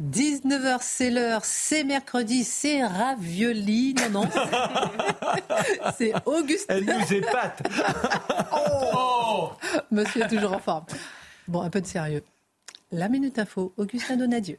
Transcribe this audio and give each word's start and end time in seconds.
19h, 0.00 0.78
c'est 0.80 1.10
l'heure, 1.10 1.44
c'est 1.44 1.84
mercredi, 1.84 2.42
c'est 2.44 2.84
ravioli. 2.84 3.94
Non, 3.94 4.22
non, 4.22 4.28
c'est 5.98 6.12
Augustin. 6.24 6.76
Elle 6.76 6.84
nous 6.86 7.12
épate. 7.12 7.62
oh 8.52 9.50
Monsieur 9.90 10.22
est 10.22 10.28
toujours 10.28 10.54
en 10.54 10.58
forme. 10.58 10.86
Bon, 11.46 11.60
un 11.60 11.70
peu 11.70 11.82
de 11.82 11.86
sérieux. 11.86 12.24
La 12.92 13.08
Minute 13.08 13.38
Info, 13.38 13.74
Augustin 13.76 14.16
Donadieu. 14.16 14.58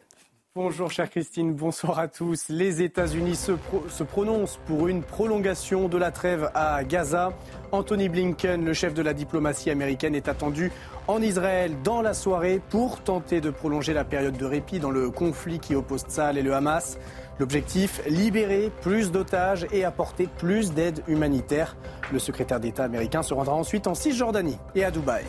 Bonjour 0.53 0.91
chère 0.91 1.09
Christine, 1.09 1.53
bonsoir 1.53 1.97
à 1.97 2.09
tous. 2.09 2.49
Les 2.49 2.81
États-Unis 2.81 3.37
se, 3.37 4.03
prononcent 4.03 4.59
pour 4.65 4.89
une 4.89 5.01
prolongation 5.01 5.87
de 5.87 5.97
la 5.97 6.11
trêve 6.11 6.51
à 6.53 6.83
Gaza. 6.83 7.31
Anthony 7.71 8.09
Blinken, 8.09 8.65
le 8.65 8.73
chef 8.73 8.93
de 8.93 9.01
la 9.01 9.13
diplomatie 9.13 9.69
américaine, 9.69 10.13
est 10.13 10.27
attendu 10.27 10.69
en 11.07 11.21
Israël 11.21 11.77
dans 11.85 12.01
la 12.01 12.13
soirée 12.13 12.59
pour 12.69 12.99
tenter 12.99 13.39
de 13.39 13.49
prolonger 13.49 13.93
la 13.93 14.03
période 14.03 14.35
de 14.35 14.43
répit 14.43 14.79
dans 14.79 14.91
le 14.91 15.09
conflit 15.09 15.59
qui 15.59 15.73
oppose 15.73 16.01
Tsahal 16.01 16.37
et 16.37 16.41
le 16.41 16.53
Hamas. 16.53 16.97
L'objectif, 17.39 18.01
libérer 18.05 18.73
plus 18.81 19.09
d'otages 19.09 19.65
et 19.71 19.85
apporter 19.85 20.27
plus 20.37 20.73
d'aide 20.73 21.01
humanitaire. 21.07 21.77
Le 22.11 22.19
secrétaire 22.19 22.59
d'État 22.59 22.83
américain 22.83 23.23
se 23.23 23.33
rendra 23.33 23.53
ensuite 23.53 23.87
en 23.87 23.95
Cisjordanie 23.95 24.57
et 24.75 24.83
à 24.83 24.91
Dubaï. 24.91 25.23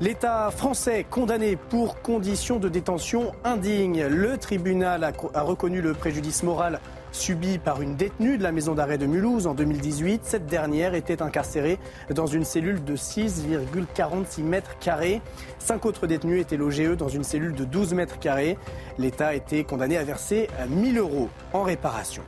L'État 0.00 0.52
français 0.52 1.04
condamné 1.10 1.56
pour 1.56 2.00
conditions 2.02 2.60
de 2.60 2.68
détention 2.68 3.32
indignes. 3.42 4.06
Le 4.06 4.38
tribunal 4.38 5.02
a, 5.02 5.42
reconnu 5.42 5.80
le 5.80 5.92
préjudice 5.92 6.44
moral 6.44 6.78
subi 7.10 7.58
par 7.58 7.82
une 7.82 7.96
détenue 7.96 8.38
de 8.38 8.44
la 8.44 8.52
maison 8.52 8.76
d'arrêt 8.76 8.96
de 8.96 9.06
Mulhouse 9.06 9.48
en 9.48 9.54
2018. 9.54 10.20
Cette 10.22 10.46
dernière 10.46 10.94
était 10.94 11.20
incarcérée 11.20 11.80
dans 12.14 12.26
une 12.26 12.44
cellule 12.44 12.84
de 12.84 12.94
6,46 12.94 14.44
mètres 14.44 14.78
carrés. 14.78 15.20
Cinq 15.58 15.84
autres 15.84 16.06
détenus 16.06 16.42
étaient 16.42 16.56
logés, 16.56 16.94
dans 16.94 17.08
une 17.08 17.24
cellule 17.24 17.54
de 17.54 17.64
12 17.64 17.94
mètres 17.94 18.20
carrés. 18.20 18.56
L'État 18.98 19.28
a 19.28 19.34
été 19.34 19.64
condamné 19.64 19.96
à 19.96 20.04
verser 20.04 20.46
1000 20.68 20.98
euros 20.98 21.28
en 21.52 21.64
réparation. 21.64 22.22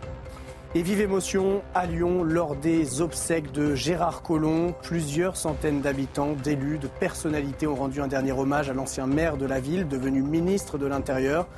Et 0.72 0.82
vive 0.82 1.00
émotion 1.00 1.62
à 1.74 1.84
Lyon 1.84 2.22
lors 2.22 2.54
des 2.54 3.00
obsèques 3.00 3.50
de 3.50 3.74
Gérard 3.74 4.22
Collomb. 4.22 4.72
Plusieurs 4.82 5.36
centaines 5.36 5.80
d'habitants, 5.80 6.34
d'élus, 6.44 6.78
de 6.78 6.86
personnalités 6.86 7.66
ont 7.66 7.74
rendu 7.74 8.00
un 8.00 8.06
dernier 8.06 8.30
hommage 8.30 8.70
à 8.70 8.72
l'ancien 8.72 9.08
maire 9.08 9.36
de 9.36 9.46
la 9.46 9.58
ville, 9.58 9.88
devenu 9.88 10.22
ministre 10.22 10.78
de 10.78 10.86
l'Intérieur. 10.86 11.48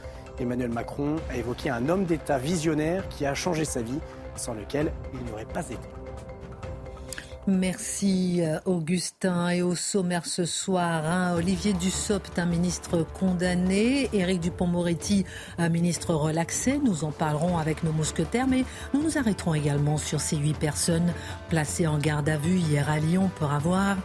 Emmanuel 0.41 0.71
Macron 0.71 1.17
a 1.31 1.37
évoqué 1.37 1.69
un 1.69 1.91
homme 1.91 2.07
d'État 2.07 2.39
visionnaire 2.39 3.07
qui 3.11 3.27
a 3.27 3.35
changé 3.35 3.67
sa 3.67 3.83
vie, 3.83 4.01
sans 4.35 4.55
lequel 4.55 4.91
il 5.13 5.31
n'aurait 5.31 5.45
pas 5.45 5.67
été. 5.67 6.02
Merci 7.49 8.41
euh, 8.41 8.61
Augustin. 8.67 9.49
Et 9.49 9.63
au 9.63 9.75
sommaire 9.75 10.27
ce 10.27 10.45
soir, 10.45 11.05
hein, 11.05 11.35
Olivier 11.35 11.73
Dussopt, 11.73 12.39
un 12.39 12.47
ministre 12.47 13.05
condamné, 13.19 14.09
Éric 14.13 14.41
Dupont-Moretti, 14.41 15.25
un 15.59 15.69
ministre 15.69 16.15
relaxé. 16.15 16.79
Nous 16.79 17.03
en 17.03 17.11
parlerons 17.11 17.59
avec 17.59 17.83
nos 17.83 17.91
mousquetaires, 17.91 18.47
mais 18.47 18.65
nous 18.95 19.03
nous 19.03 19.19
arrêterons 19.19 19.55
également 19.55 19.99
sur 19.99 20.21
ces 20.21 20.37
huit 20.37 20.57
personnes 20.57 21.13
placées 21.49 21.89
en 21.89 21.99
garde 21.99 22.29
à 22.29 22.37
vue 22.37 22.59
hier 22.59 22.89
à 22.89 23.01
Lyon 23.01 23.29
pour 23.35 23.51
avoir 23.51 23.97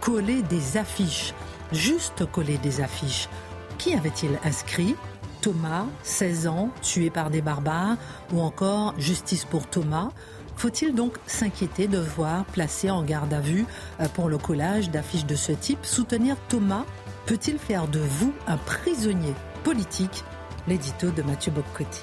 collé 0.00 0.42
des 0.42 0.76
affiches. 0.76 1.34
Juste 1.72 2.24
collé 2.30 2.58
des 2.58 2.80
affiches. 2.80 3.28
Qui 3.76 3.94
avait-il 3.94 4.38
inscrit? 4.44 4.94
Thomas, 5.40 5.86
16 6.04 6.46
ans, 6.46 6.70
tué 6.80 7.10
par 7.10 7.28
des 7.28 7.42
barbares, 7.42 7.96
ou 8.32 8.40
encore 8.40 8.94
Justice 8.98 9.44
pour 9.44 9.66
Thomas 9.66 10.10
faut-il 10.56 10.94
donc 10.94 11.16
s'inquiéter 11.26 11.86
de 11.86 11.98
voir 11.98 12.44
placer 12.46 12.90
en 12.90 13.02
garde 13.02 13.32
à 13.32 13.40
vue 13.40 13.66
euh, 14.00 14.08
pour 14.08 14.28
le 14.28 14.38
collage 14.38 14.90
d'affiches 14.90 15.26
de 15.26 15.36
ce 15.36 15.52
type 15.52 15.84
Soutenir 15.84 16.36
Thomas? 16.48 16.84
Peut-il 17.26 17.58
faire 17.58 17.88
de 17.88 18.00
vous 18.00 18.32
un 18.46 18.56
prisonnier 18.56 19.34
politique? 19.62 20.24
L'édito 20.66 21.10
de 21.10 21.22
Mathieu 21.22 21.52
Boccotti. 21.52 22.02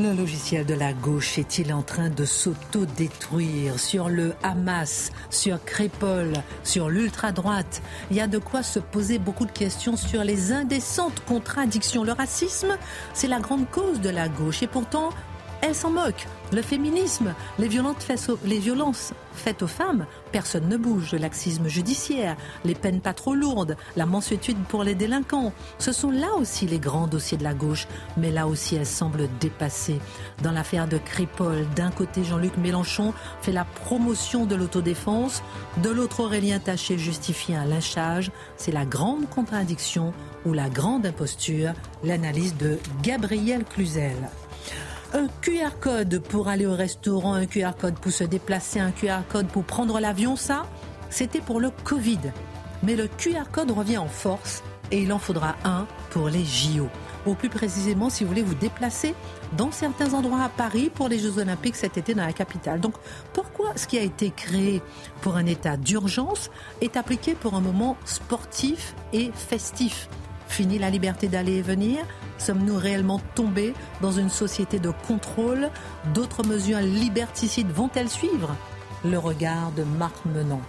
Le 0.00 0.14
logiciel 0.14 0.64
de 0.64 0.72
la 0.72 0.94
gauche 0.94 1.38
est-il 1.38 1.74
en 1.74 1.82
train 1.82 2.08
de 2.08 2.24
s'auto-détruire 2.24 3.78
sur 3.78 4.08
le 4.08 4.32
Hamas, 4.42 5.12
sur 5.28 5.62
Crépol, 5.62 6.32
sur 6.64 6.88
l'ultra-droite? 6.88 7.82
Il 8.10 8.16
y 8.16 8.20
a 8.22 8.26
de 8.26 8.38
quoi 8.38 8.62
se 8.62 8.78
poser 8.78 9.18
beaucoup 9.18 9.44
de 9.44 9.52
questions 9.52 9.98
sur 9.98 10.24
les 10.24 10.52
indécentes 10.52 11.22
contradictions. 11.26 12.02
Le 12.02 12.12
racisme, 12.12 12.78
c'est 13.12 13.28
la 13.28 13.40
grande 13.40 13.68
cause 13.70 14.00
de 14.00 14.08
la 14.08 14.30
gauche 14.30 14.62
et 14.62 14.66
pourtant, 14.66 15.10
elle 15.62 15.74
s'en 15.74 15.90
moque. 15.90 16.26
Le 16.52 16.62
féminisme, 16.62 17.34
les, 17.58 17.68
violences 17.68 19.12
faites 19.32 19.62
aux 19.62 19.68
femmes, 19.68 20.06
personne 20.32 20.68
ne 20.68 20.76
bouge. 20.76 21.12
Le 21.12 21.18
laxisme 21.18 21.68
judiciaire, 21.68 22.36
les 22.64 22.74
peines 22.74 23.00
pas 23.00 23.12
trop 23.12 23.34
lourdes, 23.34 23.76
la 23.96 24.06
mansuétude 24.06 24.58
pour 24.68 24.82
les 24.82 24.96
délinquants. 24.96 25.52
Ce 25.78 25.92
sont 25.92 26.10
là 26.10 26.32
aussi 26.38 26.66
les 26.66 26.80
grands 26.80 27.06
dossiers 27.06 27.38
de 27.38 27.44
la 27.44 27.54
gauche, 27.54 27.86
mais 28.16 28.32
là 28.32 28.48
aussi 28.48 28.74
elle 28.74 28.86
semble 28.86 29.28
dépassée. 29.38 30.00
Dans 30.42 30.50
l'affaire 30.50 30.88
de 30.88 30.98
Crépol, 30.98 31.66
d'un 31.76 31.90
côté 31.90 32.24
Jean-Luc 32.24 32.56
Mélenchon 32.56 33.14
fait 33.40 33.52
la 33.52 33.64
promotion 33.64 34.46
de 34.46 34.56
l'autodéfense, 34.56 35.42
de 35.82 35.90
l'autre 35.90 36.20
Aurélien 36.20 36.58
Taché 36.58 36.98
justifie 36.98 37.54
un 37.54 37.66
lynchage. 37.66 38.32
C'est 38.56 38.72
la 38.72 38.84
grande 38.84 39.28
contradiction 39.28 40.12
ou 40.44 40.52
la 40.52 40.68
grande 40.68 41.06
imposture, 41.06 41.74
l'analyse 42.02 42.56
de 42.56 42.78
Gabriel 43.02 43.64
Cluzel 43.64 44.16
un 45.12 45.26
QR 45.42 45.78
code 45.80 46.20
pour 46.20 46.48
aller 46.48 46.66
au 46.66 46.74
restaurant, 46.74 47.34
un 47.34 47.46
QR 47.46 47.72
code 47.78 47.98
pour 47.98 48.12
se 48.12 48.24
déplacer, 48.24 48.80
un 48.80 48.92
QR 48.92 49.22
code 49.28 49.48
pour 49.48 49.64
prendre 49.64 49.98
l'avion, 50.00 50.36
ça, 50.36 50.66
c'était 51.08 51.40
pour 51.40 51.60
le 51.60 51.70
Covid. 51.84 52.20
Mais 52.82 52.96
le 52.96 53.08
QR 53.08 53.50
code 53.50 53.70
revient 53.70 53.98
en 53.98 54.08
force 54.08 54.62
et 54.90 55.02
il 55.02 55.12
en 55.12 55.18
faudra 55.18 55.56
un 55.64 55.86
pour 56.10 56.28
les 56.28 56.44
JO. 56.44 56.88
Ou 57.26 57.34
plus 57.34 57.50
précisément, 57.50 58.08
si 58.08 58.24
vous 58.24 58.30
voulez 58.30 58.42
vous 58.42 58.54
déplacer 58.54 59.14
dans 59.56 59.70
certains 59.70 60.14
endroits 60.14 60.42
à 60.42 60.48
Paris 60.48 60.90
pour 60.94 61.08
les 61.08 61.18
Jeux 61.18 61.38
Olympiques 61.38 61.76
cet 61.76 61.98
été 61.98 62.14
dans 62.14 62.24
la 62.24 62.32
capitale. 62.32 62.80
Donc 62.80 62.94
pourquoi 63.32 63.76
ce 63.76 63.86
qui 63.86 63.98
a 63.98 64.02
été 64.02 64.30
créé 64.30 64.80
pour 65.20 65.36
un 65.36 65.46
état 65.46 65.76
d'urgence 65.76 66.50
est 66.80 66.96
appliqué 66.96 67.34
pour 67.34 67.54
un 67.54 67.60
moment 67.60 67.96
sportif 68.04 68.94
et 69.12 69.30
festif? 69.34 70.08
Fini 70.50 70.80
la 70.80 70.90
liberté 70.90 71.28
d'aller 71.28 71.58
et 71.58 71.62
venir. 71.62 72.04
Sommes-nous 72.36 72.76
réellement 72.76 73.20
tombés 73.36 73.72
dans 74.02 74.10
une 74.10 74.28
société 74.28 74.80
de 74.80 74.90
contrôle? 75.06 75.70
D'autres 76.12 76.44
mesures 76.44 76.80
liberticides 76.80 77.70
vont-elles 77.70 78.08
suivre? 78.08 78.56
Le 79.04 79.16
regard 79.16 79.70
de 79.70 79.84
Marc 79.84 80.16
Menant. 80.26 80.60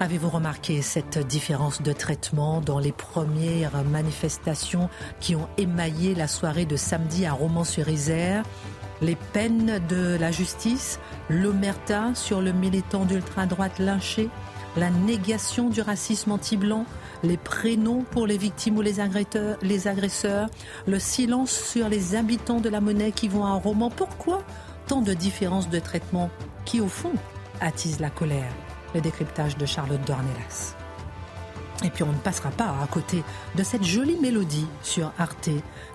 Avez-vous 0.00 0.28
remarqué 0.28 0.82
cette 0.82 1.24
différence 1.24 1.82
de 1.82 1.92
traitement 1.92 2.60
dans 2.60 2.80
les 2.80 2.90
premières 2.90 3.84
manifestations 3.84 4.90
qui 5.20 5.36
ont 5.36 5.48
émaillé 5.56 6.16
la 6.16 6.26
soirée 6.26 6.66
de 6.66 6.76
samedi 6.76 7.26
à 7.26 7.34
Romans-sur-Isère? 7.34 8.42
Les 9.00 9.16
peines 9.32 9.80
de 9.88 10.16
la 10.18 10.32
justice, 10.32 10.98
l'omerta 11.30 12.12
sur 12.14 12.40
le 12.40 12.52
militant 12.52 13.04
d'ultra-droite 13.04 13.78
lynché, 13.78 14.28
la 14.76 14.90
négation 14.90 15.68
du 15.68 15.80
racisme 15.80 16.32
anti-blanc, 16.32 16.84
les 17.22 17.36
prénoms 17.36 18.04
pour 18.10 18.26
les 18.26 18.38
victimes 18.38 18.76
ou 18.76 18.82
les 18.82 19.00
agresseurs, 19.00 20.48
le 20.86 20.98
silence 20.98 21.50
sur 21.50 21.88
les 21.88 22.14
habitants 22.14 22.60
de 22.60 22.68
la 22.68 22.80
monnaie 22.80 23.12
qui 23.12 23.28
vont 23.28 23.44
à 23.44 23.48
un 23.48 23.56
roman. 23.56 23.90
Pourquoi 23.90 24.42
tant 24.86 25.02
de 25.02 25.14
différences 25.14 25.68
de 25.68 25.78
traitement 25.78 26.30
qui, 26.64 26.80
au 26.80 26.88
fond, 26.88 27.12
attisent 27.60 28.00
la 28.00 28.10
colère? 28.10 28.52
Le 28.94 29.00
décryptage 29.00 29.56
de 29.58 29.66
Charlotte 29.66 30.04
Dornelas. 30.06 30.74
Et 31.84 31.90
puis 31.90 32.02
on 32.02 32.12
ne 32.12 32.18
passera 32.18 32.50
pas 32.50 32.74
à 32.82 32.86
côté 32.90 33.22
de 33.54 33.62
cette 33.62 33.84
jolie 33.84 34.18
mélodie 34.20 34.66
sur 34.82 35.12
Arte 35.18 35.50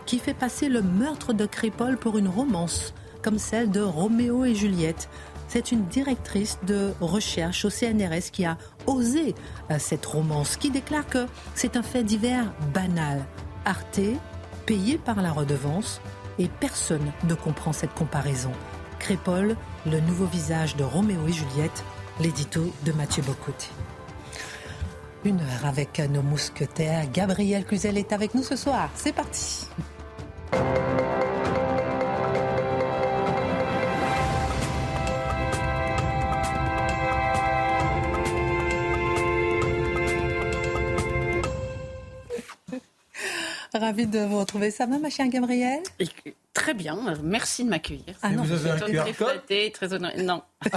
qui 0.05 0.19
fait 0.19 0.33
passer 0.33 0.69
le 0.69 0.81
meurtre 0.81 1.33
de 1.33 1.45
Crépole 1.45 1.97
pour 1.97 2.17
une 2.17 2.27
romance, 2.27 2.93
comme 3.21 3.37
celle 3.37 3.71
de 3.71 3.81
Roméo 3.81 4.45
et 4.45 4.55
Juliette, 4.55 5.09
c'est 5.53 5.71
une 5.71 5.85
directrice 5.85 6.57
de 6.65 6.94
recherche 7.00 7.63
au 7.63 7.69
CNRS 7.69 8.31
qui 8.31 8.44
a 8.44 8.57
osé 8.88 9.35
euh, 9.69 9.75
cette 9.77 10.03
romance, 10.03 10.57
qui 10.57 10.71
déclare 10.71 11.05
que 11.05 11.27
c'est 11.53 11.77
un 11.77 11.83
fait 11.83 12.03
divers 12.03 12.51
banal. 12.73 13.23
Arte, 13.63 14.01
payé 14.65 14.97
par 14.97 15.21
la 15.21 15.31
redevance, 15.31 16.01
et 16.39 16.47
personne 16.59 17.11
ne 17.25 17.35
comprend 17.35 17.71
cette 17.71 17.94
comparaison. 17.94 18.51
Crépole, 18.97 19.55
le 19.85 20.00
nouveau 20.00 20.25
visage 20.25 20.75
de 20.75 20.83
Roméo 20.83 21.27
et 21.27 21.33
Juliette, 21.33 21.83
l'édito 22.19 22.73
de 22.83 22.91
Mathieu 22.94 23.21
Bocoté. 23.21 23.67
Une 25.23 25.39
heure 25.39 25.65
avec 25.67 26.00
nos 26.00 26.23
mousquetaires. 26.23 27.11
Gabriel 27.13 27.63
Cluzel 27.63 28.00
est 28.00 28.11
avec 28.11 28.33
nous 28.33 28.44
ce 28.44 28.55
soir. 28.55 28.89
C'est 28.95 29.13
parti. 29.13 29.67
Ravi 43.79 44.07
de 44.07 44.19
vous 44.19 44.39
retrouver. 44.39 44.71
Ça 44.71 44.85
va, 44.85 44.99
ma 44.99 45.09
chère 45.09 45.27
Gabrielle? 45.27 45.81
Très 46.53 46.73
bien, 46.73 47.17
merci 47.23 47.63
de 47.63 47.69
m'accueillir. 47.69 48.15
Ah 48.21 48.29
non, 48.29 48.43
vous 48.43 48.53
avez 48.53 48.69
un 48.69 48.77
très 48.77 49.13
flatté, 49.13 49.71
très 49.71 49.93
honoré. 49.93 50.21
Non. 50.21 50.43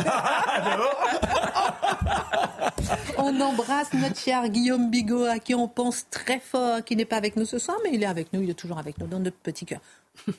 on 3.18 3.40
embrasse 3.40 3.92
notre 3.92 4.18
cher 4.18 4.48
Guillaume 4.48 4.90
Bigot, 4.90 5.24
à 5.24 5.38
qui 5.38 5.54
on 5.54 5.68
pense 5.68 6.06
très 6.10 6.40
fort, 6.40 6.82
qui 6.82 6.96
n'est 6.96 7.04
pas 7.04 7.16
avec 7.16 7.36
nous 7.36 7.44
ce 7.44 7.58
soir, 7.58 7.76
mais 7.84 7.90
il 7.92 8.02
est 8.02 8.06
avec 8.06 8.32
nous, 8.32 8.42
il 8.42 8.48
est 8.50 8.54
toujours 8.54 8.78
avec 8.78 8.98
nous 8.98 9.06
dans 9.06 9.20
notre 9.20 9.36
petit 9.36 9.66
cœur. 9.66 9.80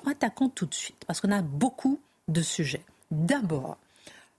Attaquons 0.10 0.50
tout 0.50 0.66
de 0.66 0.74
suite, 0.74 1.04
parce 1.06 1.22
qu'on 1.22 1.32
a 1.32 1.42
beaucoup 1.42 2.00
de 2.28 2.42
sujets. 2.42 2.82
D'abord, 3.12 3.78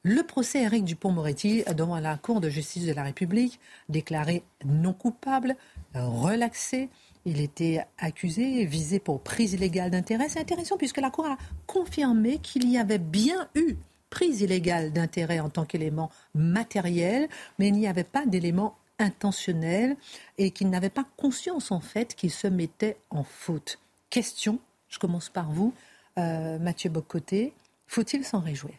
le 0.02 0.22
procès 0.22 0.62
Éric 0.62 0.84
Dupont-Moretti 0.84 1.64
devant 1.74 1.98
la 1.98 2.16
Cour 2.16 2.40
de 2.40 2.48
justice 2.48 2.86
de 2.86 2.92
la 2.92 3.02
République, 3.02 3.60
déclaré 3.88 4.42
non 4.64 4.92
coupable, 4.92 5.56
relaxé. 5.94 6.88
Il 7.28 7.42
était 7.42 7.84
accusé, 7.98 8.64
visé 8.64 8.98
pour 9.00 9.22
prise 9.22 9.52
illégale 9.52 9.90
d'intérêt. 9.90 10.30
C'est 10.30 10.40
intéressant 10.40 10.78
puisque 10.78 10.96
la 10.96 11.10
Cour 11.10 11.26
a 11.26 11.36
confirmé 11.66 12.38
qu'il 12.38 12.66
y 12.70 12.78
avait 12.78 12.96
bien 12.98 13.50
eu 13.54 13.76
prise 14.08 14.40
illégale 14.40 14.94
d'intérêt 14.94 15.38
en 15.38 15.50
tant 15.50 15.66
qu'élément 15.66 16.10
matériel, 16.34 17.28
mais 17.58 17.68
il 17.68 17.74
n'y 17.74 17.86
avait 17.86 18.02
pas 18.02 18.24
d'élément 18.24 18.78
intentionnel 18.98 19.98
et 20.38 20.52
qu'il 20.52 20.70
n'avait 20.70 20.88
pas 20.88 21.04
conscience 21.18 21.70
en 21.70 21.80
fait 21.80 22.14
qu'il 22.14 22.30
se 22.30 22.46
mettait 22.46 22.96
en 23.10 23.24
faute. 23.24 23.78
Question, 24.08 24.58
je 24.88 24.98
commence 24.98 25.28
par 25.28 25.50
vous, 25.52 25.74
euh, 26.18 26.58
Mathieu 26.58 26.88
Bocoté, 26.88 27.52
faut-il 27.86 28.24
s'en 28.24 28.40
réjouir? 28.40 28.74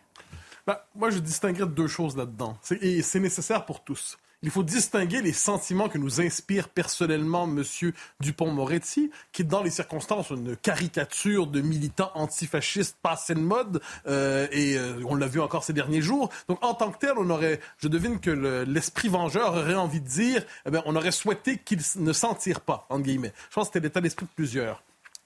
Bah, 0.66 0.88
Moi, 0.96 1.12
je 1.12 1.20
distinguerais 1.20 1.70
deux 1.70 1.88
choses 1.88 2.18
là-dedans. 2.18 2.58
C'est 2.64 3.20
nécessaire 3.20 3.68
pour 3.68 3.84
tous 3.84 4.18
il 4.42 4.52
faut 4.52 4.64
distinguer 4.64 5.22
les 5.22 5.34
sentiments 5.34 5.90
que 5.90 5.98
nous 5.98 6.22
inspire 6.22 6.70
personnellement 6.70 7.44
M. 7.44 7.64
Dupont-Moretti, 8.22 9.12
qui 9.32 9.42
est 9.42 9.46
dans 9.46 9.62
les 9.62 9.70
circonstances 9.70 10.30
une 10.30 10.56
caricature 10.56 11.48
de 11.48 11.62
militant 11.62 12.12
antifasciste 12.16 12.98
passé 13.02 13.36
de 13.36 13.40
mode, 13.40 13.82
euh, 14.08 14.48
et 14.52 14.78
euh, 14.78 15.04
on 15.08 15.16
l'a 15.16 15.28
vu 15.28 15.42
encore 15.42 15.64
ces 15.64 15.74
derniers 15.74 16.02
jours. 16.02 16.30
Donc 16.48 16.64
en 16.64 16.74
tant 16.74 16.92
que 16.92 17.00
tel, 17.00 17.14
on 17.18 17.30
aurait, 17.30 17.60
je 17.78 17.88
devine 17.88 18.20
que 18.20 18.32
l'esprit 18.66 19.10
vengeur 19.10 19.54
aurait 19.54 19.76
envie 19.76 20.02
de 20.02 20.08
dire, 20.08 20.46
eh 20.66 20.72
bien, 20.72 20.82
on 20.86 20.96
aurait 20.96 21.12
souhaité 21.12 21.58
qu'il 21.58 21.80
ne 21.98 22.14
s'en 22.14 22.34
tire 22.34 22.62
pas, 22.62 22.86
entre 22.90 23.04
guillemets. 23.04 23.34
Je 23.50 23.56
pense 23.56 23.68
que 23.68 23.74
c'était 23.74 23.88
l'état 23.88 24.02
d'esprit 24.02 24.26
de 24.26 24.32
plusieurs. 24.36 24.82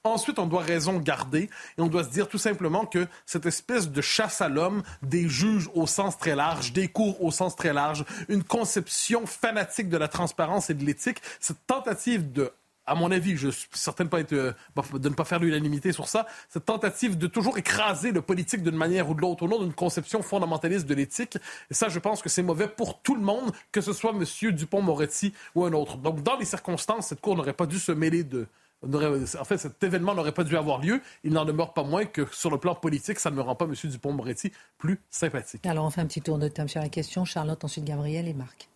Ensuite, 0.06 0.38
on 0.38 0.48
doit 0.48 0.64
raison 0.64 0.98
garder 0.98 1.50
et 1.78 1.82
on 1.82 1.88
doit 1.88 2.04
se 2.04 2.10
dire 2.10 2.28
tout 2.28 2.38
simplement 2.38 2.86
que 2.86 3.08
cette 3.26 3.46
espèce 3.46 3.90
de 3.90 4.02
chasse 4.02 4.42
à 4.42 4.50
l'homme, 4.50 4.84
des 5.02 5.30
juges 5.30 5.70
au 5.76 5.88
sens 5.88 6.18
très 6.18 6.36
large, 6.36 6.74
des 6.74 6.90
cours 6.90 7.24
au 7.24 7.32
sens 7.32 7.56
très 7.56 7.72
large, 7.72 8.04
une 8.28 8.44
conception 8.44 9.26
fanatique 9.26 9.88
de 9.88 9.96
la 9.96 10.10
transparence 10.10 10.70
et 10.70 10.74
de 10.74 10.84
l'éthique, 10.84 11.22
cette 11.40 11.66
tentative 11.68 12.34
de 12.34 12.52
à 12.86 12.96
mon 12.96 13.12
avis, 13.12 13.38
je 13.38 13.48
suis 13.48 13.70
certain 13.72 14.04
de, 14.04 14.10
pas 14.10 14.20
euh, 14.34 14.54
de 14.94 15.08
ne 15.08 15.14
pas 15.14 15.24
faire 15.24 15.40
l'unanimité 15.40 15.94
sur 15.94 16.10
ça, 16.10 16.28
cette 16.50 16.66
tentative 16.66 17.18
de 17.18 17.28
toujours 17.28 17.58
écraser 17.58 18.12
le 18.12 18.22
politique 18.22 18.62
d'une 18.62 18.76
manière 18.76 19.10
ou 19.10 19.14
de 19.14 19.22
l'autre 19.22 19.44
au 19.44 19.48
nom 19.48 19.60
d'une 19.60 19.74
conception 19.74 20.22
fondamentaliste 20.22 20.86
de 20.86 20.94
l'éthique. 20.94 21.38
Et 21.72 21.74
ça, 21.74 21.88
je 21.88 22.00
pense 22.00 22.22
que 22.22 22.28
c'est 22.28 22.44
mauvais 22.44 22.68
pour 22.68 23.02
tout 23.02 23.16
le 23.16 23.22
monde, 23.22 23.54
que 23.72 23.80
ce 23.80 23.94
soit 23.94 24.12
M. 24.12 24.52
Dupont-Moretti 24.52 25.34
ou 25.56 25.64
un 25.64 25.72
autre. 25.72 25.96
Donc, 25.96 26.24
dans 26.24 26.36
les 26.36 26.44
circonstances, 26.44 27.08
cette 27.08 27.22
Cour 27.22 27.38
n'aurait 27.38 27.54
pas 27.54 27.68
dû 27.68 27.80
se 27.80 27.94
mêler 27.94 28.26
de, 28.26 28.48
en 28.84 29.46
fait, 29.46 29.58
cet 29.58 29.84
événement 29.84 30.16
n'aurait 30.16 30.34
pas 30.34 30.44
dû 30.44 30.58
avoir 30.58 30.80
lieu. 30.80 31.02
Il 31.24 31.34
n'en 31.34 31.46
demeure 31.46 31.74
pas 31.74 31.84
moins 31.84 32.06
que 32.06 32.28
sur 32.32 32.50
le 32.50 32.58
plan 32.58 32.76
politique, 32.76 33.20
ça 33.20 33.32
ne 33.32 33.36
me 33.36 33.42
rend 33.42 33.56
pas 33.56 33.66
M. 33.66 33.74
Dupont-Moretti 33.84 34.52
plus 34.78 35.00
sympathique. 35.10 35.66
Alors, 35.66 35.86
on 35.86 35.90
fait 35.90 36.02
un 36.02 36.08
petit 36.08 36.22
tour 36.22 36.38
de 36.38 36.48
table 36.48 36.70
sur 36.70 36.82
la 36.82 36.90
question. 36.90 37.26
Charlotte, 37.26 37.64
ensuite 37.64 37.86
Gabriel 37.86 38.28
et 38.28 38.34
Marc. 38.34 38.70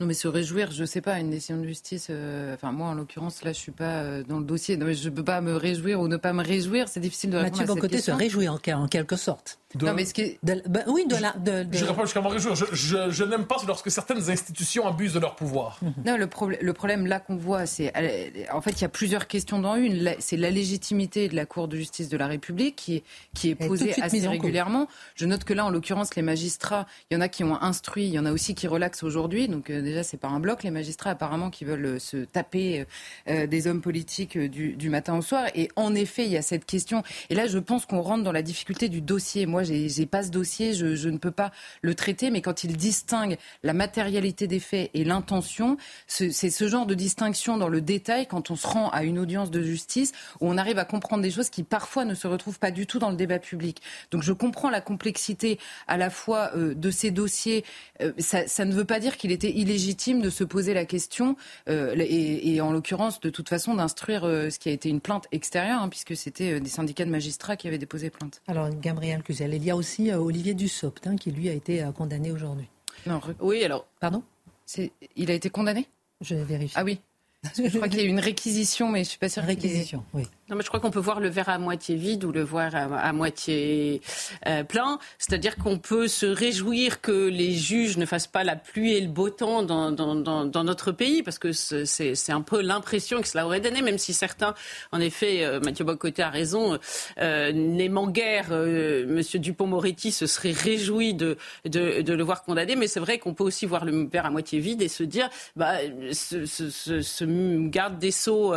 Non, 0.00 0.06
mais 0.06 0.14
se 0.14 0.28
réjouir, 0.28 0.70
je 0.70 0.82
ne 0.82 0.86
sais 0.86 1.00
pas, 1.00 1.18
une 1.18 1.30
décision 1.30 1.58
de 1.58 1.66
justice. 1.66 2.08
Euh, 2.10 2.54
enfin, 2.54 2.72
moi, 2.72 2.88
en 2.88 2.94
l'occurrence, 2.94 3.42
là, 3.42 3.52
je 3.52 3.58
suis 3.58 3.72
pas 3.72 4.02
euh, 4.02 4.22
dans 4.22 4.38
le 4.38 4.44
dossier. 4.44 4.76
Non, 4.76 4.86
mais 4.86 4.94
je 4.94 5.08
peux 5.08 5.24
pas 5.24 5.40
me 5.40 5.56
réjouir 5.56 6.00
ou 6.00 6.08
ne 6.08 6.16
pas 6.16 6.32
me 6.32 6.42
réjouir. 6.42 6.88
C'est 6.88 7.00
difficile 7.00 7.30
de 7.30 7.36
répondre 7.36 7.58
Mathieu 7.58 7.70
à 7.70 7.74
cette 7.74 7.80
côté 7.80 8.00
se 8.00 8.10
réjouir 8.10 8.54
en, 8.54 8.88
quelque 8.88 9.16
sorte. 9.16 9.58
Non, 9.80 9.94
mais 9.94 10.04
ce 10.04 10.14
qui 10.14 10.38
ben 10.42 10.84
oui, 10.86 11.06
de 11.06 11.16
la. 11.16 11.32
De, 11.32 11.66
Je 11.72 11.84
réponds 11.84 12.02
jusqu'à 12.02 12.20
me 12.20 12.28
réjouir. 12.28 12.54
Je, 12.54 13.24
n'aime 13.24 13.46
pas 13.46 13.56
lorsque 13.66 13.90
certaines 13.90 14.30
institutions 14.30 14.86
abusent 14.86 15.14
de 15.14 15.20
leur 15.20 15.36
pouvoir. 15.36 15.78
Mhm. 15.82 15.92
Non, 16.06 16.16
le, 16.16 16.28
le 16.60 16.72
problème 16.72 17.06
là 17.06 17.20
qu'on 17.20 17.36
voit, 17.36 17.66
c'est. 17.66 17.92
En 18.52 18.60
fait, 18.60 18.72
il 18.72 18.82
y 18.82 18.84
a 18.84 18.88
plusieurs 18.88 19.26
questions 19.26 19.58
dans 19.58 19.76
une. 19.76 20.14
C'est 20.18 20.36
la 20.36 20.50
légitimité 20.50 21.28
de 21.28 21.36
la 21.36 21.46
Cour 21.46 21.68
de 21.68 21.76
justice 21.76 22.08
de 22.08 22.16
la 22.16 22.26
République 22.26 22.76
qui 22.76 22.96
est, 22.96 23.04
qui 23.34 23.50
est 23.50 23.54
posée 23.54 23.94
assez 24.00 24.26
régulièrement. 24.26 24.88
Je 25.14 25.26
note 25.26 25.44
que 25.44 25.54
là, 25.54 25.64
en 25.64 25.70
l'occurrence, 25.70 26.14
les 26.16 26.22
magistrats, 26.22 26.86
il 27.10 27.14
y 27.14 27.16
en 27.16 27.20
a 27.20 27.28
qui 27.28 27.44
ont 27.44 27.60
instruit, 27.60 28.04
il 28.04 28.12
y 28.12 28.18
en 28.18 28.26
a 28.26 28.32
aussi 28.32 28.54
qui 28.54 28.66
relaxent 28.66 29.02
aujourd'hui. 29.02 29.48
Donc, 29.48 29.70
euh, 29.70 29.82
déjà, 29.82 30.02
c'est 30.02 30.16
pas 30.16 30.28
un 30.28 30.40
bloc, 30.40 30.62
les 30.62 30.70
magistrats 30.70 31.10
apparemment 31.10 31.50
qui 31.50 31.64
veulent 31.64 31.84
euh, 31.84 31.98
se 31.98 32.18
taper 32.18 32.86
euh, 33.28 33.46
des 33.46 33.66
hommes 33.66 33.80
politiques 33.80 34.38
du, 34.38 34.74
du, 34.74 34.90
matin 34.90 35.16
au 35.16 35.22
soir. 35.22 35.46
Et 35.54 35.68
en 35.76 35.94
effet, 35.94 36.24
il 36.24 36.32
y 36.32 36.36
a 36.36 36.42
cette 36.42 36.64
question. 36.64 37.02
Et 37.30 37.34
là, 37.34 37.46
je 37.46 37.58
pense 37.58 37.86
qu'on 37.86 38.00
rentre 38.00 38.24
dans 38.24 38.32
la 38.32 38.42
difficulté 38.42 38.88
du 38.88 39.00
dossier. 39.00 39.46
Moi, 39.46 39.61
j'ai 39.64 40.06
pas 40.06 40.22
ce 40.22 40.30
dossier, 40.30 40.74
je, 40.74 41.08
ne 41.08 41.18
peux 41.18 41.30
pas 41.30 41.52
le 41.82 41.94
traiter. 41.94 42.30
Mais 42.30 42.40
quand 42.40 42.64
il 42.64 42.76
distingue 42.76 43.36
la 43.62 43.72
matérialité 43.72 44.46
des 44.46 44.60
faits 44.60 44.90
et 44.94 45.04
l'intention, 45.04 45.76
c'est 46.06 46.32
ce 46.32 46.68
genre 46.68 46.86
de 46.86 46.94
distinction 46.94 47.56
dans 47.56 47.68
le 47.68 47.80
détail 47.80 48.26
quand 48.26 48.50
on 48.50 48.56
se 48.56 48.66
rend 48.66 48.88
à 48.90 49.04
une 49.04 49.18
audience 49.18 49.50
de 49.50 49.62
justice 49.62 50.12
où 50.40 50.48
on 50.48 50.56
arrive 50.56 50.78
à 50.78 50.84
comprendre 50.84 51.22
des 51.22 51.30
choses 51.30 51.50
qui 51.50 51.62
parfois 51.62 52.04
ne 52.04 52.14
se 52.14 52.26
retrouvent 52.26 52.58
pas 52.58 52.70
du 52.70 52.86
tout 52.86 52.98
dans 52.98 53.10
le 53.10 53.16
débat 53.16 53.38
public. 53.38 53.82
Donc 54.10 54.22
je 54.22 54.32
comprends 54.32 54.70
la 54.70 54.80
complexité 54.80 55.58
à 55.86 55.96
la 55.96 56.10
fois 56.10 56.50
euh, 56.56 56.74
de 56.74 56.90
ces 56.90 57.10
dossiers. 57.10 57.64
ça, 58.18 58.46
ça 58.46 58.64
ne 58.64 58.72
veut 58.72 58.84
pas 58.84 59.00
dire 59.00 59.16
qu'il 59.16 59.32
était 59.32 59.50
illégitime 59.50 60.20
de 60.20 60.30
se 60.30 60.44
poser 60.44 60.74
la 60.74 60.84
question, 60.84 61.36
euh, 61.68 61.94
et, 61.98 62.60
en 62.60 62.72
l'occurrence, 62.72 63.20
de 63.20 63.30
toute 63.30 63.48
façon, 63.48 63.74
d'instruire 63.74 64.24
euh, 64.24 64.50
ce 64.50 64.58
qui 64.58 64.68
a 64.68 64.72
été 64.72 64.88
une 64.88 65.00
plainte 65.00 65.26
extérieure, 65.32 65.82
hein, 65.82 65.88
puisque 65.88 66.16
c'était 66.16 66.54
euh, 66.54 66.60
des 66.60 66.68
syndicats 66.68 67.04
de 67.04 67.10
magistrats 67.10 67.56
qui 67.56 67.68
avaient 67.68 67.78
déposé 67.78 68.10
plainte. 68.10 68.42
Alors, 68.46 68.68
Gabriel 68.70 69.22
Cluzel, 69.52 69.62
il 69.62 69.66
y 69.66 69.70
a 69.70 69.76
aussi 69.76 70.12
Olivier 70.12 70.54
Dussopt, 70.54 71.06
hein, 71.06 71.16
qui 71.16 71.30
lui 71.30 71.48
a 71.48 71.52
été 71.52 71.84
condamné 71.96 72.30
aujourd'hui. 72.30 72.68
Oui, 73.40 73.64
alors. 73.64 73.86
Pardon? 74.00 74.22
Il 75.16 75.30
a 75.30 75.34
été 75.34 75.50
condamné? 75.50 75.86
Je 76.20 76.34
vérifie. 76.34 76.74
Ah 76.76 76.84
oui. 76.84 77.00
Je 77.56 77.76
crois 77.76 77.88
qu'il 77.88 77.98
y 77.98 78.02
a 78.02 78.06
eu 78.06 78.08
une 78.08 78.20
réquisition, 78.20 78.88
mais 78.88 79.02
je 79.02 79.10
suis 79.10 79.18
pas 79.18 79.28
sûre. 79.28 79.42
Réquisition, 79.42 80.04
oui. 80.14 80.22
Non, 80.48 80.56
mais 80.56 80.64
je 80.64 80.68
crois 80.68 80.80
qu'on 80.80 80.90
peut 80.90 80.98
voir 80.98 81.20
le 81.20 81.28
verre 81.28 81.48
à 81.48 81.58
moitié 81.58 81.94
vide 81.94 82.24
ou 82.24 82.32
le 82.32 82.42
voir 82.42 82.74
à, 82.74 83.12
moitié 83.12 84.02
euh, 84.48 84.64
plein. 84.64 84.98
C'est-à-dire 85.16 85.54
qu'on 85.54 85.78
peut 85.78 86.08
se 86.08 86.26
réjouir 86.26 87.00
que 87.00 87.28
les 87.28 87.52
juges 87.52 87.96
ne 87.96 88.04
fassent 88.04 88.26
pas 88.26 88.42
la 88.42 88.56
pluie 88.56 88.92
et 88.94 89.00
le 89.00 89.06
beau 89.06 89.30
temps 89.30 89.62
dans, 89.62 90.64
notre 90.64 90.90
pays, 90.90 91.22
parce 91.22 91.38
que 91.38 91.52
c'est 91.52 92.32
un 92.32 92.40
peu 92.40 92.60
l'impression 92.60 93.20
que 93.20 93.28
cela 93.28 93.46
aurait 93.46 93.60
donné, 93.60 93.82
même 93.82 93.98
si 93.98 94.12
certains, 94.12 94.54
en 94.90 95.00
effet, 95.00 95.44
euh, 95.44 95.60
Mathieu 95.60 95.84
Bocoté 95.84 96.22
a 96.22 96.30
raison, 96.30 96.76
euh, 97.18 97.52
n'aimant 97.52 98.08
guère 98.08 98.48
euh, 98.50 99.06
Monsieur 99.06 99.38
Dupont-Moretti 99.38 100.10
se 100.10 100.26
serait 100.26 100.50
réjoui 100.50 101.14
de, 101.14 101.36
le 101.64 102.22
voir 102.22 102.42
condamné, 102.42 102.74
mais 102.74 102.88
c'est 102.88 103.00
vrai 103.00 103.18
qu'on 103.18 103.32
peut 103.32 103.44
aussi 103.44 103.64
voir 103.64 103.84
le 103.84 104.08
verre 104.08 104.26
à 104.26 104.30
moitié 104.30 104.58
vide 104.58 104.82
et 104.82 104.88
se 104.88 105.04
dire, 105.04 105.30
bah, 105.54 105.76
ce, 106.12 106.46
ce, 106.46 107.68
garde 107.68 108.00
des 108.00 108.10
Sceaux 108.10 108.54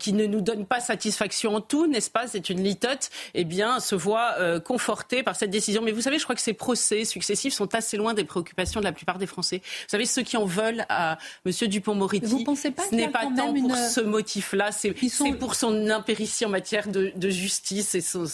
qui 0.00 0.12
ne 0.12 0.26
nous 0.26 0.40
donne 0.40 0.66
pas 0.66 0.80
satisfaction 0.80 1.11
en 1.48 1.60
tout, 1.60 1.86
n'est-ce 1.86 2.10
pas 2.10 2.26
C'est 2.26 2.50
une 2.50 2.62
litote, 2.62 3.10
eh 3.34 3.44
bien, 3.44 3.80
se 3.80 3.94
voit 3.94 4.34
euh, 4.38 4.60
conforté 4.60 5.22
par 5.22 5.36
cette 5.36 5.50
décision. 5.50 5.82
Mais 5.82 5.92
vous 5.92 6.00
savez, 6.00 6.18
je 6.18 6.24
crois 6.24 6.34
que 6.34 6.40
ces 6.42 6.52
procès 6.52 7.04
successifs 7.04 7.54
sont 7.54 7.74
assez 7.74 7.96
loin 7.96 8.14
des 8.14 8.24
préoccupations 8.24 8.80
de 8.80 8.84
la 8.84 8.92
plupart 8.92 9.18
des 9.18 9.26
Français. 9.26 9.58
Vous 9.64 9.88
savez, 9.88 10.06
ceux 10.06 10.22
qui 10.22 10.36
en 10.36 10.44
veulent 10.44 10.84
à 10.88 11.18
M. 11.46 11.52
Dupont-Moretti, 11.68 12.26
vous 12.26 12.44
pensez 12.44 12.70
pas 12.70 12.82
ce 12.88 12.94
n'est 12.94 13.08
pas 13.08 13.26
tant 13.36 13.52
pour 13.52 13.76
ce 13.76 14.00
motif-là, 14.00 14.72
c'est 14.72 14.94
pour 15.38 15.54
son 15.54 15.90
impéritie 15.90 16.44
en 16.44 16.50
matière 16.50 16.88
de, 16.88 17.30
justice 17.30 17.94
et 17.94 18.00
son, 18.00 18.24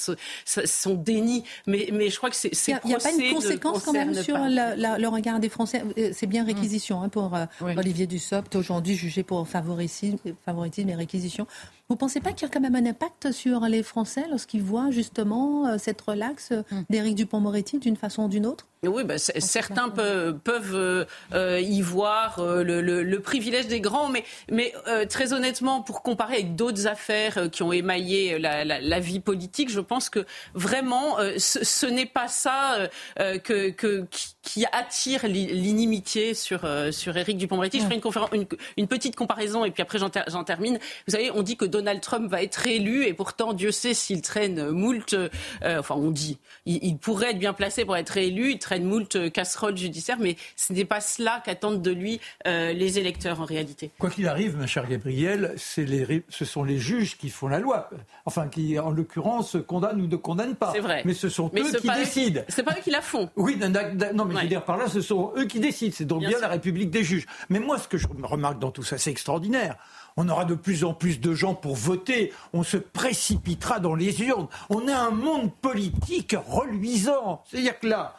son, 0.45 0.95
déni. 0.95 1.45
Mais, 1.67 1.89
mais 1.93 2.11
je 2.11 2.17
crois 2.17 2.31
que 2.31 2.37
c'est 2.37 2.51
Il 2.69 2.89
n'y 2.89 2.95
a, 2.95 2.99
pas 2.99 3.13
une 3.13 3.35
conséquence 3.35 3.85
quand 3.85 3.93
même 3.93 4.15
sur 4.15 4.37
le 4.37 5.07
regard 5.07 5.41
des 5.41 5.49
Français. 5.49 5.83
C'est 6.13 6.27
bien 6.27 6.43
hum. 6.43 6.49
réquisition 6.49 7.03
hein, 7.03 7.09
pour 7.09 7.37
Olivier 7.61 8.07
Dussopt, 8.07 8.55
aujourd'hui 8.57 8.97
jugé 8.97 9.23
pour 9.23 9.47
favoritisme, 9.47 10.19
favoritisme 10.45 10.89
et 10.89 10.95
réquisition. 10.95 11.47
Vous 11.89 11.95
ne 11.95 11.99
pensez 11.99 12.21
pas 12.21 12.33
qu'il 12.33 12.47
y 12.47 12.51
a 12.51 12.53
quand 12.53 12.61
même 12.61 12.75
un 12.75 12.85
impact 12.85 13.33
sur 13.33 13.61
les 13.61 13.83
Français 13.83 14.27
lorsqu'ils 14.29 14.63
voient 14.63 14.91
justement 14.91 15.67
euh, 15.67 15.77
cette 15.79 15.99
relaxe 16.03 16.53
hum. 16.71 16.85
d'Éric 16.91 17.15
Dupont-Moretti 17.15 17.79
d'une 17.79 17.97
façon 17.97 18.25
ou 18.25 18.29
d'une 18.29 18.45
autre? 18.45 18.67
Oui, 18.85 19.03
bah, 19.03 19.19
certains 19.19 19.89
peuvent, 19.89 20.39
peuvent 20.39 21.07
euh, 21.35 21.61
y 21.61 21.83
voir 21.83 22.39
euh, 22.39 22.63
le, 22.63 22.81
le, 22.81 23.03
le, 23.03 23.21
privilège 23.21 23.67
des 23.67 23.81
grands, 23.81 24.09
mais, 24.09 24.25
mais 24.53 24.73
euh, 24.87 25.05
très 25.05 25.33
honnêtement, 25.33 25.83
pour 25.83 26.03
comparer 26.03 26.35
avec 26.35 26.55
d'autres 26.55 26.87
affaires 26.87 27.51
qui 27.51 27.65
ont 27.65 27.73
émaillé 27.73 28.39
la, 28.39 28.65
la, 28.65 28.81
la, 28.81 29.01
vie 29.01 29.19
politique, 29.19 29.69
je 29.69 29.81
pense 29.81 30.09
que 30.11 30.25
vraiment, 30.55 31.17
ce, 31.39 31.65
ce 31.65 31.87
n'est 31.87 32.07
pas 32.07 32.29
ça 32.29 32.89
que, 33.17 33.71
que, 33.71 34.07
qui 34.43 34.65
attire 34.71 35.27
l'inimitié 35.27 36.35
sur, 36.35 36.61
sur 36.93 37.17
Éric 37.17 37.37
Dupond-Moretti. 37.37 37.81
Je 37.81 37.85
ferai 37.85 37.97
une, 37.97 38.41
une, 38.43 38.47
une, 38.77 38.87
petite 38.87 39.17
comparaison 39.17 39.65
et 39.65 39.71
puis 39.71 39.83
après 39.83 39.99
j'en 39.99 40.45
termine. 40.45 40.79
Vous 41.07 41.13
savez, 41.13 41.31
on 41.33 41.43
dit 41.43 41.57
que 41.57 41.65
Donald 41.65 42.01
Trump 42.01 42.31
va 42.31 42.43
être 42.43 42.67
élu 42.67 43.05
et 43.07 43.15
pourtant 43.15 43.53
Dieu 43.53 43.73
sait 43.73 43.95
s'il 43.95 44.23
traîne 44.23 44.71
moult. 44.71 45.17
enfin, 45.65 45.95
on 45.97 46.11
dit, 46.11 46.39
il, 46.67 46.79
il, 46.83 46.99
pourrait 46.99 47.31
être 47.31 47.39
bien 47.39 47.53
placé 47.53 47.85
pour 47.85 47.97
être 47.97 48.17
élu 48.17 48.59
traîne 48.69 48.85
moult 48.85 49.17
euh, 49.17 49.31
casseroles 49.31 49.79
judiciaires, 49.79 50.19
mais 50.21 50.37
ce 50.55 50.75
n'est 50.75 50.85
pas 50.85 51.01
cela 51.01 51.41
qu'attendent 51.43 51.81
de 51.81 51.91
lui 51.91 52.21
euh, 52.47 52.75
les 52.75 52.99
électeurs 52.99 53.41
en 53.41 53.47
réalité. 53.47 53.91
Quoi 53.99 54.11
qu'il 54.11 54.29
arrive, 54.29 54.59
ma 54.59 54.67
chère 54.67 54.87
Gabrielle, 54.87 55.55
les, 55.79 56.23
ce 56.29 56.45
sont 56.45 56.65
les 56.65 56.77
juges 56.77 57.17
qui 57.17 57.31
font 57.31 57.49
la 57.49 57.61
loi. 57.61 57.89
Enfin, 58.27 58.47
qui, 58.49 58.79
en 58.79 58.91
l'occurrence, 58.91 59.57
condamnent 59.67 60.03
ou 60.03 60.07
ne 60.07 60.17
condamnent 60.17 60.55
pas. 60.55 60.73
C'est 60.75 60.81
vrai. 60.81 61.01
Mais 61.07 61.15
ce 61.15 61.31
sont 61.31 61.51
eux 61.57 61.79
qui 61.81 61.89
décident. 61.89 62.43
C'est 62.49 62.63
pas 62.63 62.73
eux 62.73 62.83
qui 62.83 62.91
la 62.91 63.01
font. 63.01 63.31
Oui, 63.37 63.57
non, 63.57 64.25
mais 64.27 64.35
je 64.35 64.41
veux 64.43 64.49
dire 64.49 64.65
par 64.65 64.77
là, 64.77 64.87
ce 64.89 65.01
sont 65.01 65.33
eux 65.39 65.47
qui 65.47 65.61
décident. 65.61 65.95
C'est 65.97 66.05
donc 66.05 66.21
bien, 66.21 66.39
la 66.39 66.49
République 66.49 66.91
des 66.91 67.05
juges. 67.05 67.25
Mais 67.49 67.61
moi, 67.61 67.79
ce 67.79 67.89
que 67.89 67.97
je 67.97 68.07
remarque 68.23 68.59
dans 68.59 68.71
tout 68.71 68.83
ça, 68.83 68.99
c'est 68.99 69.11
extraordinaire 69.11 69.77
on 70.19 70.29
aura 70.29 70.45
de 70.45 70.57
plus 70.57 70.83
en 70.83 70.95
plus 70.95 71.21
de 71.21 71.33
gens 71.33 71.55
pour 71.55 71.77
voter, 71.77 72.33
on 72.53 72.65
se 72.65 72.77
précipitera 72.77 73.79
dans 73.79 73.95
les 73.95 74.21
urnes. 74.23 74.49
On 74.69 74.89
a 74.89 74.97
un 74.97 75.13
monde 75.13 75.55
politique 75.55 76.35
reluisant. 76.49 77.45
C'est-à-dire 77.47 77.79
que 77.79 77.87
là, 77.87 78.17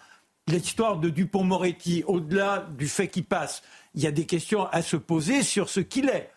l'histoire 0.50 0.98
de 0.98 1.10
Dupont-Moretti, 1.10 2.04
au-delà 2.08 2.68
du 2.78 2.88
fait 2.88 3.08
qu'il 3.08 3.26
passe, 3.26 3.62
il 3.96 4.02
y 4.04 4.08
a 4.08 4.12
des 4.12 4.26
questions 4.26 4.66
à 4.68 4.82
se 4.82 4.98
poser 4.98 5.44
sur 5.44 5.70
ce 5.70 5.80
qu'il 5.80 6.10
est, 6.10 6.30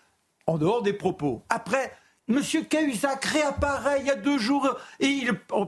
en 0.46 0.58
dehors 0.58 0.82
des 0.82 0.92
propos. 0.92 1.42
Après, 1.48 1.92
M. 2.28 2.40
Cahuzac 2.68 3.24
réapparaît 3.24 4.00
il 4.00 4.06
y 4.06 4.10
a 4.10 4.16
deux 4.16 4.38
jours 4.38 4.76
et 5.00 5.06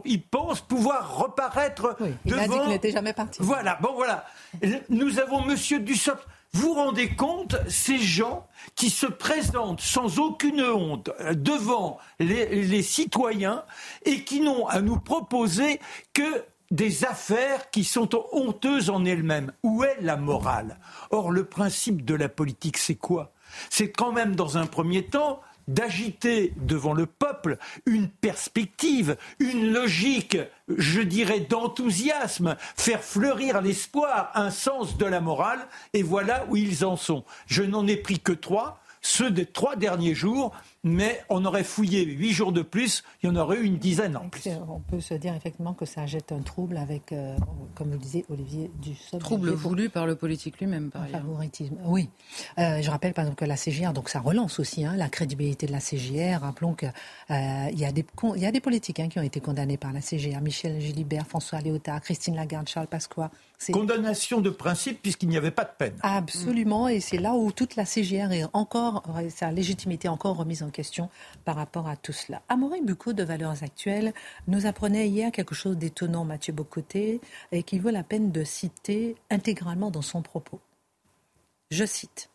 il, 0.05 0.23
pense 0.23 0.61
pouvoir 0.61 1.17
reparaître 1.19 1.97
il 2.25 2.33
devant... 2.33 2.43
a 2.43 2.49
dit 2.49 2.59
qu'il 2.61 2.69
n'était 2.69 2.91
jamais 2.93 3.13
parti. 3.13 3.39
Voilà, 3.43 3.79
bon 3.83 3.93
voilà. 3.95 4.25
Nous 4.89 5.19
avons 5.19 5.49
M. 5.49 5.57
Dussopt. 5.81 6.25
Vous 6.53 6.69
vous 6.69 6.75
rendez 6.75 7.17
compte, 7.17 7.57
ces 7.69 7.99
gens 7.99 8.47
qui 8.77 8.89
se 8.89 9.07
présentent 9.07 9.81
sans 9.81 10.21
aucune 10.21 10.63
honte 10.63 11.11
devant 11.33 11.99
les 12.21 12.83
citoyens 12.83 13.65
et 14.05 14.23
qui 14.23 14.41
n'ont 14.41 14.69
à 14.69 14.81
nous 14.81 15.01
proposer 15.01 15.81
que 16.13 16.45
des 16.75 17.04
affaires 17.04 17.71
qui 17.71 17.85
sont 17.85 18.09
honteuses 18.33 18.90
en 18.90 19.04
elles-mêmes. 19.04 19.52
Où 19.62 19.85
est 19.85 20.00
la 20.00 20.16
morale? 20.16 20.78
Or, 21.11 21.31
le 21.31 21.45
principe 21.45 22.04
de 22.04 22.14
la 22.14 22.28
politique, 22.28 22.78
c'est 22.78 22.97
quoi? 22.97 23.33
C'est 23.71 23.93
quand 23.93 24.11
même, 24.11 24.35
dans 24.35 24.59
un 24.59 24.66
premier 24.66 25.04
temps, 25.04 25.40
d'agiter 25.69 26.52
devant 26.57 26.93
le 26.93 27.07
peuple 27.07 27.59
une 27.87 28.09
perspective, 28.09 29.16
une 29.38 29.73
logique, 29.73 30.37
je 30.69 31.00
dirais, 31.00 31.40
d'enthousiasme, 31.40 32.57
faire 32.76 33.04
fleurir 33.04 33.62
l'espoir, 33.62 34.33
un 34.35 34.50
sens 34.50 34.99
de 34.99 35.07
la 35.07 35.21
morale, 35.21 35.66
et 35.93 36.02
voilà 36.02 36.45
où 36.50 36.57
ils 36.57 36.85
en 36.85 36.97
sont. 36.97 37.25
Je 37.47 37.62
n'en 37.62 37.87
ai 37.87 37.97
pris 37.97 38.19
que 38.19 38.33
trois, 38.33 38.81
ceux 39.00 39.31
des 39.31 39.47
trois 39.47 39.76
derniers 39.76 40.14
jours, 40.14 40.52
mais 40.85 41.23
on 41.31 41.45
aurait 41.47 41.64
fouillé 41.64 42.05
huit 42.05 42.33
jours 42.33 42.53
de 42.53 42.62
plus, 42.62 43.03
il 43.23 43.29
y 43.29 43.33
en 43.33 43.37
aurait 43.37 43.59
eu 43.59 43.64
une 43.64 43.79
dizaine 43.79 44.17
en 44.17 44.29
plus. 44.29 44.49
On 44.69 44.81
peut 44.81 45.00
se 45.00 45.14
dire 45.14 45.35
effectivement 45.35 45.73
que 45.73 45.87
ça 45.87 46.07
jette 46.07 46.31
un 46.31 46.43
trouble 46.43 46.76
avec, 46.76 47.11
euh, 47.12 47.37
comme 47.75 47.91
le 47.91 47.97
disait 47.97 48.25
Olivier 48.31 48.71
Dussopt. 48.81 49.21
Trouble 49.21 49.50
voulu 49.50 49.88
par 49.88 50.07
le 50.07 50.14
politique 50.14 50.61
lui-même, 50.61 50.91
par 50.91 51.03
ailleurs. 51.03 51.23
Favoritisme, 51.23 51.76
oui. 51.87 52.11
Euh, 52.59 52.83
je 52.83 52.91
rappelle 52.91 53.14
par 53.14 53.25
exemple 53.25 53.41
que 53.41 53.47
la 53.47 53.57
CGR, 53.57 53.93
donc 53.93 54.11
ça 54.11 54.21
relance 54.21 54.61
aussi 54.61 54.85
hein, 54.85 54.95
la 54.97 55.09
crédibilité 55.09 55.67
de 55.67 55.73
la 55.73 55.81
CGR. 55.81 56.41
Rappelons 56.43 56.75
qu'il 56.75 56.93
euh, 57.31 57.71
y, 57.73 57.85
a 57.87 57.93
des, 57.93 58.05
y 58.37 58.47
a 58.47 58.53
des 58.53 58.61
politiques 58.61 59.00
hein, 59.00 59.09
qui 59.09 59.19
ont 59.19 59.23
été 59.23 59.41
condamnés 59.41 59.79
par 59.79 59.93
la 59.93 60.03
CGR. 60.03 60.41
Michel 60.43 60.81
Gilibert, 60.81 61.26
François 61.26 61.61
Léotard, 61.61 62.03
Christine 62.03 62.37
Lagarde, 62.37 62.69
Charles 62.69 62.88
Pasqua. 62.88 63.31
Condamnation 63.73 64.41
de 64.41 64.51
principe 64.51 65.01
puisqu'il 65.01 65.29
n'y 65.29 65.37
avait 65.37 65.51
pas 65.51 65.65
de 65.65 65.71
peine. 65.77 65.95
Absolument, 66.03 66.89
et 66.89 67.01
c'est 67.01 67.19
là 67.19 67.35
où 67.35 67.51
toute 67.53 67.77
la 67.77 67.85
CGR 67.85 68.33
est 68.33 68.45
encore, 68.53 69.03
sa 69.31 69.51
légitimité 69.53 70.07
est 70.07 70.11
encore 70.11 70.37
remise 70.37 70.63
en 70.63 70.71
question 70.71 71.09
par 71.45 71.57
rapport 71.57 71.89
à 71.89 71.97
tout 71.97 72.13
cela. 72.13 72.43
Amaury 72.49 72.83
Bucco 72.83 73.13
de 73.13 73.23
Valeurs 73.23 73.63
Actuelles 73.63 74.13
nous 74.49 74.67
apprenait 74.67 75.09
hier 75.09 75.33
quelque 75.33 75.55
chose 75.55 75.77
d'étonnant, 75.77 76.25
Mathieu 76.25 76.53
Bocoté, 76.53 77.21
et 77.53 77.63
qu'il 77.63 77.81
vaut 77.81 77.91
la 77.91 78.03
peine 78.03 78.33
de 78.33 78.45
citer 78.45 79.17
intégralement 79.31 79.91
dans 79.91 80.03
son 80.03 80.21
propos. 80.21 80.61
Je 81.71 81.85
cite 81.85 82.31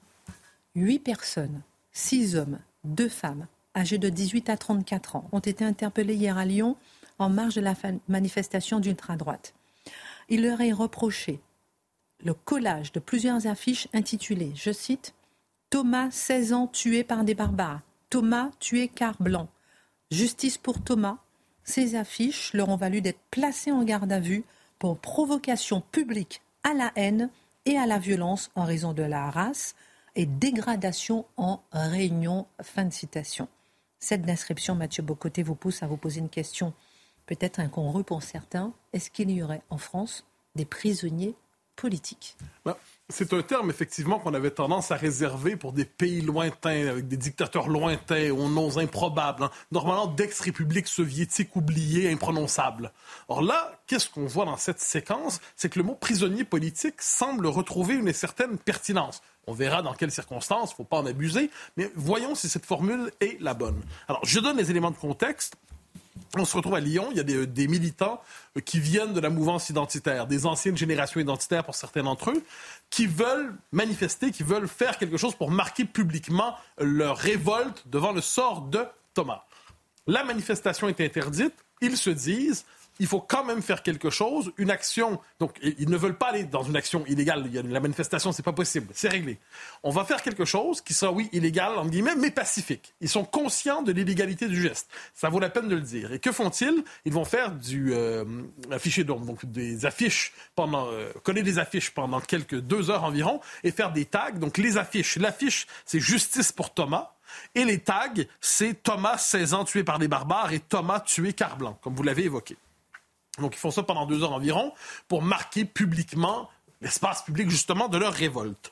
Huit 0.75 0.99
personnes, 0.99 1.61
six 1.91 2.35
hommes, 2.35 2.59
deux 2.83 3.09
femmes, 3.09 3.47
âgés 3.75 3.97
de 3.97 4.09
18 4.09 4.49
à 4.49 4.57
34 4.57 5.15
ans, 5.15 5.27
ont 5.31 5.39
été 5.39 5.63
interpellés 5.63 6.15
hier 6.15 6.37
à 6.37 6.45
Lyon 6.45 6.75
en 7.19 7.29
marge 7.29 7.55
de 7.55 7.61
la 7.61 7.73
manifestation 8.07 8.79
d'ultra-droite. 8.79 9.53
Il 10.29 10.43
leur 10.43 10.61
est 10.61 10.71
reproché 10.71 11.41
le 12.23 12.33
collage 12.33 12.91
de 12.91 12.99
plusieurs 12.99 13.47
affiches 13.47 13.87
intitulées, 13.93 14.51
je 14.55 14.71
cite, 14.71 15.13
Thomas, 15.69 16.09
16 16.11 16.53
ans, 16.53 16.67
tué 16.67 17.03
par 17.03 17.23
des 17.23 17.35
barbares. 17.35 17.81
Thomas 18.09 18.49
tué 18.59 18.87
car 18.87 19.15
blanc. 19.21 19.47
Justice 20.11 20.57
pour 20.57 20.83
Thomas. 20.83 21.17
Ces 21.63 21.95
affiches 21.95 22.53
leur 22.53 22.69
ont 22.69 22.75
valu 22.75 23.01
d'être 23.01 23.21
placés 23.29 23.71
en 23.71 23.83
garde 23.83 24.11
à 24.11 24.19
vue 24.19 24.43
pour 24.79 24.97
provocation 24.97 25.81
publique 25.81 26.41
à 26.63 26.73
la 26.73 26.91
haine 26.95 27.29
et 27.65 27.77
à 27.77 27.85
la 27.85 27.99
violence 27.99 28.49
en 28.55 28.63
raison 28.63 28.93
de 28.93 29.03
la 29.03 29.29
race 29.29 29.75
et 30.15 30.25
dégradation 30.25 31.25
en 31.37 31.61
réunion. 31.71 32.47
Fin 32.63 32.85
de 32.85 32.93
citation. 32.93 33.47
Cette 33.99 34.23
description, 34.23 34.73
Mathieu 34.73 35.03
Bocoté, 35.03 35.43
vous 35.43 35.55
pousse 35.55 35.83
à 35.83 35.87
vous 35.87 35.97
poser 35.97 36.19
une 36.19 36.29
question 36.29 36.73
peut-être 37.29 37.59
incongrue 37.59 38.03
pour 38.03 38.23
certains. 38.23 38.73
Est-ce 38.91 39.11
qu'il 39.11 39.29
y 39.29 39.43
aurait 39.43 39.61
en 39.69 39.77
France 39.77 40.25
des 40.55 40.65
prisonniers 40.65 41.35
politiques? 41.75 42.35
Bah, 42.65 42.75
c'est 43.07 43.33
un 43.33 43.43
terme, 43.43 43.69
effectivement, 43.69 44.17
qu'on 44.17 44.33
avait 44.33 44.49
tendance 44.49 44.89
à 44.89 44.95
réserver 44.95 45.55
pour 45.55 45.71
des 45.71 45.85
pays 45.85 46.21
lointains, 46.21 46.87
avec 46.87 47.07
des 47.07 47.17
dictateurs 47.17 47.69
lointains, 47.69 48.31
aux 48.31 48.49
noms 48.49 48.79
improbables. 48.79 49.43
Hein. 49.43 49.51
Normalement, 49.71 50.07
d'ex-républiques 50.07 50.87
soviétiques 50.87 51.55
oubliées, 51.55 52.11
imprononçables. 52.11 52.91
Or 53.27 53.43
là, 53.43 53.79
qu'est-ce 53.85 54.09
qu'on 54.09 54.25
voit 54.25 54.45
dans 54.45 54.57
cette 54.57 54.79
séquence? 54.79 55.39
C'est 55.55 55.69
que 55.69 55.77
le 55.77 55.85
mot 55.85 55.93
prisonnier 55.93 56.43
politique 56.43 56.99
semble 56.99 57.45
retrouver 57.45 57.93
une 57.93 58.11
certaine 58.11 58.57
pertinence. 58.57 59.21
On 59.45 59.53
verra 59.53 59.83
dans 59.83 59.93
quelles 59.93 60.11
circonstances, 60.11 60.71
il 60.71 60.73
ne 60.73 60.77
faut 60.77 60.83
pas 60.83 60.97
en 60.97 61.05
abuser, 61.05 61.51
mais 61.77 61.91
voyons 61.95 62.33
si 62.33 62.49
cette 62.49 62.65
formule 62.65 63.11
est 63.21 63.39
la 63.39 63.53
bonne. 63.53 63.81
Alors, 64.07 64.25
je 64.25 64.39
donne 64.39 64.57
les 64.57 64.71
éléments 64.71 64.91
de 64.91 64.97
contexte. 64.97 65.55
On 66.37 66.45
se 66.45 66.55
retrouve 66.55 66.75
à 66.75 66.79
Lyon, 66.79 67.07
il 67.11 67.17
y 67.17 67.19
a 67.19 67.23
des, 67.23 67.67
militants 67.67 68.21
euh, 68.57 68.61
qui 68.61 68.79
viennent 68.79 69.13
de 69.13 69.19
la 69.19 69.29
mouvance 69.29 69.69
identitaire, 69.69 70.27
des 70.27 70.45
anciennes 70.45 70.77
générations 70.77 71.19
identitaires 71.19 71.63
pour 71.63 71.75
certains 71.75 72.03
d'entre 72.03 72.31
eux, 72.31 72.43
qui 72.89 73.07
veulent 73.07 73.55
manifester, 73.71 74.31
qui 74.31 74.43
veulent 74.43 74.67
faire 74.67 74.97
quelque 74.97 75.17
chose 75.17 75.35
pour 75.35 75.51
marquer 75.51 75.85
publiquement 75.85 76.55
leur 76.79 77.17
révolte 77.17 77.83
devant 77.87 78.11
le 78.11 78.21
sort 78.21 78.61
de 78.61 78.85
Thomas. 79.13 79.43
La 80.07 80.23
manifestation 80.23 80.87
est 80.87 81.01
interdite, 81.01 81.53
ils 81.81 81.97
se 81.97 82.09
disent, 82.09 82.65
il 82.99 83.07
faut 83.07 83.21
quand 83.21 83.45
même 83.45 83.61
faire 83.61 83.81
quelque 83.81 84.09
chose, 84.09 84.51
une 84.57 84.69
action. 84.69 85.19
Donc, 85.39 85.57
ils 85.61 85.89
ne 85.89 85.97
veulent 85.97 86.17
pas 86.17 86.27
aller 86.27 86.43
dans 86.43 86.63
une 86.63 86.75
action 86.75 87.05
illégale. 87.07 87.49
La 87.69 87.79
manifestation, 87.79 88.33
c'est 88.33 88.43
pas 88.43 88.51
possible. 88.53 88.87
C'est 88.93 89.07
réglé. 89.07 89.39
On 89.83 89.89
va 89.89 90.03
faire 90.03 90.21
quelque 90.21 90.43
chose 90.43 90.81
qui 90.81 90.93
sera, 90.93 91.11
oui, 91.11 91.29
illégal, 91.31 91.77
en 91.77 91.85
guillemets, 91.85 92.15
mais 92.15 92.29
pacifique. 92.29 92.93
Ils 92.99 93.07
sont 93.07 93.23
conscients 93.23 93.81
de 93.81 93.93
l'illégalité 93.93 94.47
du 94.47 94.61
geste. 94.61 94.89
Ça 95.13 95.29
vaut 95.29 95.39
la 95.39 95.49
peine 95.49 95.69
de 95.69 95.75
le 95.75 95.81
dire. 95.81 96.11
Et 96.11 96.19
que 96.19 96.33
font-ils? 96.33 96.83
Ils 97.05 97.13
vont 97.13 97.23
faire 97.23 97.51
du 97.51 97.93
euh, 97.93 98.25
affiché 98.69 99.05
donc, 99.05 99.45
des 99.45 99.85
affiches 99.85 100.33
pendant, 100.55 100.87
euh, 100.91 101.11
coller 101.23 101.41
des 101.43 101.57
affiches 101.57 101.91
pendant 101.91 102.19
quelques 102.19 102.59
deux 102.59 102.89
heures 102.89 103.05
environ 103.05 103.39
et 103.63 103.71
faire 103.71 103.93
des 103.93 104.05
tags. 104.05 104.31
Donc, 104.31 104.57
les 104.57 104.77
affiches. 104.77 105.15
L'affiche, 105.15 105.67
c'est 105.85 106.01
justice 106.01 106.51
pour 106.51 106.73
Thomas. 106.73 107.13
Et 107.55 107.63
les 107.63 107.79
tags, 107.79 108.13
c'est 108.41 108.83
Thomas, 108.83 109.17
16 109.17 109.53
ans, 109.53 109.63
tué 109.63 109.85
par 109.85 109.99
des 109.99 110.07
barbares 110.07 110.51
et 110.51 110.59
Thomas 110.59 110.99
tué 110.99 111.31
car 111.31 111.57
blanc, 111.57 111.77
comme 111.81 111.95
vous 111.95 112.03
l'avez 112.03 112.23
évoqué. 112.23 112.57
Donc 113.39 113.55
ils 113.55 113.59
font 113.59 113.71
ça 113.71 113.83
pendant 113.83 114.05
deux 114.05 114.23
heures 114.23 114.33
environ 114.33 114.73
pour 115.07 115.21
marquer 115.21 115.65
publiquement 115.65 116.49
l'espace 116.81 117.23
public 117.23 117.49
justement 117.49 117.87
de 117.87 117.97
leur 117.97 118.13
révolte. 118.13 118.71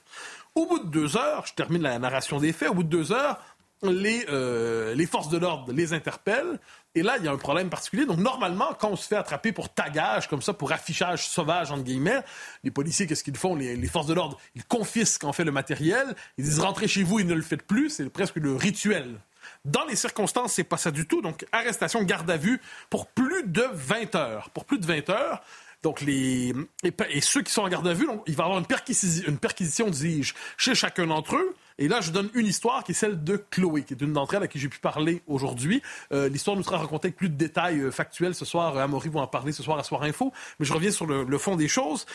Au 0.56 0.66
bout 0.66 0.80
de 0.80 0.90
deux 0.90 1.18
heures, 1.18 1.46
je 1.46 1.54
termine 1.54 1.84
la 1.84 2.00
narration 2.00 2.40
des 2.40 2.52
faits, 2.52 2.70
au 2.70 2.74
bout 2.74 2.84
de 2.84 2.90
deux 2.90 3.12
heures, 3.12 3.38
les, 3.84 4.26
euh, 4.30 4.96
les 4.96 5.06
forces 5.06 5.30
de 5.30 5.38
l'ordre 5.38 5.72
les 5.72 5.94
interpellent. 5.94 6.60
Et 6.96 7.04
là, 7.04 7.18
il 7.20 7.26
y 7.26 7.28
a 7.28 7.32
un 7.32 7.38
problème 7.38 7.70
particulier. 7.70 8.08
Donc, 8.08 8.18
normalement, 8.18 8.74
quand 8.80 8.90
on 8.90 8.96
se 8.96 9.08
fait 9.08 9.16
attraper 9.16 9.52
pour 9.52 9.70
tagage, 9.70 10.28
comme 10.28 10.42
ça, 10.42 10.54
pour 10.54 10.72
affichage 10.72 11.28
sauvage, 11.28 11.72
entre 11.72 11.84
guillemets, 11.84 12.24
les 12.64 12.72
policiers, 12.72 13.06
qu'est-ce 13.06 13.24
qu'ils 13.24 13.38
font? 13.38 13.54
Les, 13.54 13.76
les, 13.76 13.88
forces 13.88 14.08
de 14.08 14.16
l'ordre, 14.16 14.40
ils 14.56 14.66
confisquent 14.66 15.26
en 15.26 15.34
fait 15.34 15.44
le 15.44 15.52
matériel. 15.52 16.16
Ils 16.40 16.46
disent 16.46 16.60
rentrez 16.60 16.88
chez 16.88 17.04
vous 17.04 17.20
et 17.20 17.24
ne 17.24 17.36
le 17.36 17.44
faites 17.44 17.62
plus. 17.62 17.92
C'est 17.92 18.10
presque 18.10 18.38
le 18.38 18.56
rituel 18.56 19.20
dans 19.68 19.86
les 19.86 19.96
circonstances, 19.96 20.54
c'est 20.54 20.64
pas 20.64 20.78
ça 20.78 20.92
du 20.92 21.08
tout. 21.08 21.22
Donc, 21.22 21.46
arrestation, 21.52 22.02
garde 22.04 22.30
à 22.32 22.38
vue 22.38 22.62
pour 22.90 23.08
plus 23.08 23.44
de 23.44 23.66
20 23.74 24.16
heures. 24.16 24.50
Pour 24.52 24.66
plus 24.66 24.80
de 24.80 24.86
20 24.86 25.10
heures. 25.10 25.42
Donc, 25.84 26.02
les, 26.02 26.54
et, 26.84 27.22
ceux 27.22 27.44
qui 27.44 27.52
sont 27.52 27.62
en 27.62 27.70
garde 27.70 27.88
à 27.88 27.94
vue, 27.94 28.08
il 28.26 28.36
va 28.36 28.44
y 28.44 28.46
avoir 28.46 28.60
une 28.60 28.66
perquisition, 28.66 29.28
une 29.28 29.38
perquisition 29.38 29.90
dis-je, 29.90 30.34
chez 30.58 30.74
chacun 30.74 31.08
d'entre 31.08 31.36
eux. 31.36 31.56
Et 31.78 31.88
là, 31.88 32.02
je 32.02 32.12
donne 32.12 32.30
une 32.34 32.48
histoire 32.48 32.84
qui 32.84 32.94
est 32.94 32.96
celle 32.96 33.24
de 33.24 33.38
Chloé, 33.38 33.84
qui 33.84 33.94
est 33.94 34.02
une 34.02 34.12
d'entre 34.12 34.34
elles 34.34 34.42
à 34.42 34.48
qui 34.48 34.58
j'ai 34.58 34.70
pu 34.70 34.80
parler 34.80 35.22
aujourd'hui. 35.28 35.84
Euh, 36.12 36.28
l'histoire 36.28 36.58
nous 36.58 36.64
sera 36.64 36.80
racontée 36.80 37.10
avec 37.10 37.18
plus 37.18 37.30
de 37.30 37.36
détails 37.36 37.80
euh, 37.80 37.92
factuels 37.92 38.34
ce 38.34 38.46
soir. 38.46 38.76
Euh, 38.76 38.84
Amaury 38.84 39.10
va 39.10 39.20
en 39.20 39.28
parler 39.28 39.52
ce 39.52 39.62
soir 39.62 39.78
à 39.78 39.84
Soir 39.84 40.02
Info. 40.02 40.34
Mais 40.60 40.66
je 40.66 40.74
reviens 40.74 40.90
sur 40.90 41.06
le, 41.06 41.38
fond 41.38 41.56
des 41.56 41.68
choses. 41.68 42.08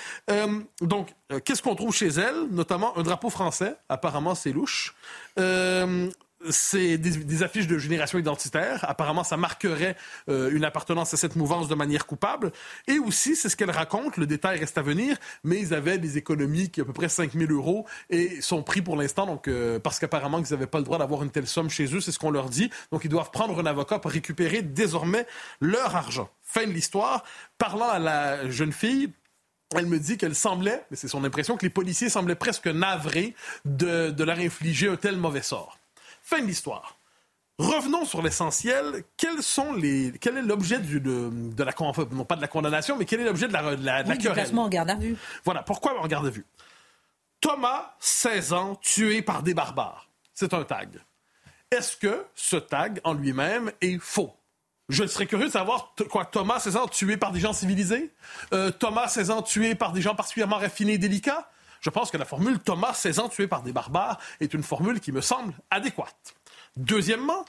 donc, 0.80 1.14
qu'est-ce 1.44 1.62
qu'on 1.62 1.76
trouve 1.76 1.94
chez 1.94 2.08
elle? 2.08 2.48
Notamment 2.50 2.98
un 2.98 3.04
drapeau 3.04 3.30
français. 3.30 3.76
Apparemment, 3.88 4.34
c'est 4.34 4.52
louche 4.52 4.94
c'est 6.50 6.98
des, 6.98 7.42
affiches 7.42 7.66
de 7.66 7.78
génération 7.78 8.18
identitaire. 8.18 8.84
Apparemment, 8.88 9.24
ça 9.24 9.36
marquerait 9.36 9.96
euh, 10.28 10.50
une 10.50 10.64
appartenance 10.64 11.14
à 11.14 11.16
cette 11.16 11.36
mouvance 11.36 11.68
de 11.68 11.74
manière 11.74 12.06
coupable. 12.06 12.52
Et 12.86 12.98
aussi, 12.98 13.36
c'est 13.36 13.48
ce 13.48 13.56
qu'elle 13.56 13.70
raconte, 13.70 14.16
le 14.16 14.26
détail 14.26 14.58
reste 14.58 14.78
à 14.78 14.82
venir, 14.82 15.16
mais 15.44 15.60
ils 15.60 15.74
avaient 15.74 15.98
des 15.98 16.18
économies 16.18 16.70
qui 16.70 16.80
à 16.80 16.84
peu 16.84 16.92
près 16.92 17.08
5 17.08 17.32
000 17.32 17.52
euros 17.52 17.86
et 18.10 18.40
sont 18.40 18.62
pris 18.62 18.82
pour 18.82 18.96
l'instant, 18.96 19.26
donc 19.26 19.48
euh, 19.48 19.78
parce 19.78 19.98
qu'apparemment, 19.98 20.38
ils 20.38 20.50
n'avaient 20.50 20.66
pas 20.66 20.78
le 20.78 20.84
droit 20.84 20.98
d'avoir 20.98 21.22
une 21.22 21.30
telle 21.30 21.46
somme 21.46 21.70
chez 21.70 21.94
eux, 21.94 22.00
c'est 22.00 22.12
ce 22.12 22.18
qu'on 22.18 22.30
leur 22.30 22.48
dit. 22.48 22.70
Donc, 22.90 23.04
ils 23.04 23.10
doivent 23.10 23.30
prendre 23.30 23.58
un 23.58 23.66
avocat 23.66 23.98
pour 23.98 24.10
récupérer 24.10 24.62
désormais 24.62 25.26
leur 25.60 25.94
argent. 25.96 26.28
Fin 26.42 26.66
de 26.66 26.72
l'histoire. 26.72 27.24
Parlant 27.58 27.88
à 27.88 27.98
la 27.98 28.50
jeune 28.50 28.72
fille, 28.72 29.10
elle 29.74 29.86
me 29.86 29.98
dit 29.98 30.18
qu'elle 30.18 30.34
semblait, 30.34 30.84
mais 30.90 30.96
c'est 30.96 31.08
son 31.08 31.24
impression, 31.24 31.56
que 31.56 31.64
les 31.64 31.70
policiers 31.70 32.08
semblaient 32.08 32.34
presque 32.34 32.66
navrés 32.66 33.34
de, 33.64 34.10
de 34.10 34.24
leur 34.24 34.38
infliger 34.38 34.88
un 34.88 34.96
tel 34.96 35.16
mauvais 35.16 35.42
sort. 35.42 35.78
Fin 36.22 36.40
de 36.40 36.46
l'histoire. 36.46 36.98
Revenons 37.58 38.04
sur 38.04 38.22
l'essentiel. 38.22 39.04
Quels 39.16 39.42
sont 39.42 39.72
les, 39.72 40.12
quel 40.20 40.38
est 40.38 40.42
l'objet 40.42 40.78
de, 40.78 40.98
de, 40.98 41.62
la, 41.62 41.72
non 42.10 42.24
pas 42.24 42.36
de 42.36 42.40
la 42.40 42.48
condamnation, 42.48 42.96
mais 42.96 43.04
quel 43.04 43.20
est 43.20 43.24
l'objet 43.24 43.46
de 43.48 43.52
la, 43.52 43.76
de 43.76 43.84
la, 43.84 44.16
querelle? 44.16 44.58
en 44.58 44.68
garde 44.68 44.90
à 44.90 44.94
vue. 44.94 45.16
Voilà. 45.44 45.62
Pourquoi 45.62 46.00
en 46.00 46.06
garde 46.06 46.26
à 46.26 46.30
vue? 46.30 46.46
Thomas, 47.40 47.94
16 48.00 48.52
ans, 48.52 48.74
tué 48.76 49.20
par 49.20 49.42
des 49.42 49.54
barbares. 49.54 50.08
C'est 50.32 50.54
un 50.54 50.64
tag. 50.64 51.00
Est-ce 51.70 51.96
que 51.96 52.24
ce 52.34 52.56
tag 52.56 53.00
en 53.04 53.14
lui-même 53.14 53.72
est 53.80 53.98
faux? 53.98 54.34
Je 54.88 55.06
serais 55.06 55.26
curieux 55.26 55.46
de 55.46 55.52
savoir 55.52 55.94
quoi. 56.10 56.24
Thomas, 56.24 56.60
16 56.60 56.76
ans, 56.76 56.88
tué 56.88 57.16
par 57.16 57.32
des 57.32 57.40
gens 57.40 57.52
civilisés? 57.52 58.12
Euh, 58.52 58.70
Thomas, 58.70 59.08
16 59.08 59.30
ans, 59.30 59.42
tué 59.42 59.74
par 59.74 59.92
des 59.92 60.02
gens 60.02 60.14
particulièrement 60.14 60.56
raffinés 60.56 60.94
et 60.94 60.98
délicats? 60.98 61.48
Je 61.82 61.90
pense 61.90 62.10
que 62.10 62.16
la 62.16 62.24
formule 62.24 62.60
Thomas, 62.60 62.94
16 62.94 63.18
ans, 63.18 63.28
tué 63.28 63.48
par 63.48 63.62
des 63.62 63.72
barbares 63.72 64.18
est 64.40 64.54
une 64.54 64.62
formule 64.62 65.00
qui 65.00 65.12
me 65.12 65.20
semble 65.20 65.52
adéquate. 65.70 66.34
Deuxièmement, 66.76 67.44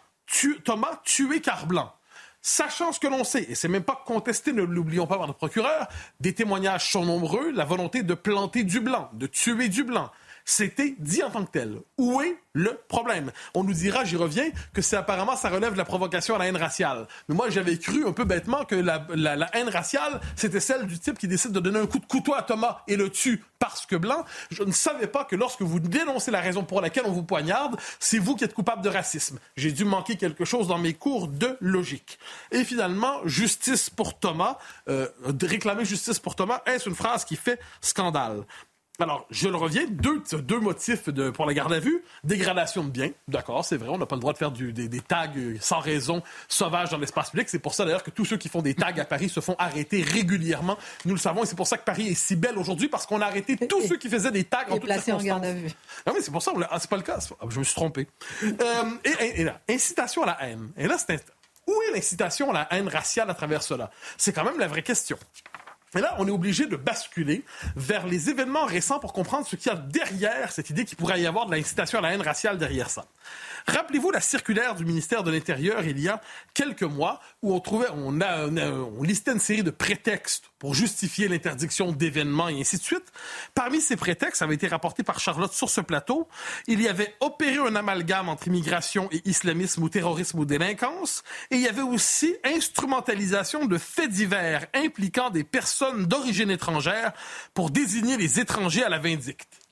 Thomas, 0.66 1.00
tué 1.06 1.40
car 1.40 1.68
blanc. 1.68 1.94
Sachant 2.42 2.92
ce 2.92 3.00
que 3.00 3.08
l'on 3.08 3.24
sait, 3.24 3.44
et 3.44 3.56
c'est 3.56 3.70
même 3.70 3.84
pas 3.84 4.04
contesté, 4.06 4.52
ne 4.52 4.64
l'oublions 4.64 5.08
pas 5.08 5.18
par 5.18 5.28
le 5.28 5.34
procureur, 5.34 5.88
des 6.20 6.34
témoignages 6.34 6.92
sont 6.92 7.06
nombreux, 7.06 7.52
la 7.52 7.64
volonté 7.64 8.04
de 8.04 8.14
planter 8.16 8.64
du 8.64 8.82
blanc, 8.82 9.10
de 9.14 9.28
tuer 9.28 9.70
du 9.70 9.84
blanc. 9.84 10.12
C'était 10.46 10.96
dit 11.00 11.24
en 11.24 11.30
tant 11.30 11.46
que 11.46 11.52
tel. 11.52 11.78
Où 11.98 12.22
est 12.22 12.38
le 12.54 12.80
problème? 12.88 13.32
On 13.54 13.64
nous 13.64 13.74
dira, 13.74 14.04
j'y 14.04 14.16
reviens, 14.16 14.50
que 14.74 14.82
c'est 14.82 14.96
apparemment 14.96 15.36
ça 15.36 15.50
relève 15.50 15.74
de 15.74 15.78
la 15.78 15.86
provocation 15.86 16.36
à 16.36 16.38
la 16.38 16.48
haine 16.48 16.58
raciale. 16.58 17.08
Mais 17.28 17.36
moi, 17.36 17.50
j'avais 17.50 17.78
cru 17.78 18.06
un 18.06 18.12
peu 18.12 18.26
bêtement 18.26 18.66
que 18.66 18.76
la, 18.76 19.50
haine 19.54 19.70
raciale, 19.70 20.20
c'était 20.36 20.60
celle 20.60 20.86
du 20.86 21.00
type 21.00 21.18
qui 21.18 21.28
décide 21.28 21.52
de 21.52 21.60
donner 21.60 21.80
un 21.80 21.88
coup 21.88 22.00
de 22.00 22.06
couteau 22.06 22.34
à 22.34 22.44
Thomas 22.44 22.80
et 22.88 22.96
le 22.96 23.10
tue 23.10 23.44
parce 23.60 23.86
que 23.86 23.96
blanc. 23.96 24.26
Je 24.52 24.64
ne 24.64 24.72
savais 24.72 25.08
pas 25.08 25.24
que 25.24 25.36
lorsque 25.36 25.62
vous 25.62 25.80
dénoncez 25.80 26.32
la 26.32 26.42
raison 26.42 26.64
pour 26.64 26.82
laquelle 26.82 27.06
on 27.06 27.12
vous 27.12 27.24
poignarde, 27.24 27.78
c'est 28.00 28.20
vous 28.20 28.36
qui 28.36 28.44
êtes 28.44 28.54
coupable 28.54 28.82
de 28.82 28.90
racisme. 28.90 29.40
J'ai 29.56 29.72
dû 29.72 29.86
manquer 29.86 30.18
quelque 30.18 30.44
chose 30.44 30.68
dans 30.68 30.78
mes 30.78 30.94
cours 30.94 31.30
de 31.30 31.58
logique. 31.62 32.20
Et 32.52 32.66
finalement, 32.66 33.22
justice 33.26 33.90
pour 33.90 34.20
Thomas, 34.20 34.58
euh, 34.90 35.08
réclamer 35.42 35.86
justice 35.86 36.20
pour 36.20 36.36
Thomas, 36.36 36.62
est-ce 36.66 36.90
une 36.90 36.96
phrase 36.96 37.24
qui 37.24 37.38
fait 37.38 37.60
scandale? 37.80 38.44
Alors, 39.00 39.26
je 39.32 39.48
le 39.48 39.56
reviens, 39.56 39.86
deux, 39.90 40.22
deux 40.44 40.60
motifs 40.60 41.10
de, 41.10 41.32
pour 41.32 41.48
la 41.48 41.56
garde 41.56 41.74
à 41.74 41.80
vue. 41.80 42.04
Dégradation 42.24 42.84
de 42.84 42.92
biens, 42.92 43.10
d'accord, 43.28 43.66
c'est 43.66 43.76
vrai, 43.76 43.90
on 43.90 43.98
n'a 43.98 44.06
pas 44.06 44.16
le 44.16 44.22
droit 44.22 44.34
de 44.34 44.38
faire 44.38 44.52
du, 44.52 44.72
des, 44.72 44.88
tags 45.00 45.32
sans 45.60 45.80
raison 45.80 46.22
sauvages 46.48 46.92
dans 46.92 47.00
l'espace 47.00 47.32
public. 47.32 47.50
C'est 47.50 47.58
pour 47.58 47.74
ça 47.74 47.86
d'ailleurs 47.86 48.04
que 48.04 48.12
tous 48.12 48.24
ceux 48.24 48.38
qui 48.38 48.50
font 48.50 48.62
des 48.62 48.76
tags 48.76 48.94
à 48.96 49.06
Paris 49.06 49.30
se 49.30 49.40
font 49.40 49.56
arrêter 49.58 50.04
régulièrement. 50.04 50.78
Nous 51.06 51.16
le 51.16 51.20
savons 51.20 51.42
et 51.44 51.48
c'est 51.48 51.56
pour 51.56 51.66
ça 51.66 51.80
que 51.80 51.84
Paris 51.84 52.10
est 52.10 52.14
si 52.14 52.36
belle 52.36 52.60
aujourd'hui 52.60 52.88
parce 52.88 53.08
qu'on 53.08 53.20
a 53.22 53.26
arrêté 53.26 53.58
tous 53.58 53.82
ceux 53.82 53.98
qui 53.98 54.10
faisaient 54.10 54.32
des 54.32 54.44
tags 54.44 54.66
en 54.70 54.78
toutes 54.78 54.88
circonstances. 54.88 55.22
en 55.22 55.26
garde 55.26 55.46
à 55.46 55.54
vue. 55.54 55.72
Ah 56.06 56.12
oui, 56.14 56.20
c'est 56.22 56.32
pour 56.32 56.44
ça, 56.44 56.52
ah, 56.70 56.80
c'est 56.80 56.90
pas 56.90 56.98
le 56.98 57.04
cas. 57.04 57.18
Je 57.50 57.58
me 57.58 57.64
suis 57.64 57.76
trompé. 57.76 58.08
Euh, 58.44 58.84
et, 59.06 59.42
et, 59.42 59.44
là, 59.44 59.60
incitation 59.68 60.22
à 60.22 60.28
la 60.28 60.38
haine. 60.44 60.72
Et 60.78 60.88
là, 60.88 60.98
c'est 61.00 61.20
où 61.66 61.74
est 61.88 61.96
l'incitation 61.96 62.52
à 62.52 62.54
la 62.54 62.68
haine 62.72 62.88
raciale 62.88 63.30
à 63.30 63.34
travers 63.34 63.64
cela? 63.64 63.90
C'est 64.18 64.34
quand 64.34 64.44
même 64.44 64.60
la 64.60 64.68
vraie 64.68 64.84
question. 64.84 65.18
Et 65.96 66.02
là, 66.02 66.16
on 66.18 66.28
est 66.28 66.32
obligé 66.32 66.66
de 66.66 66.76
basculer 66.76 67.44
vers 67.76 68.08
les 68.08 68.30
événements 68.30 68.66
récents 68.66 69.00
pour 69.00 69.14
comprendre 69.14 69.46
ce 69.46 69.56
qu'il 69.56 69.72
y 69.72 69.76
a 69.76 69.78
derrière 69.78 70.52
cette 70.52 70.70
idée 70.70 70.86
qu'il 70.86 70.98
pourrait 70.98 71.22
y 71.22 71.28
avoir 71.28 71.46
de 71.46 71.52
l'incitation 71.52 72.00
à 72.00 72.02
la 72.02 72.14
haine 72.14 72.22
raciale 72.22 72.58
derrière 72.58 72.90
ça. 72.90 73.06
Rappelez-vous 73.68 74.12
la 74.12 74.22
circulaire 74.22 74.76
du 74.76 74.86
ministère 74.86 75.24
de 75.24 75.32
l'Intérieur 75.32 75.84
il 75.86 76.00
y 76.00 76.10
a 76.10 76.22
quelques 76.54 76.84
mois 76.84 77.20
où 77.42 77.54
on 77.54 77.60
trouvait, 77.60 77.88
on, 77.94 78.20
a, 78.22 78.48
on, 78.48 79.04
listait 79.04 79.32
une 79.32 79.40
série 79.40 79.64
de 79.64 79.72
prétextes 79.72 80.46
pour 80.60 80.74
justifier 80.74 81.28
l'interdiction 81.28 81.92
d'événements 81.92 82.50
et 82.50 82.60
ainsi 82.60 82.78
de 82.78 82.82
suite. 82.82 83.12
Parmi 83.54 83.82
ces 83.82 83.96
prétextes, 83.96 84.40
ça 84.40 84.46
avait 84.46 84.56
été 84.56 84.68
rapporté 84.68 85.04
par 85.04 85.20
Charlotte 85.20 85.54
sur 85.54 85.70
ce 85.70 85.82
plateau, 85.82 86.28
il 86.68 86.82
y 86.82 86.88
avait 86.88 87.16
opéré 87.20 87.58
un 87.58 87.76
amalgame 87.76 88.30
entre 88.30 88.48
immigration 88.48 89.08
et 89.12 89.22
islamisme 89.26 89.84
ou 89.84 89.90
terrorisme 89.90 90.40
ou 90.40 90.46
délinquance, 90.46 91.24
et 91.52 91.56
il 91.56 91.62
y 91.62 91.68
avait 91.68 91.82
aussi 91.82 92.36
instrumentalisation 92.44 93.66
de 93.66 93.78
faits 93.78 94.10
divers 94.10 94.68
impliquant 94.74 95.30
des 95.30 95.44
personnes 95.44 96.06
d'origine 96.06 96.52
étrangère 96.52 97.14
pour 97.54 97.70
désigner 97.70 98.18
les 98.18 98.40
étrangers 98.40 98.84
à 98.84 98.90
la 98.90 99.00
vindicte. 99.00 99.63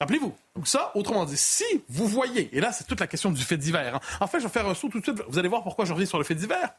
Rappelez-vous. 0.00 0.34
Donc 0.56 0.66
ça, 0.66 0.90
autrement 0.96 1.24
dit, 1.24 1.36
si 1.36 1.64
vous 1.88 2.08
voyez, 2.08 2.50
et 2.52 2.60
là 2.60 2.72
c'est 2.72 2.84
toute 2.84 2.98
la 2.98 3.06
question 3.06 3.30
du 3.30 3.42
fait 3.42 3.56
divers. 3.56 3.94
Hein. 3.94 4.00
En 4.20 4.26
fait, 4.26 4.38
je 4.40 4.44
vais 4.44 4.52
faire 4.52 4.66
un 4.66 4.74
saut 4.74 4.88
tout 4.88 4.98
de 4.98 5.04
suite. 5.04 5.22
Vous 5.28 5.38
allez 5.38 5.48
voir 5.48 5.62
pourquoi 5.62 5.84
je 5.84 5.92
reviens 5.92 6.06
sur 6.06 6.18
le 6.18 6.24
fait 6.24 6.34
divers. 6.34 6.70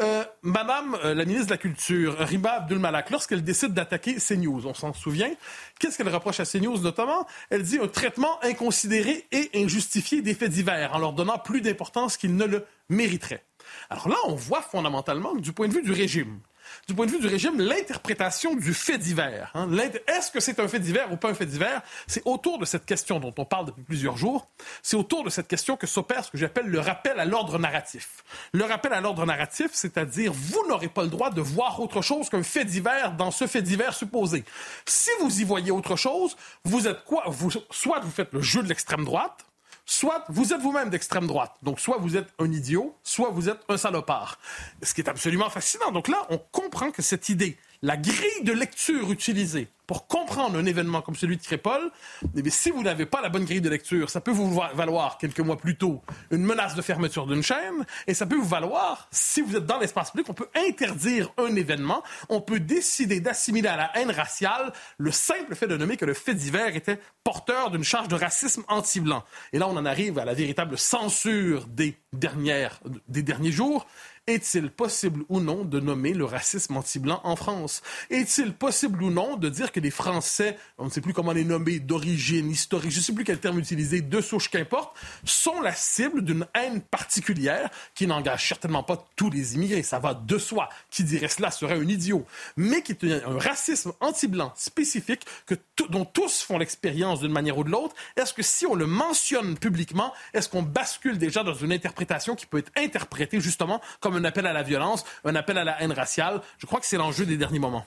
Euh, 0.00 0.24
Madame 0.42 0.96
euh, 1.04 1.14
la 1.14 1.26
ministre 1.26 1.48
de 1.48 1.52
la 1.52 1.58
Culture, 1.58 2.16
Riba 2.18 2.54
Abdul-Malak, 2.54 3.10
lorsqu'elle 3.10 3.44
décide 3.44 3.74
d'attaquer 3.74 4.16
CNews, 4.16 4.66
on 4.66 4.72
s'en 4.72 4.94
souvient, 4.94 5.30
qu'est-ce 5.78 5.98
qu'elle 5.98 6.08
reproche 6.08 6.40
à 6.40 6.46
CNews 6.46 6.78
notamment? 6.78 7.26
Elle 7.50 7.62
dit 7.62 7.78
un 7.78 7.86
traitement 7.86 8.42
inconsidéré 8.42 9.26
et 9.30 9.50
injustifié 9.54 10.22
des 10.22 10.34
faits 10.34 10.50
divers, 10.50 10.94
en 10.94 10.98
leur 10.98 11.12
donnant 11.12 11.38
plus 11.38 11.60
d'importance 11.60 12.16
qu'ils 12.16 12.34
ne 12.34 12.46
le 12.46 12.64
mériteraient. 12.88 13.44
Alors 13.90 14.08
là, 14.08 14.16
on 14.24 14.34
voit 14.34 14.62
fondamentalement, 14.62 15.34
du 15.34 15.52
point 15.52 15.68
de 15.68 15.74
vue 15.74 15.82
du 15.82 15.92
régime, 15.92 16.40
du 16.88 16.94
point 16.94 17.06
de 17.06 17.10
vue 17.10 17.20
du 17.20 17.26
régime, 17.26 17.60
l'interprétation 17.60 18.54
du 18.54 18.74
fait 18.74 18.98
divers. 18.98 19.50
Hein. 19.54 19.68
Est-ce 20.06 20.30
que 20.30 20.40
c'est 20.40 20.60
un 20.60 20.68
fait 20.68 20.78
divers 20.78 21.12
ou 21.12 21.16
pas 21.16 21.30
un 21.30 21.34
fait 21.34 21.46
divers? 21.46 21.82
C'est 22.06 22.22
autour 22.24 22.58
de 22.58 22.64
cette 22.64 22.86
question 22.86 23.20
dont 23.20 23.34
on 23.38 23.44
parle 23.44 23.66
depuis 23.66 23.82
plusieurs 23.82 24.16
jours. 24.16 24.48
C'est 24.82 24.96
autour 24.96 25.24
de 25.24 25.30
cette 25.30 25.48
question 25.48 25.76
que 25.76 25.86
s'opère 25.86 26.24
ce 26.24 26.30
que 26.30 26.38
j'appelle 26.38 26.66
le 26.66 26.80
rappel 26.80 27.18
à 27.18 27.24
l'ordre 27.24 27.58
narratif. 27.58 28.24
Le 28.52 28.64
rappel 28.64 28.92
à 28.92 29.00
l'ordre 29.00 29.24
narratif, 29.26 29.70
c'est-à-dire 29.72 30.32
vous 30.32 30.66
n'aurez 30.68 30.88
pas 30.88 31.02
le 31.02 31.08
droit 31.08 31.30
de 31.30 31.40
voir 31.40 31.80
autre 31.80 32.02
chose 32.02 32.28
qu'un 32.28 32.42
fait 32.42 32.64
divers 32.64 33.12
dans 33.12 33.30
ce 33.30 33.46
fait 33.46 33.62
divers 33.62 33.94
supposé. 33.94 34.44
Si 34.86 35.10
vous 35.20 35.40
y 35.40 35.44
voyez 35.44 35.70
autre 35.70 35.96
chose, 35.96 36.36
vous 36.64 36.88
êtes 36.88 37.04
quoi? 37.04 37.24
Soit 37.70 38.00
vous 38.00 38.10
faites 38.10 38.32
le 38.32 38.40
jeu 38.40 38.62
de 38.62 38.68
l'extrême 38.68 39.04
droite, 39.04 39.44
soit 39.86 40.24
vous 40.28 40.52
êtes 40.52 40.60
vous-même 40.60 40.90
d'extrême 40.90 41.26
droite. 41.26 41.52
Donc, 41.62 41.80
soit 41.80 41.98
vous 41.98 42.16
êtes 42.16 42.28
un 42.38 42.50
idiot, 42.50 42.96
soit 43.02 43.30
vous 43.30 43.48
êtes 43.48 43.60
un 43.68 43.76
salopard. 43.76 44.38
Ce 44.82 44.94
qui 44.94 45.00
est 45.00 45.08
absolument 45.08 45.50
fascinant. 45.50 45.90
Donc 45.92 46.08
là, 46.08 46.26
on 46.30 46.38
comprend 46.38 46.90
que 46.90 47.02
cette 47.02 47.28
idée, 47.28 47.58
la 47.84 47.98
grille 47.98 48.44
de 48.44 48.52
lecture 48.52 49.12
utilisée 49.12 49.68
pour 49.86 50.06
comprendre 50.06 50.58
un 50.58 50.64
événement 50.64 51.02
comme 51.02 51.14
celui 51.14 51.36
de 51.36 51.42
Crépole, 51.42 51.90
eh 52.34 52.50
si 52.50 52.70
vous 52.70 52.82
n'avez 52.82 53.04
pas 53.04 53.20
la 53.20 53.28
bonne 53.28 53.44
grille 53.44 53.60
de 53.60 53.68
lecture, 53.68 54.08
ça 54.08 54.22
peut 54.22 54.30
vous 54.30 54.58
valoir 54.74 55.18
quelques 55.18 55.40
mois 55.40 55.58
plus 55.58 55.76
tôt 55.76 56.02
une 56.30 56.42
menace 56.42 56.74
de 56.74 56.80
fermeture 56.80 57.26
d'une 57.26 57.42
chaîne, 57.42 57.84
et 58.06 58.14
ça 58.14 58.24
peut 58.24 58.36
vous 58.36 58.48
valoir, 58.48 59.08
si 59.10 59.42
vous 59.42 59.56
êtes 59.56 59.66
dans 59.66 59.78
l'espace 59.78 60.10
public, 60.12 60.30
on 60.30 60.34
peut 60.34 60.48
interdire 60.54 61.30
un 61.36 61.54
événement, 61.54 62.02
on 62.30 62.40
peut 62.40 62.60
décider 62.60 63.20
d'assimiler 63.20 63.68
à 63.68 63.76
la 63.76 63.90
haine 63.98 64.10
raciale 64.10 64.72
le 64.96 65.10
simple 65.10 65.54
fait 65.54 65.66
de 65.66 65.76
nommer 65.76 65.98
que 65.98 66.06
le 66.06 66.14
fait 66.14 66.34
divers 66.34 66.74
était 66.74 66.98
porteur 67.22 67.70
d'une 67.70 67.84
charge 67.84 68.08
de 68.08 68.14
racisme 68.14 68.64
anti-blanc. 68.68 69.24
Et 69.52 69.58
là, 69.58 69.68
on 69.68 69.76
en 69.76 69.84
arrive 69.84 70.18
à 70.18 70.24
la 70.24 70.34
véritable 70.34 70.78
censure 70.78 71.66
des, 71.66 71.96
dernières, 72.14 72.80
des 73.08 73.22
derniers 73.22 73.52
jours. 73.52 73.86
Est-il 74.26 74.70
possible 74.70 75.22
ou 75.28 75.38
non 75.38 75.66
de 75.66 75.80
nommer 75.80 76.14
le 76.14 76.24
racisme 76.24 76.78
anti-blanc 76.78 77.20
en 77.24 77.36
France? 77.36 77.82
Est-il 78.08 78.54
possible 78.54 79.02
ou 79.02 79.10
non 79.10 79.36
de 79.36 79.50
dire 79.50 79.70
que 79.70 79.80
les 79.80 79.90
Français, 79.90 80.56
on 80.78 80.86
ne 80.86 80.90
sait 80.90 81.02
plus 81.02 81.12
comment 81.12 81.32
les 81.32 81.44
nommer, 81.44 81.78
d'origine 81.78 82.50
historique, 82.50 82.90
je 82.90 83.00
ne 83.00 83.02
sais 83.02 83.12
plus 83.12 83.24
quel 83.24 83.38
terme 83.38 83.58
utiliser, 83.58 84.00
de 84.00 84.20
souche 84.22 84.48
qu'importe, 84.48 84.96
sont 85.24 85.60
la 85.60 85.74
cible 85.74 86.22
d'une 86.22 86.46
haine 86.54 86.80
particulière 86.80 87.68
qui 87.94 88.06
n'engage 88.06 88.48
certainement 88.48 88.82
pas 88.82 89.06
tous 89.14 89.28
les 89.28 89.56
immigrés. 89.56 89.82
Ça 89.82 89.98
va 89.98 90.14
de 90.14 90.38
soi. 90.38 90.70
Qui 90.90 91.04
dirait 91.04 91.28
cela 91.28 91.50
serait 91.50 91.74
un 91.74 91.86
idiot. 91.86 92.24
Mais 92.56 92.80
qui 92.80 92.92
est 92.92 93.04
un 93.04 93.38
racisme 93.38 93.92
anti-blanc 94.00 94.54
spécifique 94.56 95.26
que 95.44 95.54
dont 95.90 96.06
tous 96.06 96.40
font 96.40 96.56
l'expérience 96.56 97.20
d'une 97.20 97.30
manière 97.30 97.58
ou 97.58 97.64
de 97.64 97.70
l'autre. 97.70 97.94
Est-ce 98.16 98.32
que 98.32 98.42
si 98.42 98.64
on 98.64 98.74
le 98.74 98.86
mentionne 98.86 99.58
publiquement, 99.58 100.14
est-ce 100.32 100.48
qu'on 100.48 100.62
bascule 100.62 101.18
déjà 101.18 101.42
dans 101.42 101.52
une 101.52 101.72
interprétation 101.74 102.34
qui 102.36 102.46
peut 102.46 102.58
être 102.58 102.72
interprétée 102.76 103.38
justement 103.38 103.82
comme 104.00 104.13
un 104.14 104.24
appel 104.24 104.46
à 104.46 104.52
la 104.52 104.62
violence, 104.62 105.04
un 105.24 105.34
appel 105.34 105.58
à 105.58 105.64
la 105.64 105.80
haine 105.82 105.92
raciale. 105.92 106.40
Je 106.58 106.66
crois 106.66 106.80
que 106.80 106.86
c'est 106.86 106.96
l'enjeu 106.96 107.26
des 107.26 107.36
derniers 107.36 107.58
moments. 107.58 107.86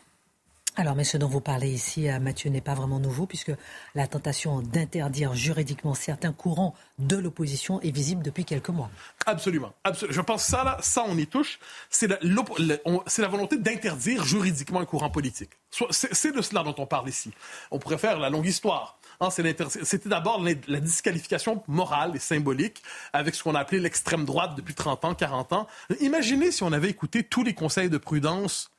Alors, 0.79 0.95
mais 0.95 1.03
ce 1.03 1.17
dont 1.17 1.27
vous 1.27 1.41
parlez 1.41 1.71
ici, 1.71 2.07
euh, 2.07 2.19
Mathieu, 2.19 2.51
n'est 2.51 2.61
pas 2.61 2.75
vraiment 2.75 2.99
nouveau, 2.99 3.25
puisque 3.25 3.51
la 3.95 4.05
tentation 4.05 4.61
d'interdire 4.61 5.33
juridiquement 5.33 5.95
certains 5.95 6.31
courants 6.31 6.75
de 6.99 7.17
l'opposition 7.17 7.81
est 7.81 7.89
visible 7.89 8.21
depuis 8.21 8.45
quelques 8.45 8.69
mois. 8.69 8.91
Absolument. 9.25 9.73
Je 10.07 10.21
pense 10.21 10.45
que 10.45 10.51
ça, 10.51 10.63
là, 10.63 10.77
ça, 10.81 11.03
on 11.07 11.17
y 11.17 11.25
touche. 11.25 11.57
C'est 11.89 12.07
la, 12.07 12.19
la, 12.21 13.27
volonté 13.27 13.57
d'interdire 13.57 14.23
juridiquement 14.23 14.79
un 14.79 14.85
courant 14.85 15.09
politique. 15.09 15.49
C'est 15.89 16.35
de 16.35 16.43
cela 16.43 16.61
dont 16.61 16.75
on 16.77 16.85
parle 16.85 17.09
ici. 17.09 17.31
On 17.71 17.79
pourrait 17.79 17.97
faire 17.97 18.19
la 18.19 18.29
longue 18.29 18.45
histoire. 18.45 18.96
Hein, 19.19 19.29
c'était 19.31 20.09
d'abord 20.09 20.43
la 20.43 20.79
disqualification 20.79 21.63
morale 21.67 22.15
et 22.15 22.19
symbolique 22.19 22.83
avec 23.13 23.33
ce 23.33 23.41
qu'on 23.41 23.55
a 23.55 23.59
appelé 23.59 23.79
l'extrême 23.79 24.25
droite 24.25 24.55
depuis 24.55 24.75
30 24.75 25.05
ans, 25.05 25.15
40 25.15 25.53
ans. 25.53 25.67
Imaginez 26.01 26.51
si 26.51 26.61
on 26.61 26.71
avait 26.71 26.89
écouté 26.89 27.23
tous 27.23 27.43
les 27.43 27.55
conseils 27.55 27.89
de 27.89 27.97
prudence 27.97 28.69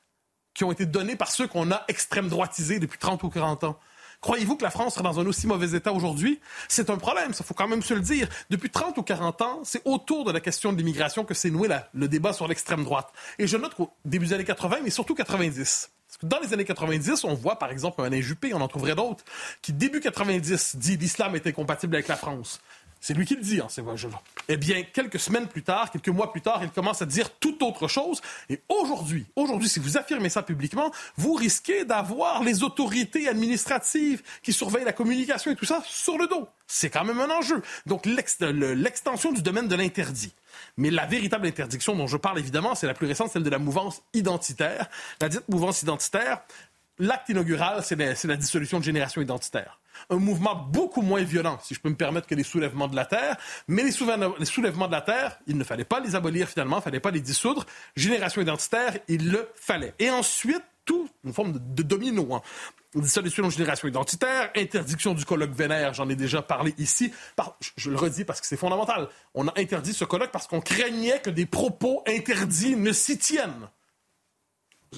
qui 0.53 0.63
ont 0.63 0.71
été 0.71 0.85
donnés 0.85 1.17
par 1.17 1.29
ceux 1.29 1.47
qu'on 1.47 1.71
a 1.71 1.83
extrême 1.89 2.29
droitisés 2.29 2.79
depuis 2.79 2.97
30 2.97 3.23
ou 3.23 3.29
40 3.29 3.65
ans. 3.65 3.79
Croyez-vous 4.21 4.55
que 4.57 4.63
la 4.63 4.69
France 4.69 4.93
serait 4.93 5.03
dans 5.03 5.19
un 5.19 5.25
aussi 5.25 5.47
mauvais 5.47 5.75
état 5.77 5.93
aujourd'hui? 5.93 6.39
C'est 6.67 6.89
un 6.89 6.97
problème, 6.97 7.33
ça 7.33 7.43
faut 7.43 7.53
quand 7.53 7.67
même 7.67 7.81
se 7.81 7.93
le 7.93 8.01
dire. 8.01 8.27
Depuis 8.49 8.69
30 8.69 8.97
ou 8.97 9.03
40 9.03 9.41
ans, 9.41 9.61
c'est 9.63 9.81
autour 9.85 10.25
de 10.25 10.31
la 10.31 10.39
question 10.41 10.71
de 10.71 10.77
l'immigration 10.77 11.23
que 11.25 11.33
s'est 11.33 11.49
noué 11.49 11.69
le 11.93 12.07
débat 12.07 12.33
sur 12.33 12.47
l'extrême 12.47 12.83
droite. 12.83 13.11
Et 13.39 13.47
je 13.47 13.55
note 13.57 13.75
qu'au 13.75 13.91
début 14.05 14.27
des 14.27 14.33
années 14.33 14.45
80, 14.45 14.79
mais 14.83 14.89
surtout 14.89 15.15
90, 15.15 15.89
dans 16.23 16.39
les 16.39 16.53
années 16.53 16.65
90, 16.65 17.23
on 17.23 17.33
voit 17.33 17.57
par 17.57 17.71
exemple 17.71 18.01
un 18.01 18.21
Juppé, 18.21 18.53
on 18.53 18.61
en 18.61 18.67
trouverait 18.67 18.95
d'autres, 18.95 19.23
qui 19.61 19.73
début 19.73 19.99
90 19.99 20.75
dit 20.75 20.97
l'islam 20.97 21.35
est 21.35 21.47
incompatible 21.47 21.95
avec 21.95 22.07
la 22.07 22.15
France. 22.15 22.59
C'est 23.01 23.13
lui 23.13 23.25
qui 23.25 23.35
le 23.35 23.41
dit, 23.41 23.61
en 23.61 23.69
ces 23.69 23.81
voyages-là. 23.81 24.21
Eh 24.49 24.57
bien, 24.57 24.83
quelques 24.83 25.19
semaines 25.19 25.47
plus 25.47 25.63
tard, 25.63 25.89
quelques 25.89 26.09
mois 26.09 26.33
plus 26.33 26.41
tard, 26.41 26.59
il 26.63 26.69
commence 26.69 27.01
à 27.01 27.05
dire 27.05 27.29
tout 27.39 27.63
autre 27.63 27.87
chose. 27.87 28.21
Et 28.49 28.61
aujourd'hui, 28.67 29.25
aujourd'hui, 29.37 29.69
si 29.69 29.79
vous 29.79 29.97
affirmez 29.97 30.27
ça 30.27 30.43
publiquement, 30.43 30.91
vous 31.15 31.33
risquez 31.33 31.85
d'avoir 31.85 32.43
les 32.43 32.61
autorités 32.61 33.29
administratives 33.29 34.21
qui 34.43 34.51
surveillent 34.51 34.83
la 34.83 34.91
communication 34.91 35.51
et 35.51 35.55
tout 35.55 35.65
ça 35.65 35.81
sur 35.85 36.17
le 36.17 36.27
dos. 36.27 36.49
C'est 36.67 36.89
quand 36.89 37.05
même 37.05 37.21
un 37.21 37.29
enjeu. 37.29 37.61
Donc, 37.85 38.05
l'extension 38.05 39.31
du 39.31 39.41
domaine 39.41 39.69
de 39.69 39.75
l'interdit. 39.75 40.33
Mais 40.77 40.89
la 40.89 41.05
véritable 41.05 41.47
interdiction 41.47 41.95
dont 41.95 42.07
je 42.07 42.17
parle, 42.17 42.39
évidemment, 42.39 42.75
c'est 42.75 42.87
la 42.87 42.93
plus 42.93 43.07
récente, 43.07 43.31
celle 43.31 43.43
de 43.43 43.49
la 43.49 43.59
mouvance 43.59 44.01
identitaire. 44.13 44.87
La 45.21 45.29
dite 45.29 45.47
mouvance 45.49 45.81
identitaire, 45.81 46.41
l'acte 46.97 47.29
inaugural, 47.29 47.83
c'est 47.83 47.95
la, 47.95 48.35
dissolution 48.35 48.79
de 48.79 48.83
génération 48.83 49.21
identitaire 49.21 49.79
un 50.09 50.15
mouvement 50.15 50.55
beaucoup 50.55 51.01
moins 51.01 51.23
violent, 51.23 51.59
si 51.61 51.73
je 51.73 51.81
peux 51.81 51.89
me 51.89 51.95
permettre, 51.95 52.25
que 52.25 52.33
les 52.33 52.43
soulèvements 52.43 52.87
de 52.87 52.95
la 52.95 53.05
Terre. 53.05 53.35
Mais 53.67 53.83
les, 53.83 53.91
soulèvements 53.91 54.87
de 54.87 54.91
la 54.93 55.01
Terre, 55.01 55.37
il 55.45 55.57
ne 55.57 55.63
fallait 55.65 55.83
pas 55.83 55.99
les 55.99 56.15
abolir 56.15 56.47
finalement, 56.47 56.77
il 56.77 56.79
ne 56.79 56.83
fallait 56.83 56.99
pas 57.01 57.11
les 57.11 57.19
dissoudre. 57.19 57.65
Génération 57.97 58.41
identitaire, 58.41 58.97
il 59.09 59.29
le 59.29 59.49
fallait. 59.55 59.93
Et 59.99 60.09
ensuite, 60.09 60.63
une 61.23 61.33
forme 61.33 61.53
de, 61.53 61.83
domino. 61.83 62.33
Hein. 62.33 62.41
Dissolution 62.95 63.45
de 63.45 63.51
génération 63.51 63.87
identitaire, 63.87 64.51
interdiction 64.55 65.13
du 65.13 65.25
colloque 65.25 65.51
vénère, 65.51 65.93
j'en 65.93 66.09
ai 66.09 66.15
déjà 66.15 66.41
parlé 66.41 66.73
ici. 66.77 67.11
je 67.77 67.89
le 67.89 67.97
redis 67.97 68.25
parce 68.25 68.41
que 68.41 68.47
c'est 68.47 68.57
fondamental. 68.57 69.09
On 69.33 69.47
a 69.47 69.53
interdit 69.57 69.93
ce 69.93 70.05
colloque 70.05 70.31
parce 70.31 70.47
qu'on 70.47 70.61
craignait 70.61 71.19
que 71.19 71.29
des 71.29 71.45
propos 71.45 72.03
interdits 72.07 72.75
ne 72.75 72.91
s'y 72.91 73.17
tiennent 73.17 73.69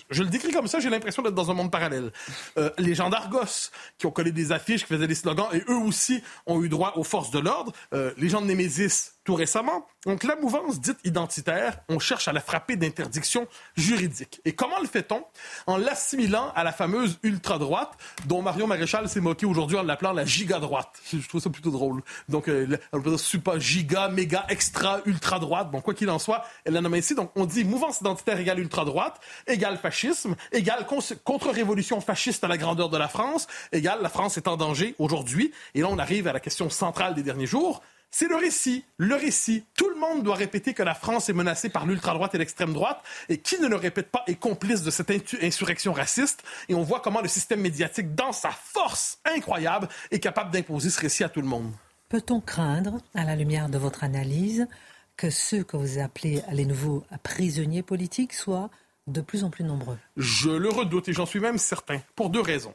je 0.09 0.23
le 0.23 0.29
décris 0.29 0.51
comme 0.51 0.67
ça, 0.67 0.79
j'ai 0.79 0.89
l'impression 0.89 1.21
d'être 1.21 1.35
dans 1.35 1.51
un 1.51 1.53
monde 1.53 1.71
parallèle. 1.71 2.11
Euh, 2.57 2.69
les 2.77 2.95
gens 2.95 3.09
d'Argos, 3.09 3.69
qui 3.97 4.05
ont 4.05 4.11
collé 4.11 4.31
des 4.31 4.51
affiches, 4.51 4.81
qui 4.81 4.93
faisaient 4.93 5.07
des 5.07 5.15
slogans, 5.15 5.47
et 5.53 5.61
eux 5.69 5.77
aussi 5.77 6.21
ont 6.45 6.63
eu 6.63 6.69
droit 6.69 6.93
aux 6.95 7.03
forces 7.03 7.31
de 7.31 7.39
l'ordre. 7.39 7.71
Euh, 7.93 8.13
les 8.17 8.29
gens 8.29 8.41
de 8.41 8.45
Némésis, 8.45 9.15
tout 9.23 9.35
récemment. 9.35 9.85
Donc 10.05 10.23
la 10.23 10.35
mouvance 10.35 10.79
dite 10.79 10.97
identitaire, 11.03 11.79
on 11.89 11.99
cherche 11.99 12.27
à 12.27 12.33
la 12.33 12.41
frapper 12.41 12.75
d'interdiction 12.75 13.47
juridique. 13.75 14.41
Et 14.45 14.53
comment 14.53 14.79
le 14.79 14.87
fait-on? 14.87 15.23
En 15.67 15.77
l'assimilant 15.77 16.51
à 16.55 16.63
la 16.63 16.71
fameuse 16.71 17.19
ultra-droite, 17.21 17.91
dont 18.25 18.41
Mario 18.41 18.65
Maréchal 18.65 19.07
s'est 19.07 19.19
moqué 19.19 19.45
aujourd'hui 19.45 19.77
en 19.77 19.83
l'appelant 19.83 20.13
la 20.13 20.25
giga-droite. 20.25 20.99
Je 21.13 21.27
trouve 21.27 21.41
ça 21.41 21.49
plutôt 21.49 21.69
drôle. 21.69 22.01
Donc, 22.29 22.47
euh, 22.47 22.77
super 23.17 23.59
giga, 23.59 24.07
méga, 24.07 24.45
extra, 24.49 25.01
ultra-droite. 25.05 25.69
Bon, 25.69 25.81
quoi 25.81 25.93
qu'il 25.93 26.09
en 26.09 26.19
soit, 26.19 26.43
elle 26.65 26.73
la 26.73 26.81
nomme 26.81 26.95
ainsi. 26.95 27.13
Donc, 27.13 27.31
on 27.35 27.45
dit 27.45 27.63
mouvance 27.63 28.01
identitaire 28.01 28.39
égale 28.39 28.59
ultra-droite, 28.59 29.19
égale 29.45 29.77
fascisme, 29.77 30.35
égale 30.51 30.87
contre-révolution 31.23 32.01
fasciste 32.01 32.43
à 32.43 32.47
la 32.47 32.57
grandeur 32.57 32.89
de 32.89 32.97
la 32.97 33.07
France, 33.07 33.47
égale 33.71 34.01
la 34.01 34.09
France 34.09 34.37
est 34.37 34.47
en 34.47 34.57
danger 34.57 34.95
aujourd'hui. 34.97 35.51
Et 35.75 35.81
là, 35.81 35.87
on 35.89 35.99
arrive 35.99 36.27
à 36.27 36.33
la 36.33 36.39
question 36.39 36.69
centrale 36.69 37.13
des 37.13 37.23
derniers 37.23 37.45
jours 37.45 37.81
c'est 38.11 38.27
le 38.27 38.35
récit. 38.35 38.83
Le 38.97 39.15
récit. 39.15 39.63
Tout 39.75 39.89
le 39.89 39.95
monde 39.95 40.23
doit 40.23 40.35
répéter 40.35 40.73
que 40.73 40.83
la 40.83 40.93
France 40.93 41.29
est 41.29 41.33
menacée 41.33 41.69
par 41.69 41.85
l'ultra-droite 41.85 42.35
et 42.35 42.37
l'extrême 42.37 42.73
droite. 42.73 43.01
Et 43.29 43.37
qui 43.37 43.59
ne 43.59 43.67
le 43.67 43.77
répète 43.77 44.11
pas 44.11 44.23
est 44.27 44.35
complice 44.35 44.83
de 44.83 44.91
cette 44.91 45.11
insurrection 45.41 45.93
raciste? 45.93 46.43
Et 46.69 46.75
on 46.75 46.83
voit 46.83 46.99
comment 46.99 47.21
le 47.21 47.29
système 47.29 47.61
médiatique, 47.61 48.13
dans 48.13 48.33
sa 48.33 48.51
force 48.51 49.19
incroyable, 49.25 49.87
est 50.11 50.19
capable 50.19 50.51
d'imposer 50.51 50.89
ce 50.89 50.99
récit 50.99 51.23
à 51.23 51.29
tout 51.29 51.41
le 51.41 51.47
monde. 51.47 51.71
Peut-on 52.09 52.41
craindre, 52.41 52.97
à 53.15 53.23
la 53.23 53.37
lumière 53.37 53.69
de 53.69 53.77
votre 53.77 54.03
analyse, 54.03 54.67
que 55.15 55.29
ceux 55.29 55.63
que 55.63 55.77
vous 55.77 55.99
appelez 55.99 56.41
les 56.51 56.65
nouveaux 56.65 57.05
prisonniers 57.23 57.83
politiques 57.83 58.33
soient 58.33 58.69
de 59.07 59.21
plus 59.21 59.43
en 59.45 59.49
plus 59.49 59.63
nombreux? 59.63 59.97
Je 60.17 60.49
le 60.49 60.69
redoute 60.69 61.07
et 61.07 61.13
j'en 61.13 61.25
suis 61.25 61.39
même 61.39 61.57
certain, 61.57 62.01
pour 62.15 62.29
deux 62.29 62.41
raisons. 62.41 62.73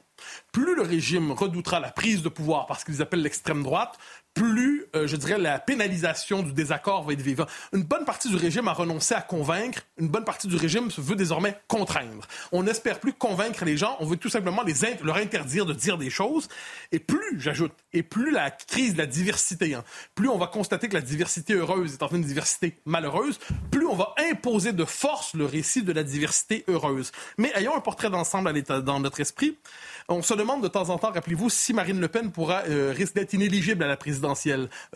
Plus 0.53 0.75
le 0.75 0.83
régime 0.83 1.33
redoutera 1.33 1.81
la 1.81 1.91
prise 1.91 2.23
de 2.23 2.29
pouvoir 2.31 2.67
parce 2.67 2.85
qu'ils 2.85 3.03
appellent 3.03 3.23
l'extrême 3.23 3.63
droite, 3.63 3.99
plus, 4.37 4.85
euh, 4.95 5.07
je 5.07 5.17
dirais, 5.17 5.39
la 5.39 5.59
pénalisation 5.59 6.43
du 6.43 6.53
désaccord 6.53 7.05
va 7.05 7.15
être 7.15 7.23
vivante. 7.23 7.49
Une 7.73 7.83
bonne 7.83 8.05
partie 8.05 8.29
du 8.29 8.37
régime 8.37 8.69
a 8.69 8.75
renoncé 8.75 9.15
à 9.15 9.23
convaincre, 9.23 9.81
une 9.99 10.09
bonne 10.09 10.25
partie 10.25 10.47
du 10.47 10.57
régime 10.57 10.91
veut 10.99 11.17
désormais 11.17 11.59
contraindre. 11.69 12.29
On 12.53 12.63
n'espère 12.63 13.01
plus 13.01 13.15
convaincre 13.15 13.65
les 13.65 13.79
gens, 13.79 13.97
on 13.99 14.05
veut 14.05 14.19
tout 14.19 14.29
simplement 14.29 14.63
les 14.63 14.75
leur 15.03 15.17
interdire 15.17 15.65
de 15.65 15.73
dire 15.73 15.97
des 15.97 16.11
choses. 16.11 16.49
Et 16.93 16.99
plus, 16.99 17.41
j'ajoute, 17.41 17.73
et 17.95 18.03
plus 18.03 18.31
la 18.31 18.51
crise 18.51 18.93
de 18.93 18.99
la 18.99 19.07
diversité, 19.07 19.75
hein, 19.75 19.85
plus 20.15 20.29
on 20.29 20.37
va 20.37 20.49
constater 20.49 20.89
que 20.89 20.95
la 20.95 21.01
diversité 21.01 21.55
heureuse 21.55 21.95
est 21.95 22.03
en 22.03 22.09
fait 22.09 22.17
une 22.17 22.23
diversité 22.23 22.77
malheureuse, 22.85 23.39
plus 23.71 23.87
on 23.87 23.97
va 23.97 24.15
imposer 24.31 24.75
de 24.75 24.85
force 24.85 25.33
le 25.33 25.47
récit 25.47 25.83
de 25.83 25.93
la 25.93 26.03
diversité 26.03 26.63
heureuse. 26.69 27.11
Mais 27.39 27.51
ayons 27.55 27.75
un 27.75 27.81
portrait 27.81 28.11
d'ensemble 28.11 28.53
dans 28.83 29.01
notre 29.01 29.21
esprit. 29.21 29.57
On 30.09 30.23
se 30.23 30.35
demande 30.35 30.63
de 30.63 30.69
temps 30.69 30.91
en 30.91 30.99
temps, 30.99 31.11
rappelez-vous, 31.11 31.51
si 31.51 31.73
Marine 31.73 32.01
Le 32.01 32.07
Pen 32.07 32.31
pourra 32.31 32.63
euh, 32.69 32.93
risque 32.95 33.15
d'être 33.15 33.33
inéligible 33.33 33.83
à 33.83 33.89
la 33.89 33.97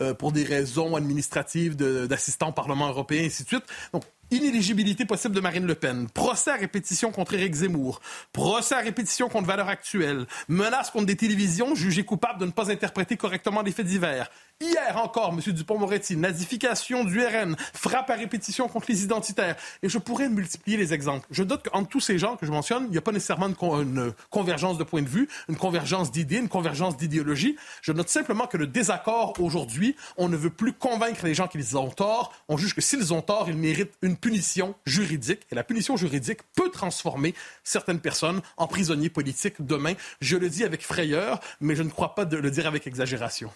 euh, 0.01 0.13
pour 0.13 0.31
des 0.31 0.43
raisons 0.43 0.95
administratives 0.95 1.75
d'assistant 1.75 2.49
au 2.49 2.53
Parlement 2.53 2.87
européen, 2.87 3.23
et 3.23 3.25
ainsi. 3.27 3.45
Donc, 3.93 4.03
inéligibilité 4.31 5.05
possible 5.05 5.35
de 5.35 5.41
Marine 5.41 5.65
Le 5.65 5.75
Pen, 5.75 6.07
procès 6.09 6.51
à 6.51 6.55
répétition 6.55 7.11
contre 7.11 7.33
Éric 7.33 7.53
Zemmour, 7.53 8.01
procès 8.31 8.75
à 8.75 8.79
répétition 8.79 9.29
contre 9.29 9.47
Valeurs 9.47 9.67
Actuelles, 9.67 10.25
menace 10.47 10.89
contre 10.89 11.05
des 11.05 11.17
télévisions 11.17 11.75
jugées 11.75 12.05
coupables 12.05 12.39
de 12.39 12.45
ne 12.45 12.51
pas 12.51 12.71
interpréter 12.71 13.17
correctement 13.17 13.61
les 13.61 13.71
faits 13.71 13.85
divers, 13.85 14.29
Hier 14.61 14.95
encore, 14.97 15.33
M. 15.33 15.53
Dupont-Moretti, 15.53 16.15
nazification 16.15 17.03
du 17.03 17.19
RN, 17.19 17.55
frappe 17.73 18.11
à 18.11 18.13
répétition 18.13 18.67
contre 18.67 18.85
les 18.89 19.03
identitaires. 19.03 19.55
Et 19.81 19.89
je 19.89 19.97
pourrais 19.97 20.29
multiplier 20.29 20.77
les 20.77 20.93
exemples. 20.93 21.25
Je 21.31 21.41
doute 21.41 21.63
qu'entre 21.67 21.89
tous 21.89 21.99
ces 21.99 22.19
gens 22.19 22.35
que 22.35 22.45
je 22.45 22.51
mentionne, 22.51 22.83
il 22.85 22.91
n'y 22.91 22.97
a 22.99 23.01
pas 23.01 23.11
nécessairement 23.11 23.47
une, 23.47 24.13
convergence 24.29 24.77
de 24.77 24.83
point 24.83 25.01
de 25.01 25.09
vue, 25.09 25.27
une 25.49 25.55
convergence 25.55 26.11
d'idées, 26.11 26.37
une 26.37 26.47
convergence 26.47 26.95
d'idéologie. 26.95 27.55
Je 27.81 27.91
note 27.91 28.09
simplement 28.09 28.45
que 28.45 28.57
le 28.57 28.67
désaccord 28.67 29.33
aujourd'hui, 29.39 29.95
on 30.15 30.29
ne 30.29 30.37
veut 30.37 30.51
plus 30.51 30.73
convaincre 30.73 31.25
les 31.25 31.33
gens 31.33 31.47
qu'ils 31.47 31.75
ont 31.75 31.89
tort. 31.89 32.31
On 32.47 32.55
juge 32.55 32.75
que 32.75 32.81
s'ils 32.81 33.15
ont 33.15 33.23
tort, 33.23 33.49
ils 33.49 33.57
méritent 33.57 33.95
une 34.03 34.15
punition 34.15 34.75
juridique. 34.85 35.39
Et 35.51 35.55
la 35.55 35.63
punition 35.63 35.97
juridique 35.97 36.41
peut 36.55 36.69
transformer 36.69 37.33
certaines 37.63 37.99
personnes 37.99 38.43
en 38.57 38.67
prisonniers 38.67 39.09
politiques 39.09 39.55
demain. 39.59 39.93
Je 40.19 40.37
le 40.37 40.49
dis 40.49 40.63
avec 40.63 40.83
frayeur, 40.83 41.39
mais 41.61 41.75
je 41.75 41.81
ne 41.81 41.89
crois 41.89 42.13
pas 42.13 42.25
de 42.25 42.37
le 42.37 42.51
dire 42.51 42.67
avec 42.67 42.85
exagération. 42.85 43.49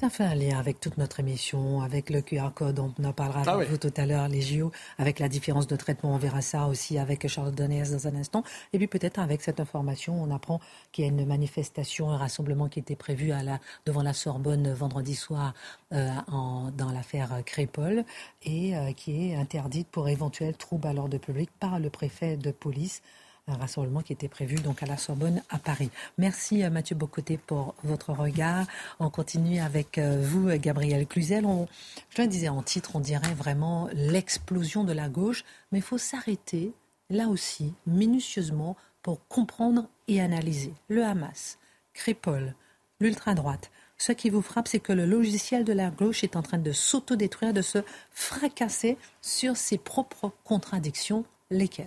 Ça 0.00 0.10
fait 0.10 0.24
un 0.24 0.34
lien 0.34 0.58
avec 0.58 0.80
toute 0.80 0.98
notre 0.98 1.20
émission, 1.20 1.80
avec 1.80 2.10
le 2.10 2.20
QR 2.20 2.48
code, 2.52 2.80
on 2.80 2.92
en 3.04 3.12
parlera 3.12 3.44
ah 3.46 3.52
avec 3.52 3.68
vous 3.70 3.78
tout 3.78 3.92
à 3.96 4.06
l'heure, 4.06 4.26
les 4.26 4.40
JO, 4.40 4.72
avec 4.98 5.20
la 5.20 5.28
différence 5.28 5.68
de 5.68 5.76
traitement, 5.76 6.14
on 6.14 6.18
verra 6.18 6.42
ça 6.42 6.66
aussi 6.66 6.98
avec 6.98 7.28
Charlotte 7.28 7.54
Donnez 7.54 7.84
dans 7.92 8.08
un 8.08 8.16
instant. 8.16 8.42
Et 8.72 8.78
puis 8.78 8.88
peut-être 8.88 9.20
avec 9.20 9.40
cette 9.40 9.60
information, 9.60 10.20
on 10.20 10.34
apprend 10.34 10.60
qu'il 10.90 11.04
y 11.04 11.08
a 11.08 11.12
une 11.12 11.24
manifestation, 11.24 12.10
un 12.10 12.16
rassemblement 12.16 12.68
qui 12.68 12.80
était 12.80 12.96
prévu 12.96 13.30
à 13.30 13.44
la, 13.44 13.60
devant 13.86 14.02
la 14.02 14.14
Sorbonne 14.14 14.72
vendredi 14.72 15.14
soir 15.14 15.54
euh, 15.92 16.10
en, 16.26 16.72
dans 16.72 16.90
l'affaire 16.90 17.44
Crépol 17.46 18.04
et 18.42 18.76
euh, 18.76 18.90
qui 18.94 19.30
est 19.30 19.36
interdite 19.36 19.86
pour 19.86 20.08
éventuels 20.08 20.56
troubles 20.56 20.88
à 20.88 20.92
l'ordre 20.92 21.18
public 21.18 21.50
par 21.60 21.78
le 21.78 21.88
préfet 21.88 22.36
de 22.36 22.50
police 22.50 23.00
un 23.46 23.56
rassemblement 23.56 24.00
qui 24.00 24.12
était 24.12 24.28
prévu 24.28 24.56
donc 24.56 24.82
à 24.82 24.86
la 24.86 24.96
Sorbonne 24.96 25.42
à 25.50 25.58
Paris. 25.58 25.90
Merci 26.18 26.62
à 26.62 26.66
euh, 26.66 26.70
Mathieu 26.70 26.96
Bocoté 26.96 27.36
pour 27.36 27.74
votre 27.84 28.12
regard. 28.12 28.66
On 29.00 29.10
continue 29.10 29.60
avec 29.60 29.98
euh, 29.98 30.22
vous, 30.24 30.48
Gabriel 30.58 31.06
Cluzel. 31.06 31.44
On, 31.44 31.68
je 32.10 32.22
le 32.22 32.28
disais 32.28 32.48
en 32.48 32.62
titre, 32.62 32.92
on 32.94 33.00
dirait 33.00 33.34
vraiment 33.34 33.88
l'explosion 33.92 34.84
de 34.84 34.92
la 34.92 35.08
gauche, 35.08 35.44
mais 35.72 35.78
il 35.78 35.82
faut 35.82 35.98
s'arrêter 35.98 36.72
là 37.10 37.28
aussi 37.28 37.74
minutieusement 37.86 38.76
pour 39.02 39.26
comprendre 39.28 39.88
et 40.08 40.22
analyser 40.22 40.72
le 40.88 41.04
Hamas, 41.04 41.58
Crépol, 41.92 42.54
l'ultra-droite. 43.00 43.70
Ce 43.98 44.12
qui 44.12 44.30
vous 44.30 44.42
frappe, 44.42 44.68
c'est 44.68 44.80
que 44.80 44.92
le 44.92 45.04
logiciel 45.04 45.64
de 45.64 45.72
la 45.72 45.90
gauche 45.90 46.24
est 46.24 46.36
en 46.36 46.42
train 46.42 46.58
de 46.58 46.72
s'autodétruire, 46.72 47.52
de 47.52 47.62
se 47.62 47.78
fracasser 48.10 48.96
sur 49.20 49.56
ses 49.56 49.78
propres 49.78 50.32
contradictions. 50.44 51.24
Lesquelles? 51.50 51.86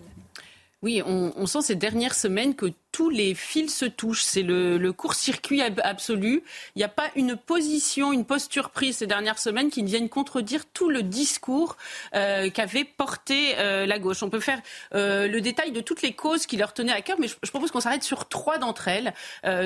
Oui, 0.84 1.02
on, 1.04 1.48
sent 1.48 1.64
ces 1.64 1.76
dernières 1.76 2.14
semaines 2.14 2.54
que 2.54 2.68
tous 2.92 3.10
les 3.10 3.34
fils 3.34 3.76
se 3.76 3.86
touchent. 3.86 4.22
C'est 4.22 4.44
le, 4.44 4.92
court-circuit 4.92 5.60
absolu. 5.64 6.44
Il 6.76 6.78
n'y 6.78 6.84
a 6.84 6.88
pas 6.88 7.10
une 7.16 7.36
position, 7.36 8.14
une 8.14 8.26
posture 8.26 8.70
prise 8.70 8.98
ces 8.98 9.08
dernières 9.08 9.40
semaines 9.40 9.72
qui 9.72 9.82
ne 9.82 9.88
vienne 9.88 10.08
contredire 10.08 10.68
tout 10.68 10.92
le 10.92 11.02
discours 11.02 11.78
euh, 12.14 12.52
qu'avait 12.52 12.84
porté 12.84 13.58
euh, 13.58 13.88
la 13.88 13.98
gauche. 13.98 14.22
On 14.22 14.30
peut 14.30 14.40
faire 14.40 14.62
euh, 14.94 15.28
le 15.28 15.42
détail 15.42 15.72
de 15.72 15.82
toutes 15.82 16.04
les 16.04 16.14
causes 16.14 16.46
qui 16.46 16.58
leur 16.58 16.74
tenaient 16.74 16.94
à 16.94 17.02
cœur, 17.02 17.18
mais 17.20 17.28
je, 17.28 17.50
propose 17.50 17.72
qu'on 17.72 17.80
s'arrête 17.80 18.04
sur 18.04 18.28
trois 18.28 18.60
d'entre 18.60 18.88
elles 18.88 19.16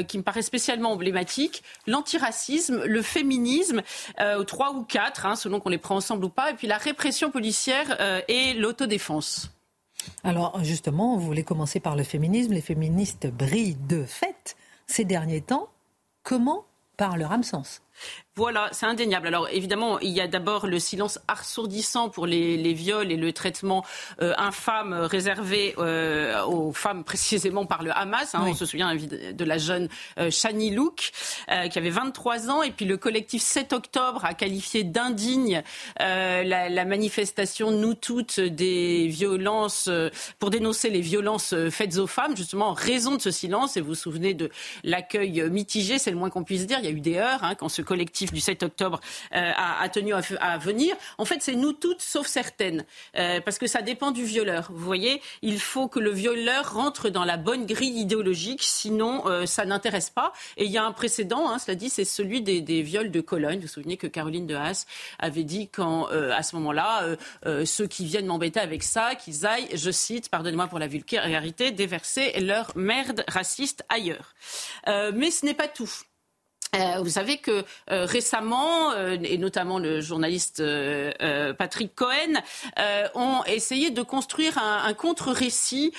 qui 0.07 0.17
me 0.17 0.23
paraissent 0.23 0.45
spécialement 0.45 0.93
emblématiques. 0.93 1.61
L'antiracisme, 1.87 2.85
le 2.85 3.01
féminisme, 3.01 3.81
trois 4.47 4.71
ou 4.71 4.83
quatre, 4.83 5.25
hein, 5.25 5.35
selon 5.35 5.59
qu'on 5.59 5.69
les 5.69 5.77
prend 5.77 5.97
ensemble 5.97 6.23
ou 6.23 6.29
pas, 6.29 6.51
et 6.51 6.53
puis 6.53 6.67
la 6.67 6.77
répression 6.77 7.31
policière 7.31 8.23
et 8.29 8.53
l'autodéfense. 8.53 9.51
Alors 10.23 10.63
justement, 10.63 11.17
vous 11.17 11.25
voulez 11.25 11.43
commencer 11.43 11.79
par 11.79 11.95
le 11.95 12.03
féminisme. 12.03 12.53
Les 12.53 12.61
féministes 12.61 13.27
brillent 13.27 13.77
de 13.87 14.03
fait 14.03 14.55
ces 14.87 15.05
derniers 15.05 15.41
temps. 15.41 15.69
Comment 16.23 16.65
Par 16.97 17.17
leur 17.17 17.31
absence. 17.31 17.81
Voilà, 18.41 18.69
c'est 18.71 18.87
indéniable. 18.87 19.27
Alors 19.27 19.47
évidemment, 19.49 19.99
il 19.99 20.09
y 20.09 20.19
a 20.19 20.27
d'abord 20.27 20.65
le 20.65 20.79
silence 20.79 21.19
assourdissant 21.27 22.09
pour 22.09 22.25
les, 22.25 22.73
viols 22.73 23.11
et 23.11 23.15
le 23.15 23.31
traitement 23.33 23.85
euh, 24.19 24.33
infâme 24.35 24.93
réservé 24.93 25.75
euh, 25.77 26.43
aux 26.45 26.73
femmes 26.73 27.03
précisément 27.03 27.67
par 27.67 27.83
le 27.83 27.95
Hamas. 27.95 28.33
Hein. 28.33 28.43
On 28.47 28.55
se 28.55 28.65
souvient 28.65 28.95
de 28.95 29.45
la 29.45 29.59
jeune 29.59 29.89
euh, 30.17 30.31
Shani 30.31 30.71
Louk 30.71 31.11
qui 31.69 31.77
avait 31.77 31.91
23 31.91 32.49
ans 32.49 32.63
et 32.63 32.71
puis 32.71 32.85
le 32.85 32.97
collectif 32.97 33.43
7 33.43 33.73
octobre 33.73 34.25
a 34.25 34.33
qualifié 34.33 34.83
d'indigne 34.83 35.61
la, 35.99 36.85
manifestation 36.85 37.69
Nous 37.69 37.93
toutes 37.93 38.39
des 38.39 39.05
violences 39.07 39.87
pour 40.39 40.49
dénoncer 40.49 40.89
les 40.89 41.01
violences 41.01 41.53
faites 41.69 41.97
aux 41.97 42.07
femmes, 42.07 42.35
justement 42.35 42.69
en 42.69 42.73
raison 42.73 43.17
de 43.17 43.21
ce 43.21 43.29
silence. 43.29 43.77
Et 43.77 43.81
vous 43.81 43.89
vous 43.89 43.95
souvenez 43.95 44.33
de 44.33 44.49
l'accueil 44.83 45.47
mitigé, 45.51 45.99
c'est 45.99 46.09
le 46.09 46.17
moins 46.17 46.31
qu'on 46.31 46.43
puisse 46.43 46.65
dire. 46.65 46.79
Il 46.79 46.85
y 46.85 46.87
a 46.87 46.91
eu 46.91 47.01
des 47.01 47.17
heures 47.17 47.43
hein, 47.43 47.53
quand 47.53 47.69
ce 47.69 47.83
collectif 47.83 48.30
du 48.31 48.39
7 48.39 48.63
octobre 48.63 48.99
euh, 49.33 49.51
a, 49.55 49.87
tenu 49.89 50.13
à, 50.13 50.57
venir. 50.57 50.95
En 51.17 51.25
fait, 51.25 51.41
c'est 51.41 51.55
nous 51.55 51.73
toutes, 51.73 52.01
sauf 52.01 52.27
certaines, 52.27 52.85
euh, 53.17 53.41
parce 53.41 53.57
que 53.57 53.67
ça 53.67 53.81
dépend 53.81 54.11
du 54.11 54.23
violeur. 54.23 54.67
Vous 54.71 54.83
voyez, 54.83 55.21
il 55.41 55.59
faut 55.59 55.87
que 55.87 55.99
le 55.99 56.11
violeur 56.11 56.73
rentre 56.73 57.09
dans 57.09 57.25
la 57.25 57.37
bonne 57.37 57.65
grille 57.65 57.99
idéologique, 57.99 58.63
sinon 58.63 59.27
euh, 59.27 59.45
ça 59.45 59.65
n'intéresse 59.65 60.09
pas. 60.09 60.33
Et 60.57 60.65
il 60.65 60.71
y 60.71 60.77
a 60.77 60.83
un 60.83 60.91
précédent, 60.91 61.49
hein, 61.49 61.59
cela 61.59 61.75
dit, 61.75 61.89
c'est 61.89 62.05
celui 62.05 62.41
des, 62.41 62.81
viols 62.81 63.11
de 63.11 63.21
Cologne. 63.21 63.57
Vous 63.57 63.63
vous 63.63 63.67
souvenez 63.67 63.97
que 63.97 64.07
Caroline 64.07 64.47
de 64.47 64.55
Haas 64.55 64.85
avait 65.19 65.43
dit 65.43 65.67
quand, 65.67 66.07
à 66.07 66.41
ce 66.41 66.55
moment-là, 66.55 67.15
ceux 67.65 67.87
qui 67.87 68.05
viennent 68.05 68.25
m'embêter 68.25 68.59
avec 68.59 68.83
ça, 68.83 69.15
qu'ils 69.15 69.45
aillent, 69.45 69.69
je 69.73 69.91
cite, 69.91 70.29
pardonnez-moi 70.29 70.67
pour 70.67 70.79
la 70.79 70.87
vulgarité, 70.87 71.71
déverser 71.71 72.39
leur 72.39 72.71
merde 72.75 73.23
raciste 73.27 73.83
ailleurs. 73.89 74.33
mais 74.87 75.31
ce 75.31 75.45
n'est 75.45 75.53
pas 75.53 75.67
tout. 75.67 75.91
Euh, 76.73 77.01
vous 77.01 77.09
savez 77.09 77.37
que 77.37 77.65
euh, 77.89 78.05
récemment, 78.05 78.93
euh, 78.93 79.17
et 79.23 79.37
notamment 79.37 79.77
le 79.77 79.99
journaliste 79.99 80.63
Patrick 81.57 81.93
Cohen, 81.95 82.41
ont 83.13 83.43
essayé 83.45 83.89
de 83.89 84.01
construire 84.01 84.57
un, 84.57 84.93
contre-récit 84.93 85.93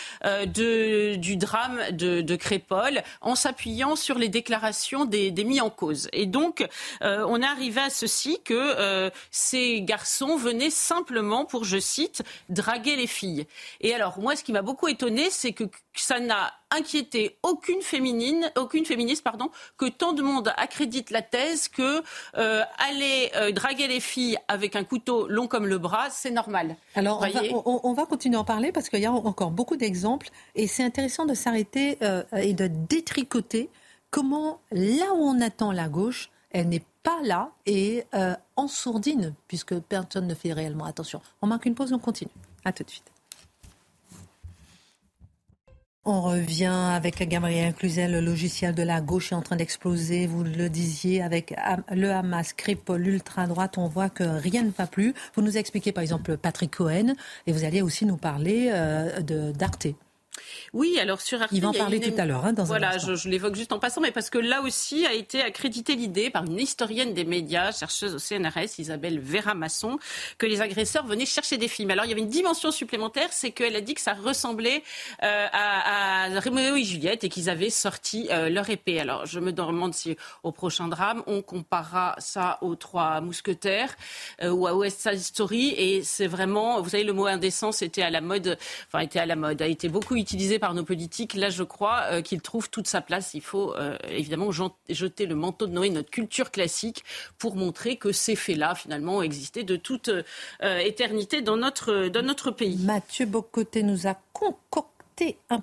du 0.47 1.37
drame 1.37 1.79
de, 1.93 2.37
Crépol 2.37 3.03
en 3.21 3.35
s'appuyant 3.35 3.97
sur 3.97 4.19
les 4.19 4.29
déclarations 4.29 5.05
des, 5.05 5.31
des, 5.31 5.45
mis 5.45 5.61
en 5.61 5.71
cause. 5.71 6.09
Et 6.13 6.27
donc, 6.27 6.67
on 7.03 7.43
est 7.43 7.47
arrivé 7.47 7.81
à 7.81 7.91
ceci 7.91 8.41
que 8.45 9.11
ces 9.31 9.83
garçons 9.83 10.37
venaient 10.37 10.71
simplement 10.71 11.45
pour, 11.45 11.65
je 11.65 11.79
cite, 11.79 12.23
draguer 12.49 12.97
les 12.97 13.07
filles. 13.07 13.47
Et 13.81 13.95
alors, 13.95 14.19
moi, 14.19 14.37
ce 14.37 14.45
qui 14.45 14.53
m'a 14.53 14.63
beaucoup 14.63 14.89
étonné, 14.89 15.29
c'est 15.31 15.53
que 15.53 15.65
ça 15.95 16.21
n'a 16.21 16.53
inquiété 16.73 17.39
aucune 17.43 17.83
féminine, 17.83 18.51
aucune 18.57 18.85
féministe, 18.85 19.23
pardon, 19.23 19.51
que 19.77 19.87
tant 19.87 20.13
de 20.13 20.23
monde 20.23 20.53
accrédite 20.57 21.11
la 21.11 21.23
thèse 21.23 21.69
que 21.69 22.03
euh, 22.37 22.63
aller 22.79 23.31
euh, 23.37 23.53
draguer 23.53 23.87
les 23.87 24.01
filles 24.01 24.39
avec 24.49 24.77
un 24.77 24.85
couteau 24.85 25.29
long 25.29 25.47
comme 25.47 25.67
le 25.67 25.79
bras, 25.79 26.11
c'est 26.11 26.31
normal. 26.31 26.77
Alors 26.95 27.25
on 27.65 27.93
va, 27.93 28.07
continuer 28.07 28.37
à 28.37 28.41
en 28.41 28.45
parler 28.45 28.73
parce 28.73 28.89
qu'il 28.89 29.01
y 29.01 29.07
a 29.07 29.13
encore 29.13 29.51
beaucoup 29.51 29.77
d'exemples 29.77 30.29
et 30.55 30.67
c'est 30.67 30.83
intéressant 30.83 31.25
de 31.25 31.35
s'arrêter 31.35 31.99
euh, 32.03 32.23
et 32.37 32.53
de 32.53 32.67
détricoter 32.67 33.71
comment 34.11 34.61
là 34.71 35.15
où 35.15 35.23
on 35.23 35.41
attend 35.41 35.73
la 35.73 35.89
gauche, 35.89 36.31
elle 36.51 36.69
n'est 36.69 36.85
pas 37.03 37.19
là 37.23 37.51
et 37.67 38.05
en 38.57 38.69
sourdine 38.69 39.35
puisque 39.49 39.79
personne 39.79 40.27
ne 40.27 40.35
fait 40.35 40.53
réellement 40.53 40.85
attention. 40.85 41.21
On 41.41 41.47
marque 41.47 41.67
une 41.67 41.75
pause, 41.75 41.93
on 41.93 41.99
continue. 41.99 42.31
À 42.65 42.73
tout 42.73 42.85
de 42.85 42.91
suite. 42.91 43.12
On 46.05 46.21
revient 46.21 46.65
avec 46.65 47.23
Gabriel 47.29 47.73
Cluzel, 47.75 48.11
le 48.11 48.21
logiciel 48.21 48.75
de 48.75 48.83
la 48.83 49.01
gauche 49.01 49.31
est 49.31 49.37
en 49.37 49.41
train 49.41 49.55
d'exploser. 49.55 50.27
Vous 50.27 50.43
le 50.43 50.69
disiez, 50.69 51.23
avec 51.23 51.55
le 51.93 52.11
Hamas, 52.11 52.55
Cripol, 52.55 53.01
l'ultra-droite, 53.01 53.79
on 53.79 53.87
voit 53.87 54.11
que 54.11 54.25
rien 54.25 54.65
ne 54.65 54.71
va 54.71 54.89
plus. 54.89 55.15
Vous 55.37 55.43
nous 55.43 55.57
expliquez 55.57 55.93
par 55.93 56.03
exemple 56.03 56.37
Patrick 56.37 56.77
Cohen 56.77 57.15
et 57.47 57.53
vous 57.53 57.63
allez 57.63 57.83
aussi 57.83 58.05
nous 58.05 58.17
parler 58.17 58.71
euh, 58.73 59.53
d'Arte. 59.53 59.87
Oui, 60.73 60.99
alors 60.99 61.21
sur 61.21 61.41
Arte, 61.43 61.51
il 61.53 61.61
va 61.61 61.69
en 61.69 61.73
parler 61.73 62.01
tout 62.01 62.15
à 62.19 62.25
l'heure. 62.25 62.45
Hein, 62.45 62.55
voilà, 62.59 62.99
je, 62.99 63.29
l'évoque 63.29 63.55
juste 63.55 63.73
en 63.73 63.79
passant, 63.79 64.01
mais 64.01 64.11
parce 64.11 64.31
que 64.31 64.39
là 64.39 64.63
aussi 64.63 65.07
a 65.07 65.13
été 65.13 65.43
accrédité 65.43 65.95
l'idée 65.95 66.31
par 66.31 66.45
une 66.45 66.59
historienne 66.59 67.15
des 67.15 67.25
médias, 67.25 67.73
chercheuse 67.73 68.15
au 68.15 68.19
CNRS, 68.19 68.79
Isabelle 68.79 69.21
Vera 69.21 69.55
Masson, 69.55 69.99
que 70.39 70.47
les 70.47 70.61
agresseurs 70.61 71.07
venaient 71.07 71.27
chercher 71.27 71.59
des 71.59 71.69
films. 71.69 71.91
Alors 71.91 72.05
il 72.05 72.09
y 72.09 72.13
avait 72.13 72.21
une 72.21 72.29
dimension 72.29 72.71
supplémentaire, 72.71 73.29
c'est 73.33 73.51
qu'elle 73.51 73.77
a 73.77 73.81
dit 73.81 73.95
que 73.95 74.01
ça 74.01 74.15
ressemblait 74.15 74.83
euh, 75.23 75.47
à, 75.53 76.25
à 76.25 76.41
Roméo 76.41 76.77
et 76.77 76.85
Juliette 76.85 77.25
et 77.25 77.29
qu'ils 77.29 77.51
avaient 77.51 77.71
sorti 77.71 78.29
euh, 78.31 78.49
leur 78.49 78.69
épée. 78.71 79.01
Alors 79.01 79.27
je 79.27 79.41
me 79.41 79.53
demande 79.53 79.95
si 79.95 80.17
au 80.43 80.53
prochain 80.53 80.89
drame 80.89 81.23
on 81.27 81.43
comparera 81.43 82.15
ça 82.19 82.59
aux 82.61 82.75
trois 82.75 83.21
mousquetaires 83.21 83.95
euh, 84.43 84.51
ou 84.51 84.67
à 84.67 84.75
West 84.75 85.01
Side 85.01 85.21
Story 85.21 85.75
et 85.77 86.03
c'est 86.03 86.27
vraiment, 86.27 86.81
vous 86.81 86.91
savez, 86.91 87.05
le 87.05 87.13
mot 87.13 87.27
indécent, 87.27 87.73
c'était 87.73 88.03
à 88.03 88.11
la 88.11 88.21
mode, 88.21 88.59
enfin 88.89 89.01
était 89.01 89.19
à 89.19 89.27
la 89.27 89.37
mode, 89.37 89.63
a 89.63 89.67
été 89.67 89.89
beaucoup 89.89 90.17
utilisé 90.17 90.32
par 90.59 90.75
nos 90.75 90.85
politiques, 90.85 91.35
là 91.35 91.51
je 91.51 91.63
crois 91.63 92.03
euh, 92.11 92.23
qu'il 92.23 92.41
trouve 92.41 92.71
toute 92.71 92.87
sa 92.87 93.01
place. 93.01 93.35
Il 93.35 93.43
faut 93.43 93.75
euh, 93.75 93.97
évidemment 94.09 94.51
jeter 94.89 95.27
le 95.27 95.35
manteau 95.35 95.67
de 95.67 95.73
Noé, 95.73 95.91
notre 95.91 96.11
culture 96.11 96.51
classique, 96.51 97.05
pour 97.39 97.57
montrer 97.57 97.97
que 97.97 98.13
ces 98.13 98.37
faits-là, 98.37 98.75
finalement, 98.75 99.19
ont 99.19 99.23
existé 99.23 99.63
de 99.63 99.77
toute 99.77 100.09
euh, 100.09 100.79
éternité 100.79 101.43
dans 101.43 101.57
notre, 101.57 102.09
dans 102.09 102.25
notre 102.25 102.51
pays. 102.51 102.77
Mathieu 102.79 103.27
Bocoté 103.27 103.83
nous 103.83 104.07
a 104.07 104.17
concocté 104.33 105.37
un 105.51 105.61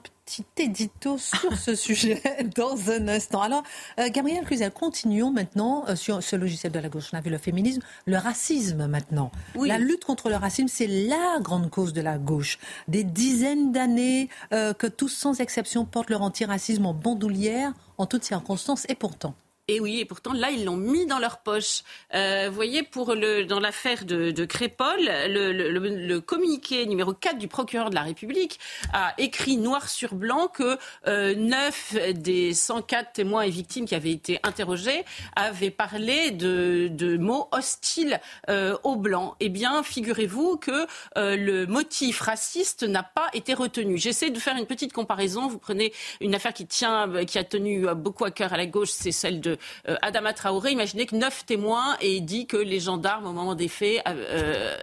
édito 0.58 1.18
sur 1.18 1.58
ce 1.58 1.76
sujet 1.88 2.22
dans 2.56 2.92
un 2.92 3.08
instant. 3.08 3.42
Alors, 3.42 3.64
euh, 4.00 4.10
Gabriel 4.10 4.46
Cluzel, 4.46 4.72
continuons 4.72 5.32
maintenant 5.32 5.86
euh, 5.88 5.96
sur 5.96 6.24
ce 6.24 6.36
logiciel 6.36 6.72
de 6.72 6.80
la 6.80 6.90
gauche. 6.90 7.10
On 7.14 7.18
a 7.18 7.22
vu 7.22 7.30
le 7.30 7.38
féminisme, 7.38 7.82
le 8.06 8.18
racisme 8.18 8.88
maintenant. 8.88 9.32
La 9.56 9.78
lutte 9.78 10.06
contre 10.06 10.30
le 10.30 10.36
racisme, 10.36 10.68
c'est 10.68 10.88
la 10.88 11.40
grande 11.42 11.70
cause 11.70 11.94
de 11.94 12.02
la 12.02 12.18
gauche. 12.18 12.60
Des 12.88 13.04
dizaines 13.04 13.72
d'années 13.72 14.30
euh, 14.54 14.74
que 14.74 14.88
tous, 14.88 15.10
sans 15.10 15.40
exception, 15.42 15.86
portent 15.86 16.10
leur 16.10 16.22
antiracisme 16.22 16.86
en 16.86 16.94
bandoulière 16.94 17.74
en 17.98 18.06
toutes 18.06 18.24
circonstances 18.24 18.86
et 18.90 18.96
pourtant. 18.96 19.36
Et 19.70 19.80
oui, 19.80 20.00
et 20.00 20.06
pourtant 20.06 20.34
là, 20.34 20.50
ils 20.50 20.66
l'ont 20.66 20.78
mis 20.78 21.06
dans 21.06 21.20
leur 21.20 21.38
poche. 21.38 21.84
Euh, 22.16 22.48
vous 22.50 22.56
voyez, 22.56 22.82
pour 22.82 23.14
le, 23.14 23.44
dans 23.44 23.60
l'affaire 23.60 24.04
de, 24.04 24.46
Crépol, 24.46 24.98
le, 24.98 26.18
communiqué 26.22 26.88
numéro 26.88 27.14
4 27.14 27.38
du 27.38 27.48
procureur 27.48 27.92
de 27.92 27.96
la 27.96 28.02
République 28.02 28.60
a 28.94 29.14
écrit 29.20 29.58
noir 29.58 29.88
sur 29.88 30.16
blanc 30.16 30.48
que 30.48 30.80
euh, 31.06 31.36
9 31.36 32.14
des 32.16 32.56
104 32.56 33.14
témoins 33.14 33.44
et 33.44 33.52
victimes 33.52 33.86
qui 33.86 33.94
avaient 33.94 34.10
été 34.12 34.40
interrogés 34.42 35.06
avaient 35.36 35.70
parlé 35.70 36.32
de, 36.32 36.88
de 36.92 37.18
mots 37.18 37.48
hostiles 37.52 38.20
euh, 38.50 38.76
aux 38.84 38.96
Blancs. 38.96 39.36
Eh 39.40 39.50
bien, 39.50 39.84
figurez-vous 39.84 40.58
que 40.58 40.88
euh, 41.16 41.36
le 41.36 41.68
motif 41.68 42.22
raciste 42.22 42.82
n'a 42.82 43.04
pas 43.04 43.28
été 43.34 43.54
retenu. 43.54 44.00
J'essaie 44.00 44.32
de 44.32 44.40
faire 44.40 44.58
une 44.58 44.66
petite 44.66 44.94
comparaison. 44.94 45.48
Vous 45.48 45.60
prenez 45.60 45.94
une 46.22 46.34
affaire 46.34 46.56
qui 46.56 46.66
tient, 46.66 47.24
qui 47.26 47.38
a 47.38 47.44
tenu 47.44 47.86
beaucoup 47.94 48.26
à 48.26 48.32
cœur 48.32 48.52
à 48.52 48.58
la 48.58 48.66
gauche, 48.66 48.90
c'est 48.90 49.12
celle 49.12 49.40
de 49.40 49.59
euh, 49.88 49.96
Adama 50.02 50.34
Traoré, 50.34 50.72
imaginez 50.72 51.06
que 51.06 51.16
neuf 51.16 51.46
témoins 51.46 51.98
aient 52.02 52.20
dit 52.20 52.48
que 52.48 52.58
les 52.58 52.80
gendarmes, 52.80 53.28
au 53.28 53.34
moment 53.34 53.56
des 53.56 53.68
faits, 53.68 54.02
euh, 54.08 54.76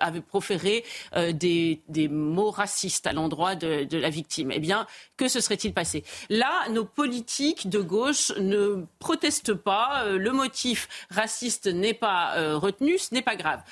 avaient 0.00 0.20
proféré 0.20 0.84
euh, 1.16 1.32
des, 1.32 1.80
mots 2.10 2.50
racistes 2.50 3.06
à 3.06 3.12
l'endroit 3.12 3.54
de, 3.54 3.96
la 3.96 4.10
victime. 4.10 4.50
Eh 4.52 4.58
bien, 4.58 4.86
que 5.16 5.28
se 5.28 5.40
serait-il 5.40 5.72
passé? 5.72 6.04
Là, 6.28 6.68
nos 6.70 6.84
politiques 6.84 7.68
de 7.68 7.80
gauche 7.80 8.32
ne 8.38 8.84
protestent 8.98 9.54
pas. 9.54 10.04
Le 10.06 10.30
motif 10.32 10.88
raciste 11.10 11.66
n'est 11.66 11.94
pas 11.94 12.34
retenu, 12.56 12.98
ce 12.98 13.14
n'est 13.14 13.22
pas 13.22 13.36
grave. 13.36 13.62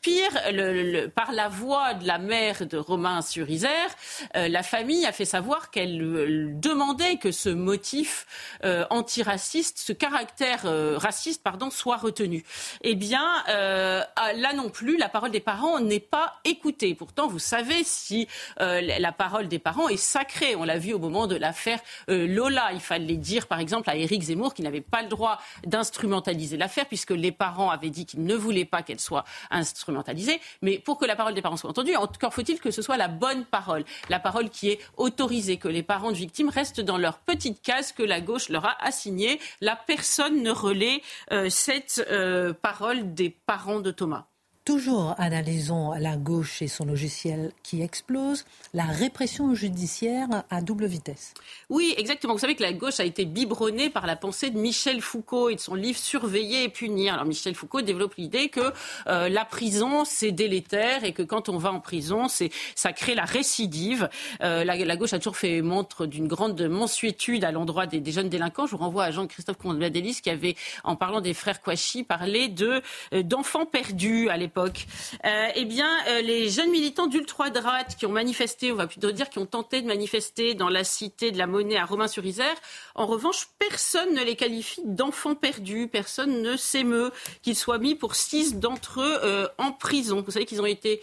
pire, 0.00 1.10
par 1.14 1.32
la 1.32 1.48
voix 1.48 1.94
de 1.94 2.06
la 2.06 2.18
mère 2.18 2.66
de 2.66 2.76
Romain 2.76 3.22
sur 3.22 3.48
Isère, 3.48 3.90
la 4.34 4.62
famille 4.62 5.06
a 5.06 5.12
fait 5.12 5.24
savoir 5.24 5.70
qu'elle 5.70 6.58
demandait 6.58 7.16
que 7.16 7.30
ce 7.30 7.50
motif 7.50 8.26
antiraciste 8.90 9.38
ce 9.62 9.92
caractère 9.92 10.62
raciste, 10.98 11.42
pardon, 11.42 11.70
soit 11.70 11.96
retenu. 11.96 12.44
Eh 12.82 12.94
bien, 12.94 13.42
là 13.46 14.52
non 14.54 14.70
plus, 14.70 14.96
la 14.96 15.08
parole 15.08 15.30
des 15.30 15.40
parents 15.40 15.80
n'est 15.80 16.00
pas 16.00 16.34
écoutée. 16.44 16.94
Pourtant, 16.94 17.26
vous 17.28 17.38
savez 17.38 17.84
si 17.84 18.28
la 18.58 19.12
parole 19.12 19.48
des 19.48 19.58
parents 19.58 19.88
est 19.88 19.96
sacrée. 19.96 20.56
On 20.56 20.64
l'a 20.64 20.78
vu 20.78 20.92
au 20.92 20.98
moment 20.98 21.26
de 21.26 21.36
l'affaire 21.36 21.80
Lola. 22.08 22.70
Il 22.72 22.80
fallait 22.80 23.16
dire, 23.16 23.46
par 23.46 23.60
exemple, 23.60 23.90
à 23.90 23.96
Éric 23.96 24.22
Zemmour 24.22 24.54
qu'il 24.54 24.64
n'avait 24.64 24.80
pas 24.80 25.02
le 25.02 25.08
droit 25.08 25.40
d'instrumentaliser 25.64 26.56
l'affaire 26.56 26.86
puisque 26.86 27.10
les 27.10 27.32
parents 27.32 27.70
avaient 27.70 27.90
dit 27.90 28.06
qu'ils 28.06 28.24
ne 28.24 28.34
voulaient 28.34 28.64
pas 28.64 28.82
qu'elle 28.82 29.00
soit 29.00 29.24
instrumentalisée. 29.50 30.40
Mais 30.62 30.78
pour 30.78 30.98
que 30.98 31.04
la 31.04 31.16
parole 31.16 31.34
des 31.34 31.42
parents 31.42 31.56
soit 31.56 31.70
entendue, 31.70 31.96
encore 31.96 32.34
faut-il 32.34 32.60
que 32.60 32.70
ce 32.70 32.82
soit 32.82 32.96
la 32.96 33.08
bonne 33.08 33.44
parole, 33.44 33.84
la 34.08 34.20
parole 34.20 34.50
qui 34.50 34.70
est 34.70 34.80
autorisée, 34.96 35.56
que 35.56 35.68
les 35.68 35.82
parents 35.82 36.10
de 36.10 36.16
victimes 36.16 36.48
restent 36.48 36.80
dans 36.80 36.98
leur 36.98 37.18
petite 37.18 37.62
case 37.62 37.92
que 37.92 38.02
la 38.02 38.20
gauche 38.20 38.48
leur 38.48 38.64
a 38.66 38.76
assignée. 38.84 39.40
La 39.60 39.76
personne 39.76 40.42
ne 40.42 40.50
relaie 40.50 41.02
euh, 41.32 41.50
cette 41.50 42.04
euh, 42.10 42.52
parole 42.52 43.14
des 43.14 43.30
parents 43.30 43.80
de 43.80 43.90
Thomas. 43.90 44.26
Toujours 44.68 45.14
analysons 45.16 45.92
la 45.92 46.18
gauche 46.18 46.60
et 46.60 46.68
son 46.68 46.84
logiciel 46.84 47.52
qui 47.62 47.80
explose, 47.80 48.44
la 48.74 48.84
répression 48.84 49.54
judiciaire 49.54 50.28
à 50.50 50.60
double 50.60 50.84
vitesse. 50.84 51.32
Oui, 51.70 51.94
exactement. 51.96 52.34
Vous 52.34 52.38
savez 52.38 52.54
que 52.54 52.62
la 52.62 52.74
gauche 52.74 53.00
a 53.00 53.04
été 53.04 53.24
biberonnée 53.24 53.88
par 53.88 54.06
la 54.06 54.14
pensée 54.14 54.50
de 54.50 54.58
Michel 54.58 55.00
Foucault 55.00 55.48
et 55.48 55.54
de 55.54 55.60
son 55.60 55.74
livre 55.74 55.98
Surveiller 55.98 56.64
et 56.64 56.68
punir. 56.68 57.14
Alors 57.14 57.24
Michel 57.24 57.54
Foucault 57.54 57.80
développe 57.80 58.16
l'idée 58.16 58.50
que 58.50 58.60
euh, 59.06 59.30
la 59.30 59.46
prison 59.46 60.04
c'est 60.04 60.32
délétère 60.32 61.02
et 61.02 61.14
que 61.14 61.22
quand 61.22 61.48
on 61.48 61.56
va 61.56 61.72
en 61.72 61.80
prison, 61.80 62.28
c'est 62.28 62.50
ça 62.74 62.92
crée 62.92 63.14
la 63.14 63.24
récidive. 63.24 64.10
Euh, 64.42 64.64
la, 64.64 64.96
gauche 64.96 65.14
a 65.14 65.18
toujours 65.18 65.38
fait 65.38 65.62
montre 65.62 66.04
d'une 66.04 66.28
grande 66.28 66.60
mensuétude 66.60 67.42
à 67.44 67.52
l'endroit 67.52 67.86
des, 67.86 68.12
jeunes 68.12 68.28
délinquants. 68.28 68.66
Je 68.66 68.72
vous 68.72 68.84
renvoie 68.84 69.04
à 69.04 69.12
Jean-Christophe 69.12 69.56
Condélis 69.56 70.20
qui 70.22 70.28
avait, 70.28 70.56
en 70.84 70.94
parlant 70.94 71.22
des 71.22 71.32
frères 71.32 71.62
Kouachi, 71.62 72.04
parlé 72.04 72.48
de 72.48 72.82
euh, 73.14 73.22
d'enfants 73.22 73.64
perdus 73.64 74.28
à 74.28 74.36
l'époque 74.36 74.57
euh, 74.66 75.48
eh 75.54 75.64
bien, 75.64 75.88
euh, 76.08 76.20
les 76.20 76.48
jeunes 76.48 76.70
militants 76.70 77.06
d'ultra-droite 77.06 77.96
qui 77.98 78.06
ont 78.06 78.12
manifesté, 78.12 78.72
on 78.72 78.76
va 78.76 78.86
plutôt 78.86 79.10
dire 79.10 79.30
qui 79.30 79.38
ont 79.38 79.46
tenté 79.46 79.82
de 79.82 79.86
manifester 79.86 80.54
dans 80.54 80.68
la 80.68 80.84
cité 80.84 81.30
de 81.30 81.38
la 81.38 81.46
Monnaie 81.46 81.76
à 81.76 81.84
Romain-sur-Isère, 81.84 82.54
en 82.94 83.06
revanche, 83.06 83.48
personne 83.58 84.14
ne 84.14 84.22
les 84.22 84.36
qualifie 84.36 84.82
d'enfants 84.84 85.34
perdus, 85.34 85.88
personne 85.88 86.42
ne 86.42 86.56
s'émeut 86.56 87.12
qu'ils 87.42 87.56
soient 87.56 87.78
mis 87.78 87.94
pour 87.94 88.14
six 88.14 88.56
d'entre 88.56 89.00
eux 89.00 89.18
euh, 89.22 89.48
en 89.58 89.72
prison. 89.72 90.22
Vous 90.24 90.32
savez 90.32 90.46
qu'ils 90.46 90.60
ont 90.60 90.66
été 90.66 91.02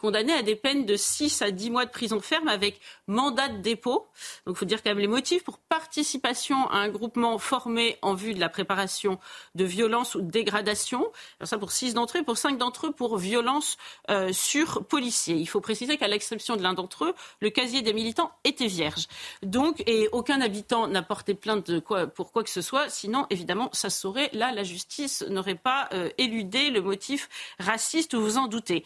condamnés 0.00 0.32
à 0.32 0.42
des 0.42 0.56
peines 0.56 0.86
de 0.86 0.96
6 0.96 1.42
à 1.42 1.50
10 1.50 1.70
mois 1.70 1.84
de 1.84 1.90
prison 1.90 2.20
ferme 2.20 2.48
avec 2.48 2.80
mandat 3.06 3.48
de 3.48 3.58
dépôt. 3.58 4.06
Donc, 4.46 4.56
il 4.56 4.58
faut 4.58 4.64
dire 4.64 4.82
quand 4.82 4.90
même 4.90 4.98
les 4.98 5.06
motifs 5.06 5.44
pour 5.44 5.58
participation 5.58 6.68
à 6.70 6.78
un 6.78 6.88
groupement 6.88 7.38
formé 7.38 7.98
en 8.02 8.14
vue 8.14 8.34
de 8.34 8.40
la 8.40 8.48
préparation 8.48 9.18
de 9.54 9.64
violence 9.64 10.14
ou 10.14 10.22
de 10.22 10.30
dégradation. 10.30 11.00
Alors 11.38 11.48
ça 11.48 11.58
pour 11.58 11.72
six 11.72 11.94
d'entre 11.94 12.18
eux, 12.18 12.22
pour 12.22 12.38
cinq 12.38 12.58
d'entre 12.58 12.86
eux 12.86 12.92
pour 12.96 13.18
violence 13.18 13.76
euh, 14.10 14.32
sur 14.32 14.84
policiers. 14.84 15.36
Il 15.36 15.46
faut 15.46 15.60
préciser 15.60 15.96
qu'à 15.96 16.08
l'exception 16.08 16.56
de 16.56 16.62
l'un 16.62 16.74
d'entre 16.74 17.04
eux, 17.04 17.14
le 17.40 17.50
casier 17.50 17.82
des 17.82 17.92
militants 17.92 18.32
était 18.44 18.66
vierge. 18.66 19.06
Donc, 19.42 19.82
et 19.86 20.08
aucun 20.12 20.40
habitant 20.40 20.88
n'a 20.88 21.02
porté 21.02 21.34
plainte 21.34 21.70
de 21.70 21.78
quoi, 21.78 22.06
pour 22.06 22.32
quoi 22.32 22.42
que 22.42 22.50
ce 22.50 22.62
soit. 22.62 22.88
Sinon, 22.88 23.26
évidemment, 23.30 23.68
ça 23.72 23.90
saurait. 23.90 24.30
Là, 24.32 24.52
la 24.52 24.64
justice 24.64 25.24
n'aurait 25.28 25.54
pas 25.54 25.88
euh, 25.92 26.08
éludé 26.18 26.70
le 26.70 26.80
motif 26.80 27.28
raciste, 27.58 28.14
vous 28.14 28.22
vous 28.22 28.38
en 28.38 28.48
doutez. 28.48 28.84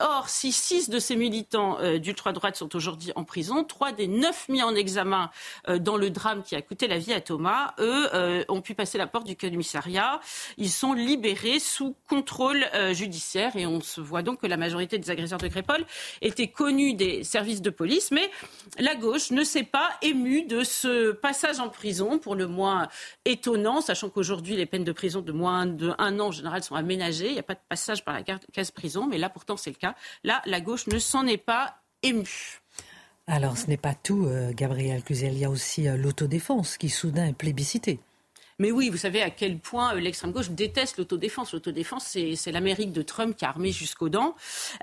Or, 0.00 0.28
si 0.28 0.52
six 0.52 0.90
de 0.90 0.98
ces 0.98 1.16
militants 1.16 1.78
euh, 1.80 1.98
d'ultra-droite 1.98 2.56
sont 2.56 2.74
aujourd'hui 2.76 3.12
en 3.14 3.24
prison, 3.24 3.64
trois 3.64 3.92
des 3.92 4.08
neuf 4.08 4.48
mis 4.48 4.62
en 4.62 4.74
examen 4.74 5.30
dans 5.68 5.96
le 5.96 6.10
drame 6.10 6.42
qui 6.42 6.56
a 6.56 6.62
coûté 6.62 6.88
la 6.88 6.98
vie 6.98 7.12
à 7.12 7.20
Thomas, 7.20 7.74
eux, 7.78 8.44
ont 8.48 8.60
pu 8.60 8.74
passer 8.74 8.98
la 8.98 9.06
porte 9.06 9.26
du 9.26 9.36
commissariat. 9.36 10.20
Ils 10.58 10.70
sont 10.70 10.92
libérés 10.92 11.58
sous 11.58 11.94
contrôle 12.08 12.66
judiciaire 12.92 13.41
et 13.54 13.66
on 13.66 13.80
se 13.80 14.00
voit 14.00 14.22
donc 14.22 14.40
que 14.40 14.46
la 14.46 14.56
majorité 14.56 14.98
des 14.98 15.10
agresseurs 15.10 15.38
de 15.38 15.48
Crépol 15.48 15.84
étaient 16.20 16.48
connus 16.48 16.94
des 16.94 17.24
services 17.24 17.62
de 17.62 17.70
police. 17.70 18.10
Mais 18.10 18.30
la 18.78 18.94
gauche 18.94 19.30
ne 19.30 19.44
s'est 19.44 19.64
pas 19.64 19.90
émue 20.02 20.44
de 20.44 20.64
ce 20.64 21.12
passage 21.12 21.60
en 21.60 21.68
prison, 21.68 22.18
pour 22.18 22.34
le 22.34 22.46
moins 22.46 22.88
étonnant, 23.24 23.80
sachant 23.80 24.08
qu'aujourd'hui 24.08 24.56
les 24.56 24.66
peines 24.66 24.84
de 24.84 24.92
prison 24.92 25.20
de 25.20 25.32
moins 25.32 25.66
d'un 25.66 26.20
an 26.20 26.26
en 26.26 26.30
général 26.30 26.62
sont 26.62 26.74
aménagées. 26.74 27.28
Il 27.28 27.34
n'y 27.34 27.38
a 27.38 27.44
pas 27.44 27.54
de 27.54 27.60
passage 27.68 28.04
par 28.04 28.14
la 28.14 28.22
case 28.22 28.70
prison, 28.70 29.06
mais 29.06 29.18
là 29.18 29.28
pourtant 29.28 29.56
c'est 29.56 29.70
le 29.70 29.76
cas. 29.76 29.94
Là, 30.24 30.42
la 30.46 30.60
gauche 30.60 30.86
ne 30.86 30.98
s'en 30.98 31.26
est 31.26 31.36
pas 31.36 31.76
émue. 32.02 32.60
Alors, 33.26 33.56
ce 33.56 33.68
n'est 33.68 33.76
pas 33.76 33.94
tout, 33.94 34.26
euh, 34.26 34.52
Gabriel 34.52 35.02
Cluzel. 35.02 35.34
Il 35.34 35.38
y 35.38 35.44
a 35.44 35.50
aussi 35.50 35.88
euh, 35.88 35.96
l'autodéfense 35.96 36.76
qui 36.76 36.88
soudain 36.88 37.26
est 37.26 37.32
plébiscitée. 37.32 38.00
Mais 38.58 38.70
oui, 38.70 38.90
vous 38.90 38.96
savez 38.96 39.22
à 39.22 39.30
quel 39.30 39.58
point 39.58 39.94
euh, 39.94 40.00
l'extrême 40.00 40.32
gauche 40.32 40.50
déteste 40.50 40.98
l'autodéfense. 40.98 41.52
L'autodéfense, 41.52 42.16
c'est 42.36 42.52
l'Amérique 42.52 42.92
de 42.92 43.02
Trump 43.02 43.36
qui 43.36 43.44
a 43.44 43.48
armé 43.48 43.72
jusqu'aux 43.72 44.08
dents. 44.08 44.34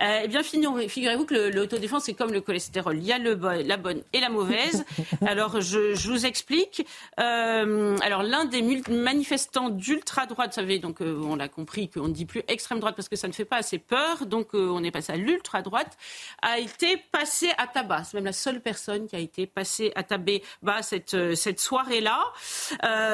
Euh, 0.02 0.22
eh 0.24 0.28
bien, 0.28 0.42
figurez-vous 0.44 1.26
que 1.26 1.50
l'autodéfense, 1.50 2.04
c'est 2.06 2.14
comme 2.14 2.34
le 2.34 2.42
cholestérol. 2.42 2.98
Il 2.98 3.06
y 3.06 3.12
a 3.12 3.18
le, 3.18 3.40
la 3.64 3.78
bonne 3.78 4.02
et 4.14 4.20
la 4.20 4.30
mauvaise. 4.30 4.86
Alors, 5.26 5.62
je, 5.62 5.96
je 5.96 6.10
vous 6.10 6.26
explique. 6.26 6.86
Euh, 7.20 7.98
alors, 8.02 8.24
l'un 8.24 8.46
des 8.46 8.62
manifestants 8.90 9.70
d'ultra-droite, 9.70 10.52
vous 10.52 10.56
savez, 10.56 10.80
donc 10.80 11.02
euh, 11.02 11.22
on 11.24 11.36
l'a 11.36 11.48
compris 11.48 11.90
qu'on 11.90 12.08
ne 12.08 12.14
dit 12.14 12.26
plus 12.26 12.44
extrême 12.48 12.80
droite 12.80 12.96
parce 12.96 13.10
que 13.10 13.16
ça 13.16 13.28
ne 13.28 13.34
fait 13.34 13.46
pas 13.46 13.58
assez 13.58 13.78
peur. 13.78 14.26
Donc, 14.26 14.54
euh, 14.54 14.70
on 14.72 14.84
est 14.84 14.92
passé 14.92 15.14
à 15.14 15.16
l'ultra-droite, 15.16 15.98
a 16.42 16.60
été 16.60 16.98
passé 17.12 17.50
à 17.58 17.68
tabac. 17.68 18.06
C'est 18.06 18.16
même 18.16 18.26
la 18.26 18.34
seule 18.34 18.62
personne 18.62 19.08
qui 19.08 19.16
a 19.16 19.20
été 19.20 19.46
passée 19.48 19.92
à 19.96 20.04
tabac 20.04 20.20
cette, 20.82 21.36
cette 21.36 21.60
soirée-là. 21.60 22.20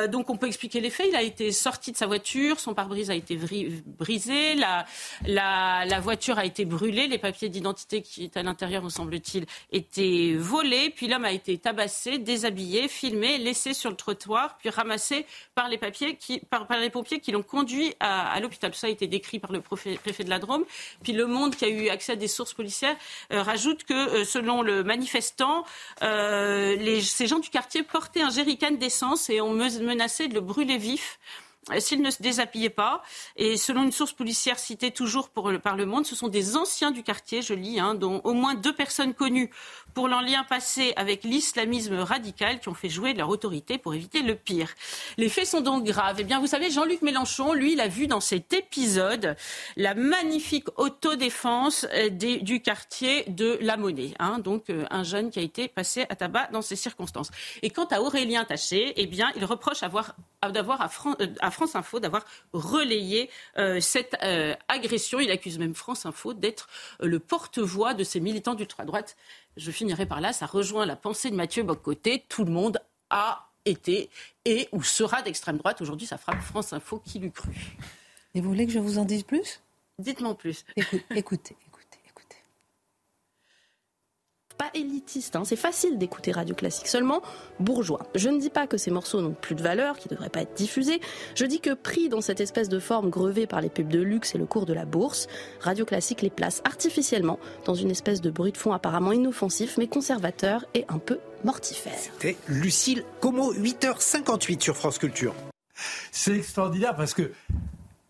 donc, 0.08 0.30
on 0.30 0.38
peut 0.38 0.45
expliquer 0.46 0.80
les 0.80 0.90
faits. 0.90 1.08
Il 1.10 1.16
a 1.16 1.22
été 1.22 1.52
sorti 1.52 1.92
de 1.92 1.98
sa 1.98 2.08
voiture, 2.08 2.60
son 2.60 2.74
pare-brise 2.74 3.10
a 3.12 3.16
été 3.16 3.38
brisé, 3.86 4.56
la, 4.56 6.00
voiture 6.00 6.38
a 6.38 6.46
été 6.46 6.66
brûlée, 6.66 7.08
les 7.08 7.18
papiers 7.18 7.50
d'identité 7.50 8.02
qui 8.02 8.26
étaient 8.26 8.40
à 8.40 8.44
l'intérieur, 8.44 8.84
me 8.84 8.90
semble-t-il, 8.90 9.46
étaient 9.72 10.36
volés. 10.38 10.90
Puis 10.90 11.08
l'homme 11.08 11.26
a 11.26 11.32
été 11.32 11.58
tabassé, 11.58 12.18
déshabillé, 12.18 12.88
filmé, 12.88 13.38
laissé 13.38 13.74
sur 13.74 13.90
le 13.90 13.96
trottoir, 13.96 14.58
puis 14.58 14.70
ramassé 14.70 15.26
par 15.54 15.70
les, 15.70 15.78
pompiers 15.78 17.20
qui 17.20 17.32
l'ont 17.32 17.44
conduit 17.44 17.94
à, 18.00 18.40
l'hôpital. 18.40 18.74
Ça 18.76 18.88
a 18.88 18.90
été 18.90 19.08
décrit 19.08 19.40
par 19.40 19.52
le 19.52 19.62
préfet, 19.62 20.24
de 20.24 20.30
la 20.30 20.40
Drôme. 20.40 20.66
Puis 21.04 21.14
Le 21.14 21.26
Monde, 21.28 21.56
qui 21.56 21.66
a 21.66 21.70
eu 21.70 21.90
accès 21.90 22.14
à 22.14 22.16
des 22.16 22.28
sources 22.28 22.54
policières, 22.54 22.96
euh, 23.32 23.42
rajoute 23.42 23.84
que, 23.84 23.94
euh, 23.94 24.26
selon 24.26 24.62
le 24.62 24.84
manifestant, 24.84 25.66
euh, 26.04 27.02
ces 27.02 27.28
gens 27.28 27.40
du 27.40 27.50
quartier 27.50 27.84
portaient 27.84 28.22
un 28.22 28.30
jerrycan 28.30 28.72
d'essence 28.72 29.30
et 29.30 29.42
ont 29.42 29.54
menacé 29.54 30.28
de 30.28 30.35
le 30.36 30.42
brûler 30.42 30.78
vif 30.78 31.18
s'il 31.80 32.02
ne 32.02 32.12
se 32.12 32.22
déshabillait 32.22 32.70
pas. 32.70 33.02
Et 33.36 33.58
selon 33.58 33.84
une 33.84 33.92
source 33.92 34.14
policière 34.14 34.60
citée 34.60 34.92
toujours 34.92 35.30
par 35.30 35.76
le 35.76 35.86
Monde, 35.86 36.06
ce 36.06 36.16
sont 36.16 36.28
des 36.28 36.56
anciens 36.58 36.92
du 36.92 37.04
quartier, 37.04 37.42
je 37.42 37.54
lis, 37.54 37.80
hein, 37.80 37.96
dont 37.96 38.22
au 38.24 38.34
moins 38.34 38.56
deux 38.56 38.74
personnes 38.74 39.14
connues 39.14 39.50
pour 39.94 40.08
leur 40.08 40.22
lien 40.22 40.44
passé 40.44 40.94
avec 40.98 41.24
l'islamisme 41.24 41.96
radical 41.96 42.60
qui 42.60 42.70
ont 42.70 42.74
fait 42.74 42.90
jouer 42.90 43.14
leur 43.14 43.30
autorité 43.30 43.78
pour 43.78 43.94
éviter 43.94 44.22
le 44.22 44.36
pire. 44.36 44.70
Les 45.18 45.30
faits 45.30 45.48
sont 45.48 45.62
donc 45.62 45.86
graves. 45.86 46.18
Eh 46.20 46.24
bien, 46.24 46.40
vous 46.40 46.48
savez, 46.48 46.70
Jean-Luc 46.70 47.02
Mélenchon, 47.02 47.54
lui, 47.54 47.74
il 47.74 47.82
a 47.82 47.88
vu 47.88 48.08
dans 48.08 48.20
cet 48.20 48.54
épisode 48.54 49.36
la 49.78 49.96
magnifique 49.96 50.68
autodéfense 50.78 51.88
euh, 51.94 52.10
du 52.10 52.62
quartier 52.62 53.24
de 53.28 53.58
La 53.62 53.78
Monnaie. 53.78 54.14
Hein, 54.20 54.40
donc, 54.40 54.70
euh, 54.70 54.86
un 54.92 55.04
jeune 55.04 55.32
qui 55.32 55.40
a 55.40 55.42
été 55.42 55.68
passé 55.68 56.06
à 56.10 56.16
tabac 56.16 56.50
dans 56.52 56.62
ces 56.62 56.76
circonstances. 56.76 57.32
Et 57.62 57.70
quant 57.70 57.86
à 57.86 58.02
Aurélien 58.02 58.44
Taché, 58.44 58.94
eh 58.98 59.08
bien, 59.08 59.32
il 59.36 59.46
reproche 59.46 59.82
avoir, 59.82 60.16
d'avoir 60.52 60.82
euh, 60.82 61.28
à 61.40 61.52
France 61.56 61.76
Info 61.76 62.00
d'avoir 62.00 62.26
relayé 62.54 63.30
euh, 63.58 63.80
cette 63.80 64.16
euh, 64.24 64.54
agression. 64.68 65.20
Il 65.20 65.32
accuse 65.32 65.58
même 65.58 65.74
France 65.74 66.06
Info 66.06 66.34
d'être 66.34 66.70
euh, 67.02 67.08
le 67.08 67.20
porte-voix 67.20 67.94
de 67.94 68.04
ces 68.04 68.20
militants 68.20 68.56
d'ultra-droite. 68.56 69.16
Je 69.58 69.72
finirai 69.72 70.06
par 70.06 70.22
là, 70.22 70.34
ça 70.34 70.46
rejoint 70.46 70.86
la 70.86 70.96
pensée 70.96 71.32
de 71.32 71.36
Mathieu 71.36 71.64
Bocoté. 71.64 72.24
Tout 72.30 72.46
le 72.46 72.52
monde 72.52 72.80
a 73.10 73.50
été 73.66 74.10
et 74.46 74.70
ou 74.72 74.84
sera 74.84 75.22
d'extrême 75.22 75.58
droite. 75.58 75.82
Aujourd'hui, 75.82 76.06
ça 76.06 76.18
frappe 76.18 76.42
France 76.42 76.74
Info 76.74 77.02
qui 77.04 77.20
l'eût 77.20 77.32
cru. 77.32 77.78
Et 78.36 78.42
vous 78.42 78.50
voulez 78.50 78.68
que 78.68 78.74
je 78.74 78.80
vous 78.80 79.00
en 79.00 79.06
dise 79.06 79.24
plus? 79.24 79.62
Dites-moi 79.98 80.38
plus. 80.38 80.66
écoutez 81.16 81.56
pas 84.58 84.70
élitiste. 84.74 85.36
Hein. 85.36 85.44
C'est 85.46 85.56
facile 85.56 85.98
d'écouter 85.98 86.32
Radio 86.32 86.56
Classique, 86.56 86.88
seulement 86.88 87.22
bourgeois. 87.60 88.08
Je 88.16 88.30
ne 88.30 88.40
dis 88.40 88.50
pas 88.50 88.68
que 88.68 88.78
ces 88.78 88.92
morceaux 88.92 89.22
n'ont 89.22 89.34
plus 89.34 89.56
de 89.56 89.64
valeur, 89.64 89.98
qu'ils 89.98 90.12
ne 90.12 90.16
devraient 90.16 90.30
pas 90.30 90.42
être 90.42 90.54
diffusés. 90.56 91.00
Je 91.36 91.46
dis 91.46 91.60
que 91.60 91.74
pris 91.74 92.10
dans 92.10 92.22
cette 92.22 92.42
espèce 92.42 92.70
de 92.70 92.80
forme 92.80 93.10
grevée 93.10 93.48
par 93.48 93.62
les 93.62 93.70
pubs 93.70 93.88
de 93.88 94.02
luxe 94.02 94.36
et 94.36 94.38
le 94.38 94.46
cours 94.46 94.66
de 94.66 94.74
la 94.74 94.86
bourse, 94.86 95.28
Radio 95.60 95.86
Classique 95.86 96.22
les 96.22 96.30
place 96.30 96.62
artificiellement 96.66 97.40
dans 97.66 97.76
une 97.76 97.92
espèce 97.92 98.22
de 98.22 98.30
bruit 98.30 98.52
de 98.52 98.58
fond 98.58 98.74
apparemment 98.74 99.12
inoffensif 99.12 99.78
mais 99.78 99.88
conservateur 99.88 100.66
et 100.74 100.86
un 100.90 101.00
peu 101.00 101.20
mortifère. 101.44 101.94
C'était 101.98 102.38
Lucille 102.48 103.04
Como, 103.22 103.54
8h58 103.54 104.62
sur 104.62 104.76
France 104.76 104.98
Culture. 104.98 105.34
C'est 106.12 106.38
extraordinaire 106.38 106.96
parce 106.96 107.14
que 107.14 107.32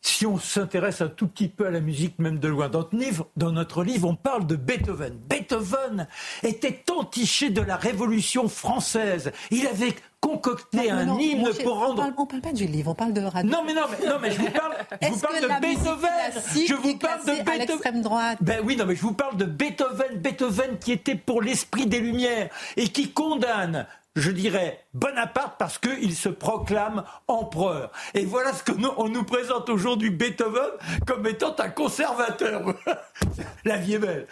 si 0.08 0.26
on 0.26 0.38
s'intéresse 0.38 1.01
un 1.01 1.08
tout 1.08 1.28
petit 1.28 1.47
peu 1.47 1.68
à 1.68 1.72
la 1.72 1.80
musique, 1.80 2.20
même 2.20 2.39
de 2.39 2.47
loin, 2.47 2.70
dans 2.70 2.80
notre 2.80 2.95
livre, 2.95 3.28
dans 3.36 3.51
notre 3.51 3.84
livre 3.84 4.08
on 4.08 4.16
parle 4.16 4.45
de 4.45 4.56
Beethoven. 4.56 5.18
Beethoven 5.30 6.08
était 6.43 6.84
entiché 6.91 7.49
de 7.49 7.62
la 7.62 7.76
Révolution 7.76 8.47
française. 8.47 9.32
Il 9.51 9.68
avait 9.68 9.95
concocté 10.22 10.89
un 10.89 11.20
hymne 11.20 11.49
pour 11.64 11.80
rendre. 11.80 12.03
On 12.03 12.12
parle, 12.14 12.28
parle 12.28 12.41
pas 12.41 12.53
du 12.53 12.66
livre, 12.66 12.91
on 12.91 12.95
parle 12.95 13.14
de 13.14 13.22
radio. 13.22 13.49
Non, 13.49 13.64
mais 13.66 13.74
non, 13.74 13.82
mais, 13.89 14.08
non, 14.08 14.16
mais 14.22 14.32
je 14.32 14.39
vous 14.39 14.49
parle, 14.49 14.74
je 15.01 15.08
vous 15.08 15.20
parle 15.20 15.41
de 15.41 15.62
Beethoven. 15.62 16.68
Je 16.68 16.74
vous 16.74 16.97
parle 16.97 17.26
de 17.26 17.43
Beethoven. 17.43 18.01
droite? 18.01 18.38
Ben 18.41 18.62
oui, 18.64 18.76
non, 18.76 18.86
mais 18.86 18.95
je 18.95 19.01
vous 19.01 19.14
parle 19.14 19.38
de 19.38 19.45
Beethoven. 19.45 20.18
Beethoven 20.18 20.78
qui 20.80 20.91
était 20.91 21.16
pour 21.16 21.41
l'esprit 21.41 21.86
des 21.86 21.99
Lumières 21.99 22.49
et 22.78 22.88
qui 22.88 23.12
condamne 23.12 23.86
je 24.16 24.32
dirais, 24.32 24.80
Bonaparte 24.93 25.55
parce 25.59 25.78
qu'il 25.78 26.16
se 26.16 26.30
proclame 26.30 27.03
empereur. 27.28 27.91
Et 28.13 28.24
voilà 28.24 28.53
ce 28.53 28.63
que 28.63 28.72
nous, 28.72 28.91
on 28.97 29.09
nous 29.09 29.24
présente 29.24 29.70
aujourd'hui 29.70 30.09
Beethoven 30.09 30.72
comme 31.05 31.28
étant 31.28 31.53
un 31.59 31.70
conservateur. 31.70 32.74
La 33.66 33.78
vie 33.78 33.95
est 33.95 33.99
belle. 33.99 34.28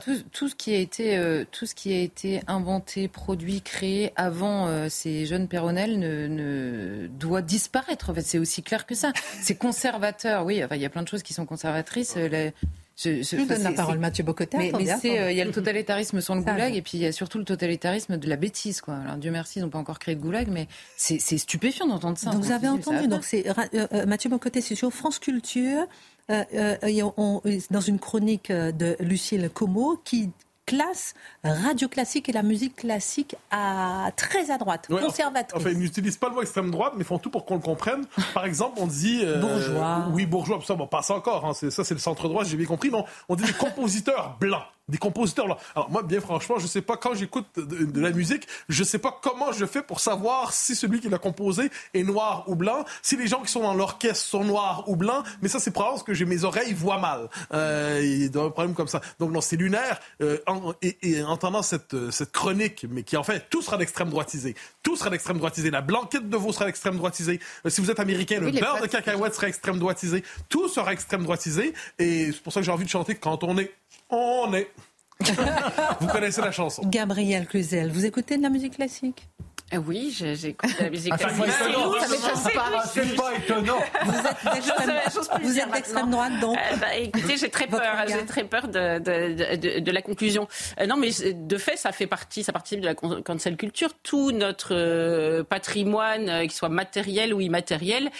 tout, 0.32 0.48
ce 0.48 0.54
qui 0.54 0.74
a 0.74 0.78
été, 0.78 1.16
euh, 1.16 1.44
tout 1.50 1.64
ce 1.64 1.74
qui 1.74 1.94
a 1.94 2.00
été 2.00 2.42
inventé, 2.46 3.08
produit, 3.08 3.62
créé 3.62 4.12
avant 4.16 4.66
euh, 4.66 4.88
ces 4.90 5.24
jeunes 5.24 5.48
péronnels 5.48 5.98
ne, 5.98 7.06
doit 7.06 7.42
disparaître. 7.42 8.10
En 8.10 8.14
fait, 8.14 8.22
c'est 8.22 8.38
aussi 8.38 8.62
clair 8.62 8.84
que 8.84 8.94
ça. 8.94 9.12
C'est 9.40 9.56
conservateur, 9.56 10.44
oui. 10.44 10.62
Il 10.70 10.76
y 10.80 10.84
a 10.84 10.90
plein 10.90 11.02
de 11.02 11.08
choses 11.08 11.22
qui 11.22 11.32
sont 11.32 11.46
conservatrices. 11.46 12.14
Euh, 12.16 12.50
je, 12.96 13.22
je, 13.22 13.36
donne 13.46 13.62
la 13.62 13.72
parole, 13.72 13.98
Mathieu 13.98 14.24
Bocotin. 14.24 14.58
Mais, 14.58 14.72
euh, 14.72 15.30
il 15.30 15.36
y 15.36 15.40
a 15.42 15.44
le 15.44 15.52
totalitarisme 15.52 16.20
sans 16.22 16.34
le 16.34 16.40
goulag, 16.40 16.74
et 16.74 16.80
puis 16.80 16.92
il 16.94 17.00
y 17.00 17.06
a 17.06 17.12
surtout 17.12 17.36
le 17.38 17.44
totalitarisme 17.44 18.16
de 18.16 18.28
la 18.28 18.36
bêtise. 18.36 18.80
Quoi. 18.80 18.94
Alors 18.96 19.16
Dieu 19.16 19.30
merci, 19.30 19.58
ils 19.58 19.62
n'ont 19.62 19.68
pas 19.68 19.78
encore 19.78 19.98
créé 19.98 20.14
de 20.14 20.20
goulag, 20.20 20.48
mais 20.48 20.66
c'est 20.96 21.18
stupéfiant 21.18 21.86
d'entendre 21.86 22.16
ça. 22.16 22.30
Donc 22.30 22.42
vous 22.42 22.52
avez 22.52 22.68
entendu, 22.68 23.06
donc 23.06 23.24
c'est 23.24 23.48
euh, 23.48 23.86
euh, 23.92 24.06
Mathieu 24.06 24.30
Bocoté, 24.30 24.62
c'est 24.62 24.74
sur 24.74 24.90
France 24.92 25.18
Culture. 25.18 25.86
dans 26.28 27.80
une 27.80 27.98
chronique 27.98 28.50
de 28.50 28.96
Lucille 29.00 29.50
Como 29.52 29.96
qui 30.02 30.30
classe 30.66 31.14
radio 31.44 31.88
classique 31.88 32.28
et 32.28 32.32
la 32.32 32.42
musique 32.42 32.76
classique 32.76 33.36
à 33.50 34.10
très 34.16 34.50
à 34.50 34.58
droite, 34.58 34.88
conservatrice. 34.88 35.60
Enfin, 35.60 35.70
ils 35.70 35.78
n'utilisent 35.78 36.16
pas 36.16 36.28
le 36.28 36.34
mot 36.34 36.42
extrême 36.42 36.70
droite, 36.70 36.94
mais 36.96 37.04
font 37.04 37.18
tout 37.18 37.30
pour 37.30 37.46
qu'on 37.46 37.54
le 37.54 37.60
comprenne. 37.60 38.04
Par 38.34 38.44
exemple, 38.44 38.78
on 38.80 38.86
dit... 38.86 39.20
Euh, 39.24 39.40
bourgeois. 39.40 40.08
Oui, 40.12 40.26
bourgeois, 40.26 40.60
ça, 40.66 40.74
bon, 40.74 40.86
passe 40.86 41.10
encore. 41.10 41.46
Hein, 41.46 41.54
ça, 41.54 41.84
c'est 41.84 41.94
le 41.94 42.00
centre 42.00 42.28
droit, 42.28 42.44
j'ai 42.44 42.56
bien 42.56 42.66
compris. 42.66 42.90
Non, 42.90 43.04
on 43.28 43.36
dit 43.36 43.44
des 43.44 43.52
compositeurs 43.52 44.36
blancs 44.40 44.64
des 44.88 44.98
compositeurs 44.98 45.48
là. 45.48 45.58
Alors 45.74 45.90
moi, 45.90 46.02
bien 46.02 46.20
franchement, 46.20 46.58
je 46.58 46.66
sais 46.66 46.80
pas 46.80 46.96
quand 46.96 47.14
j'écoute 47.14 47.46
de, 47.56 48.00
la 48.00 48.10
musique, 48.10 48.46
je 48.68 48.84
sais 48.84 48.98
pas 48.98 49.18
comment 49.20 49.52
je 49.52 49.66
fais 49.66 49.82
pour 49.82 50.00
savoir 50.00 50.52
si 50.52 50.76
celui 50.76 51.00
qui 51.00 51.08
l'a 51.08 51.18
composé 51.18 51.70
est 51.92 52.04
noir 52.04 52.44
ou 52.46 52.54
blanc, 52.54 52.84
si 53.02 53.16
les 53.16 53.26
gens 53.26 53.42
qui 53.42 53.50
sont 53.50 53.62
dans 53.62 53.74
l'orchestre 53.74 54.24
sont 54.24 54.44
noirs 54.44 54.84
ou 54.86 54.94
blancs. 54.94 55.24
Mais 55.42 55.48
ça, 55.48 55.58
c'est 55.58 55.72
probablement 55.72 55.96
parce 55.96 56.06
que 56.06 56.14
j'ai 56.14 56.24
mes 56.24 56.44
oreilles 56.44 56.72
voient 56.72 56.98
mal. 56.98 57.28
Euh, 57.52 58.00
il 58.02 58.34
y 58.34 58.38
a 58.38 58.42
un 58.42 58.50
problème 58.50 58.74
comme 58.74 58.86
ça. 58.86 59.00
Donc 59.18 59.32
non, 59.32 59.40
c'est 59.40 59.56
lunaire. 59.56 59.98
Euh, 60.22 60.38
en, 60.46 60.72
et, 60.82 60.98
et, 61.02 61.22
entendant 61.22 61.62
cette, 61.62 62.10
cette 62.10 62.30
chronique, 62.30 62.86
mais 62.88 63.02
qui 63.02 63.16
en 63.16 63.24
fait 63.24 63.46
tout 63.50 63.62
sera 63.62 63.78
d'extrême 63.78 64.10
droitisé, 64.10 64.54
tout 64.82 64.96
sera 64.96 65.10
d'extrême 65.10 65.38
droitisé. 65.38 65.70
La 65.70 65.80
blanquette 65.80 66.28
de 66.28 66.36
veau 66.36 66.52
sera 66.52 66.66
d'extrême 66.66 66.96
droitisé. 66.96 67.40
Euh, 67.64 67.70
si 67.70 67.80
vous 67.80 67.90
êtes 67.90 67.98
américain, 67.98 68.38
le 68.38 68.52
beurre 68.52 68.80
de 68.80 68.86
cacahuète 68.86 69.34
sera 69.34 69.48
extrême 69.48 69.80
droitisé. 69.80 70.22
Tout 70.48 70.68
sera 70.68 70.92
extrême 70.92 71.24
droitisé. 71.24 71.74
Et 71.98 72.30
c'est 72.32 72.42
pour 72.42 72.52
ça 72.52 72.60
que 72.60 72.66
j'ai 72.66 72.72
envie 72.72 72.84
de 72.84 72.90
chanter 72.90 73.16
quand 73.16 73.42
on 73.42 73.58
est 73.58 73.72
on 74.10 74.52
est. 74.54 74.70
vous 76.00 76.08
connaissez 76.08 76.40
la 76.40 76.52
chanson. 76.52 76.82
Gabriel 76.86 77.46
Cluzel, 77.46 77.90
vous 77.90 78.04
écoutez 78.04 78.36
de 78.36 78.42
la 78.42 78.50
musique 78.50 78.74
classique? 78.76 79.28
Oui, 79.74 80.16
j'écoute 80.16 80.70
la 80.78 80.90
musique 80.90 81.12
ah, 81.12 81.18
classique. 81.18 81.44
C'est 82.84 83.16
pas 83.16 83.34
étonnant. 83.36 83.80
Vous 85.42 85.58
êtes 85.58 85.72
d'extrême 85.72 86.10
droite, 86.10 86.38
donc. 86.40 86.56
Euh, 86.56 86.76
bah, 86.76 86.94
écoutez, 86.96 87.36
j'ai 87.36 87.50
très 87.50 87.66
peur. 87.66 87.82
J'ai 88.06 88.24
très 88.26 88.44
peur 88.44 88.68
de, 88.68 89.00
de, 89.00 89.56
de, 89.56 89.80
de 89.80 89.90
la 89.90 90.02
conclusion. 90.02 90.46
Euh, 90.80 90.86
non, 90.86 90.96
mais 90.96 91.10
de 91.32 91.58
fait, 91.58 91.76
ça 91.76 91.90
fait 91.90 92.06
partie, 92.06 92.44
ça 92.44 92.52
participe 92.52 92.80
de 92.80 92.86
la 92.86 92.94
cancel 92.94 93.56
culture. 93.56 93.90
Tout 94.04 94.30
notre 94.30 95.42
patrimoine, 95.42 96.42
qu'il 96.42 96.52
soit 96.52 96.68
matériel 96.68 97.34
ou 97.34 97.40
immatériel, 97.40 98.10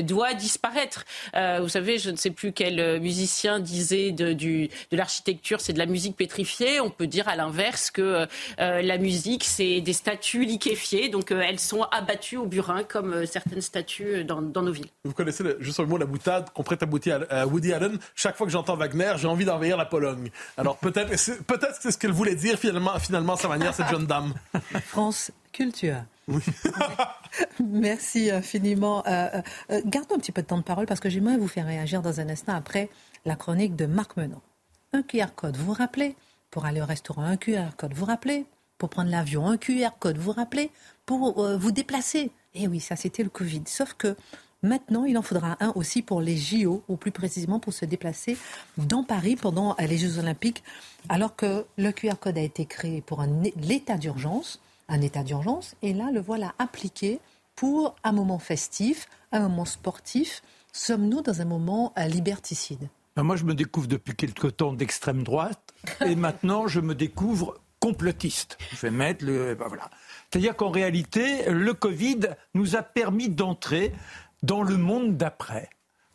doit 0.00 0.32
disparaître. 0.32 1.04
vous 1.34 1.68
savez, 1.68 1.98
je 1.98 2.10
ne 2.10 2.16
sais 2.16 2.30
plus 2.30 2.52
quel 2.52 2.98
musicien 3.00 3.60
disait 3.60 4.10
de, 4.10 4.32
du, 4.32 4.68
de 4.90 4.96
l'architecture, 4.96 5.60
c'est 5.60 5.74
de 5.74 5.78
la 5.78 5.86
musique 5.86 6.16
pétrifiée. 6.16 6.80
On 6.80 6.90
peut 6.90 7.06
dire 7.06 7.28
à 7.28 7.36
l'inverse 7.36 7.90
que 7.90 8.26
la 8.58 8.96
musique, 8.98 9.44
c'est 9.44 9.82
des 9.82 9.92
statues 9.92 10.46
liquéfiées 10.46 10.93
donc 11.10 11.30
euh, 11.30 11.40
elles 11.40 11.60
sont 11.60 11.82
abattues 11.82 12.36
au 12.36 12.46
burin 12.46 12.84
comme 12.84 13.12
euh, 13.12 13.26
certaines 13.26 13.60
statues 13.60 14.16
euh, 14.16 14.24
dans, 14.24 14.40
nos 14.40 14.72
villes. 14.72 14.88
Vous 15.04 15.12
connaissez 15.12 15.44
juste 15.60 15.78
le 15.78 15.86
mot 15.86 15.96
la 15.96 16.06
boutade 16.06 16.50
qu'on 16.50 16.62
prête 16.62 16.82
à, 16.82 17.46
Woody 17.46 17.72
Allen. 17.72 17.98
Chaque 18.14 18.36
fois 18.36 18.46
que 18.46 18.52
j'entends 18.52 18.76
Wagner, 18.76 19.14
j'ai 19.16 19.28
envie 19.28 19.44
d'envahir 19.44 19.76
la 19.76 19.86
Pologne. 19.86 20.30
Alors 20.56 20.76
peut-être 20.78 21.10
peut-être 21.44 21.78
c'est 21.80 21.90
ce 21.90 21.98
qu'elle 21.98 22.12
voulait 22.12 22.34
dire 22.34 22.58
finalement, 22.58 22.98
finalement 22.98 23.36
sa 23.36 23.48
manière, 23.48 23.74
cette 23.74 23.88
jeune 23.88 24.06
dame. 24.06 24.34
France 24.86 25.30
Culture. 25.52 26.04
Oui. 26.28 26.42
Merci 27.60 28.30
infiniment. 28.30 29.02
gardons 29.84 30.14
un 30.14 30.18
petit 30.18 30.32
peu 30.32 30.42
de 30.42 30.46
temps 30.46 30.58
de 30.58 30.62
parole 30.62 30.86
parce 30.86 31.00
que 31.00 31.08
j'aimerais 31.08 31.36
vous 31.36 31.48
faire 31.48 31.66
réagir 31.66 32.02
dans 32.02 32.20
un 32.20 32.28
instant 32.28 32.54
après 32.54 32.88
la 33.24 33.36
chronique 33.36 33.76
de 33.76 33.86
Marc 33.86 34.16
Menon. 34.16 34.40
Un 34.92 35.02
QR 35.02 35.26
code, 35.34 35.56
vous 35.56 35.66
vous 35.66 35.72
rappelez? 35.72 36.16
Pour 36.50 36.66
aller 36.66 36.80
au 36.80 36.86
restaurant, 36.86 37.22
un 37.22 37.36
QR 37.36 37.70
code, 37.76 37.92
vous 37.92 38.00
vous 38.00 38.06
rappelez? 38.06 38.46
Pour 38.78 38.88
prendre 38.88 39.10
l'avion, 39.10 39.46
un 39.46 39.56
QR 39.56 39.90
code, 39.98 40.16
vous 40.16 40.24
vous 40.24 40.32
rappelez, 40.32 40.70
pour 41.06 41.44
euh, 41.44 41.56
vous 41.56 41.72
déplacer. 41.72 42.30
Et 42.54 42.64
eh 42.64 42.68
oui, 42.68 42.80
ça 42.80 42.96
c'était 42.96 43.22
le 43.22 43.30
Covid. 43.30 43.62
Sauf 43.66 43.94
que 43.94 44.16
maintenant, 44.62 45.04
il 45.04 45.18
en 45.18 45.22
faudra 45.22 45.56
un 45.60 45.72
aussi 45.74 46.02
pour 46.02 46.20
les 46.20 46.36
JO, 46.36 46.82
ou 46.88 46.96
plus 46.96 47.10
précisément 47.10 47.60
pour 47.60 47.72
se 47.72 47.84
déplacer 47.84 48.36
dans 48.78 49.04
Paris 49.04 49.36
pendant 49.36 49.76
les 49.78 49.98
Jeux 49.98 50.18
Olympiques, 50.18 50.62
alors 51.08 51.36
que 51.36 51.64
le 51.76 51.90
QR 51.92 52.14
code 52.20 52.38
a 52.38 52.42
été 52.42 52.64
créé 52.64 53.00
pour 53.00 53.24
l'état 53.56 53.96
d'urgence, 53.96 54.60
un 54.88 55.00
état 55.00 55.22
d'urgence, 55.22 55.74
et 55.82 55.92
là, 55.92 56.10
le 56.12 56.20
voilà 56.20 56.54
appliqué 56.58 57.20
pour 57.56 57.94
un 58.04 58.12
moment 58.12 58.38
festif, 58.38 59.08
un 59.32 59.40
moment 59.40 59.64
sportif. 59.64 60.42
Sommes-nous 60.72 61.22
dans 61.22 61.40
un 61.40 61.44
moment 61.44 61.92
euh, 61.98 62.06
liberticide? 62.06 62.88
Ben, 63.16 63.22
moi, 63.22 63.36
je 63.36 63.44
me 63.44 63.54
découvre 63.54 63.86
depuis 63.86 64.14
quelque 64.14 64.48
temps 64.48 64.72
d'extrême 64.72 65.22
droite, 65.22 65.74
et 66.04 66.16
maintenant, 66.16 66.66
je 66.66 66.80
me 66.80 66.94
découvre 66.94 67.60
complotiste. 67.84 68.56
Je 68.72 68.80
vais 68.80 68.90
mettre 68.90 69.26
le. 69.26 69.54
Ben 69.54 69.68
voilà. 69.68 69.90
C'est-à-dire 70.30 70.56
qu'en 70.56 70.70
réalité, 70.70 71.50
le 71.50 71.74
Covid 71.74 72.20
nous 72.54 72.76
a 72.76 72.82
permis 72.82 73.28
d'entrer 73.28 73.92
dans 74.42 74.62
le 74.62 74.78
monde 74.78 75.18
d'après. 75.18 75.68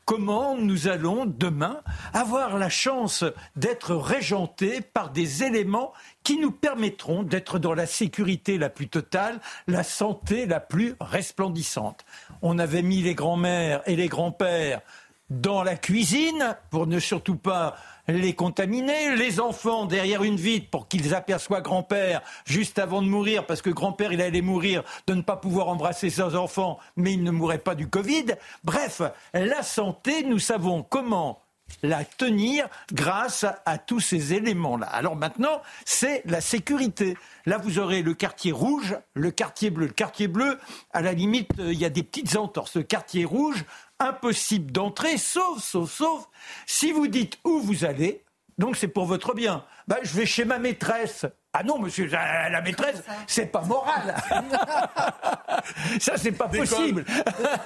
Comment 0.04 0.58
nous 0.58 0.88
allons 0.88 1.28
demain 1.28 1.82
avoir 2.12 2.58
la 2.58 2.70
chance 2.70 3.24
d'être 3.56 3.94
régentés 3.94 4.82
par 4.82 5.12
des 5.12 5.44
éléments 5.44 5.94
qui 6.24 6.40
nous 6.40 6.50
permettront 6.50 7.22
d'être 7.22 7.60
dans 7.60 7.76
la 7.76 7.86
sécurité 7.86 8.58
la 8.58 8.72
plus 8.72 8.90
totale, 8.90 9.40
la 9.68 9.84
santé 9.84 10.48
la 10.48 10.60
plus 10.60 10.96
resplendissante. 11.00 12.04
On 12.42 12.58
avait 12.58 12.82
mis 12.82 13.04
les 13.04 13.14
grands-mères 13.14 13.84
et 13.86 13.96
les 13.96 14.08
grands-pères 14.08 14.82
dans 15.30 15.64
la 15.64 15.76
cuisine 15.76 16.58
pour 16.70 16.88
ne 16.88 17.00
surtout 17.00 17.36
pas 17.36 17.76
les 18.08 18.34
contaminer, 18.34 19.16
les 19.16 19.40
enfants 19.40 19.86
derrière 19.86 20.24
une 20.24 20.36
vitre 20.36 20.70
pour 20.70 20.88
qu'ils 20.88 21.14
aperçoivent 21.14 21.62
grand-père 21.62 22.22
juste 22.46 22.80
avant 22.80 23.02
de 23.02 23.08
mourir, 23.08 23.46
parce 23.46 23.62
que 23.62 23.70
grand-père, 23.70 24.12
il 24.12 24.22
allait 24.22 24.42
mourir 24.42 24.84
de 25.08 25.14
ne 25.14 25.22
pas 25.22 25.38
pouvoir 25.38 25.70
embrasser 25.70 26.10
ses 26.10 26.36
enfants, 26.36 26.80
mais 26.96 27.14
il 27.14 27.24
ne 27.24 27.32
mourrait 27.32 27.60
pas 27.60 27.76
du 27.76 27.88
Covid. 27.88 28.26
Bref, 28.64 29.02
la 29.34 29.62
santé, 29.62 30.24
nous 30.24 30.40
savons 30.40 30.84
comment 30.84 31.42
la 31.84 32.04
tenir 32.04 32.68
grâce 32.92 33.46
à 33.66 33.78
tous 33.78 34.00
ces 34.00 34.34
éléments-là. 34.34 34.88
Alors 34.88 35.16
maintenant, 35.16 35.62
c'est 35.86 36.24
la 36.26 36.42
sécurité. 36.42 37.16
Là, 37.46 37.58
vous 37.58 37.80
aurez 37.80 38.02
le 38.02 38.14
quartier 38.14 38.52
rouge, 38.52 38.98
le 39.14 39.32
quartier 39.32 39.70
bleu. 39.70 39.88
Le 39.88 39.94
quartier 39.94 40.28
bleu, 40.28 40.60
à 40.92 41.02
la 41.02 41.14
limite, 41.14 41.52
euh, 41.60 41.72
il 41.72 41.80
y 41.80 41.86
a 41.86 41.90
des 41.90 42.04
petites 42.04 42.36
entorses. 42.36 42.76
Le 42.76 42.84
quartier 42.84 43.26
rouge, 43.26 43.66
impossible 44.00 44.72
d'entrer, 44.72 45.18
sauf, 45.18 45.64
sauf, 45.64 45.92
sauf, 45.92 46.30
si 46.66 46.92
vous 46.92 47.08
dites 47.08 47.38
où 47.44 47.60
vous 47.60 47.86
allez, 47.86 48.24
donc 48.58 48.76
c'est 48.76 48.88
pour 48.88 49.06
votre 49.06 49.34
bien. 49.34 49.64
Ben, 49.88 49.98
je 50.04 50.14
vais 50.14 50.26
chez 50.26 50.46
ma 50.46 50.60
maîtresse. 50.60 51.26
Ah 51.54 51.64
non, 51.64 51.80
monsieur, 51.80 52.06
la 52.06 52.62
maîtresse, 52.62 53.02
c'est 53.26 53.48
pas 53.48 53.62
moral. 53.62 54.16
Ça, 56.00 56.18
c'est 56.18 56.34
pas 56.34 56.48
possible. 56.48 57.06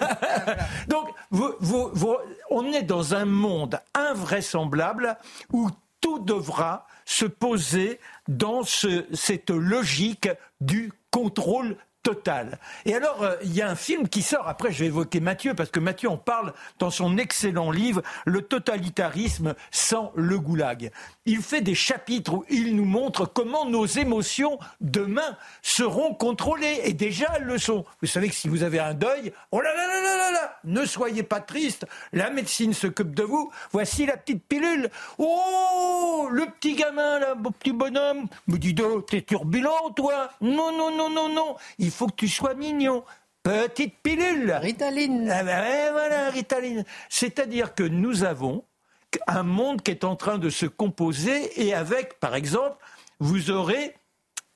donc, 0.88 1.10
on 2.50 2.72
est 2.72 2.84
dans 2.84 3.14
un 3.14 3.26
monde 3.26 3.80
invraisemblable 3.94 5.18
où 5.52 5.70
tout 6.00 6.20
devra 6.20 6.88
se 7.06 7.26
poser 7.26 8.00
dans 8.28 8.64
cette 8.64 9.50
logique 9.50 10.30
du 10.62 10.94
contrôle 11.12 11.76
total. 12.04 12.60
Et 12.86 12.94
alors, 12.94 13.24
euh, 13.24 13.36
il 13.44 13.54
y 13.54 13.62
a 13.62 13.70
un 13.70 13.76
film 13.76 14.08
qui 14.10 14.22
sort, 14.22 14.48
après 14.48 14.72
je 14.72 14.80
vais 14.80 14.86
évoquer 14.88 15.22
Mathieu, 15.22 15.54
parce 15.54 15.72
que 15.72 15.80
Mathieu 15.80 16.10
en 16.10 16.18
parle 16.18 16.54
dans 16.78 16.92
son 16.92 17.18
excellent 17.18 17.72
livre, 17.72 18.04
Le 18.26 18.42
totalitarisme 18.42 19.56
sans 19.72 20.12
le 20.16 20.38
goulag. 20.38 20.92
Il 21.26 21.42
fait 21.42 21.62
des 21.62 21.76
chapitres 21.76 22.34
où 22.34 22.46
il 22.50 22.76
nous 22.76 22.84
montre 22.84 23.26
comment 23.26 23.66
nos 23.66 23.86
émotions 23.86 24.60
demain 24.82 25.38
seront 25.62 26.14
contrôlées, 26.14 26.82
et 26.84 26.94
déjà 26.94 27.34
elles 27.36 27.46
le 27.46 27.58
sont. 27.58 27.86
Vous 28.02 28.08
savez 28.08 28.28
que 28.28 28.36
si 28.36 28.50
vous 28.50 28.64
avez 28.64 28.80
un 28.80 28.94
deuil, 28.94 29.32
oh 29.52 29.62
là 29.62 29.74
là 29.74 29.88
là 29.88 30.02
là 30.02 30.18
là 30.18 30.32
là, 30.32 30.60
ne 30.66 30.86
soyez 30.86 31.24
pas 31.24 31.40
triste, 31.40 31.86
la 32.12 32.30
médecine 32.30 32.74
s'occupe 32.74 33.16
de 33.16 33.24
vous, 33.24 33.52
voici 33.72 34.06
la 34.06 34.18
petite 34.18 34.44
pilule. 34.46 34.90
Oh, 35.18 36.28
le 36.30 36.46
petit 36.48 36.76
gamin 36.76 37.20
là, 37.20 37.36
mon 37.36 37.52
petit 37.52 37.72
bonhomme, 37.72 38.28
me 38.48 38.58
dis 38.58 38.74
donc, 38.74 39.06
t'es 39.06 39.22
turbulent 39.22 39.92
toi 39.96 40.30
Non, 40.42 40.78
non, 40.78 40.96
non, 40.96 41.10
non, 41.10 41.30
non, 41.30 41.56
il 41.80 41.92
faut 41.92 42.08
que 42.08 42.16
tu 42.16 42.28
sois 42.28 42.54
mignon. 42.54 43.04
Petite 43.44 43.96
pilule. 44.02 44.52
Ritaline. 44.54 45.30
Ah 45.30 45.44
ben, 45.44 45.92
voilà, 45.92 46.30
Ritaline. 46.30 46.86
C'est-à-dire 47.10 47.76
que 47.76 47.84
nous 47.84 48.24
avons 48.24 48.64
un 49.28 49.44
monde 49.44 49.82
qui 49.82 49.92
est 49.92 50.04
en 50.04 50.16
train 50.16 50.38
de 50.38 50.50
se 50.50 50.66
composer 50.66 51.66
et 51.66 51.74
avec, 51.74 52.20
par 52.20 52.36
exemple, 52.36 52.78
vous 53.20 53.52
aurez 53.52 53.96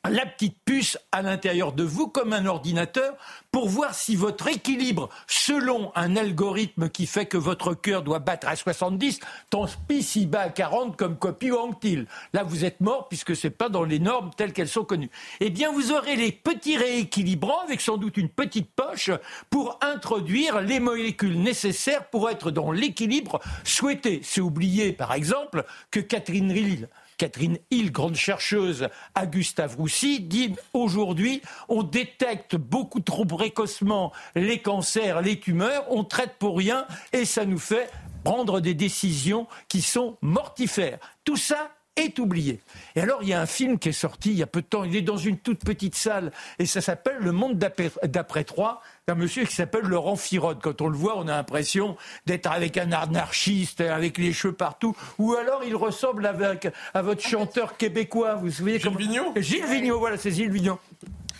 la 0.09 0.25
petite 0.25 0.57
puce 0.65 0.97
à 1.11 1.21
l'intérieur 1.21 1.73
de 1.73 1.83
vous 1.83 2.07
comme 2.07 2.33
un 2.33 2.45
ordinateur 2.45 3.15
pour 3.51 3.69
voir 3.69 3.95
si 3.95 4.15
votre 4.15 4.47
équilibre, 4.47 5.09
selon 5.27 5.91
un 5.95 6.15
algorithme 6.15 6.89
qui 6.89 7.05
fait 7.07 7.25
que 7.25 7.37
votre 7.37 7.73
cœur 7.73 8.03
doit 8.03 8.19
battre 8.19 8.47
à 8.47 8.55
70, 8.55 9.19
tant 9.49 9.65
pis 9.87 10.03
s'il 10.03 10.29
bat 10.29 10.41
à 10.41 10.49
40 10.49 10.95
comme 10.95 11.17
copie 11.17 11.51
ou 11.51 11.57
anctile. 11.57 12.05
Là, 12.33 12.43
vous 12.43 12.65
êtes 12.65 12.81
mort 12.81 13.07
puisque 13.07 13.35
c'est 13.35 13.49
pas 13.49 13.69
dans 13.69 13.83
les 13.83 13.99
normes 13.99 14.31
telles 14.35 14.53
qu'elles 14.53 14.67
sont 14.67 14.83
connues. 14.83 15.09
Eh 15.39 15.49
bien, 15.49 15.71
vous 15.71 15.91
aurez 15.91 16.15
les 16.15 16.31
petits 16.31 16.77
rééquilibrants 16.77 17.61
avec 17.61 17.81
sans 17.81 17.97
doute 17.97 18.17
une 18.17 18.29
petite 18.29 18.69
poche 18.69 19.09
pour 19.49 19.79
introduire 19.81 20.61
les 20.61 20.79
molécules 20.79 21.41
nécessaires 21.41 22.05
pour 22.09 22.29
être 22.29 22.51
dans 22.51 22.71
l'équilibre 22.71 23.39
souhaité. 23.63 24.21
C'est 24.23 24.41
oublier, 24.41 24.93
par 24.93 25.13
exemple, 25.13 25.65
que 25.91 25.99
Catherine 25.99 26.51
Rill 26.51 26.89
Catherine 27.17 27.57
Hill, 27.71 27.91
grande 27.91 28.15
chercheuse 28.15 28.89
à 29.15 29.25
Gustave 29.25 29.75
Roussy, 29.75 30.19
dit 30.19 30.55
aujourd'hui, 30.73 31.41
on 31.67 31.83
détecte 31.83 32.55
beaucoup 32.55 32.99
trop 32.99 33.25
précocement 33.25 34.13
les 34.35 34.61
cancers, 34.61 35.21
les 35.21 35.39
tumeurs, 35.39 35.85
on 35.89 36.03
traite 36.03 36.35
pour 36.39 36.57
rien 36.57 36.85
et 37.13 37.25
ça 37.25 37.45
nous 37.45 37.59
fait 37.59 37.89
prendre 38.23 38.59
des 38.59 38.73
décisions 38.73 39.47
qui 39.67 39.81
sont 39.81 40.17
mortifères. 40.21 40.99
Tout 41.23 41.37
ça 41.37 41.71
est 41.97 42.19
oublié. 42.19 42.61
Et 42.95 43.01
alors, 43.01 43.23
il 43.23 43.29
y 43.29 43.33
a 43.33 43.41
un 43.41 43.47
film 43.47 43.79
qui 43.79 43.89
est 43.89 43.93
sorti 43.93 44.31
il 44.31 44.37
y 44.37 44.43
a 44.43 44.47
peu 44.47 44.61
de 44.61 44.67
temps. 44.67 44.83
Il 44.83 44.95
est 44.95 45.01
dans 45.01 45.17
une 45.17 45.37
toute 45.37 45.65
petite 45.65 45.95
salle 45.95 46.31
et 46.59 46.65
ça 46.65 46.79
s'appelle 46.79 47.17
Le 47.19 47.31
Monde 47.31 47.57
d'après 47.57 48.43
3 48.43 48.81
un 49.09 49.15
monsieur 49.15 49.45
qui 49.45 49.55
s'appelle 49.55 49.85
Laurent 49.85 50.17
Firode. 50.17 50.59
Quand 50.61 50.81
on 50.81 50.89
le 50.89 50.97
voit, 50.97 51.17
on 51.17 51.29
a 51.29 51.37
l'impression 51.37 51.95
d'être 52.25 52.51
avec 52.51 52.75
un 52.77 52.91
anarchiste, 52.91 53.79
avec 53.79 54.17
les 54.17 54.33
cheveux 54.33 54.53
partout. 54.53 54.97
Ou 55.17 55.33
alors 55.35 55.63
il 55.63 55.77
ressemble 55.77 56.25
avec, 56.25 56.67
à 56.93 57.01
votre 57.01 57.25
chanteur 57.25 57.77
québécois. 57.77 58.35
Vous 58.35 58.47
vous 58.47 58.51
souvenez 58.51 58.79
Gilles 58.79 58.97
Vigneault 58.97 59.33
Gilles 59.37 59.65
Vigneault, 59.65 59.99
voilà, 59.99 60.17
c'est 60.17 60.31
Gilles 60.31 60.51
Vigneault. 60.51 60.79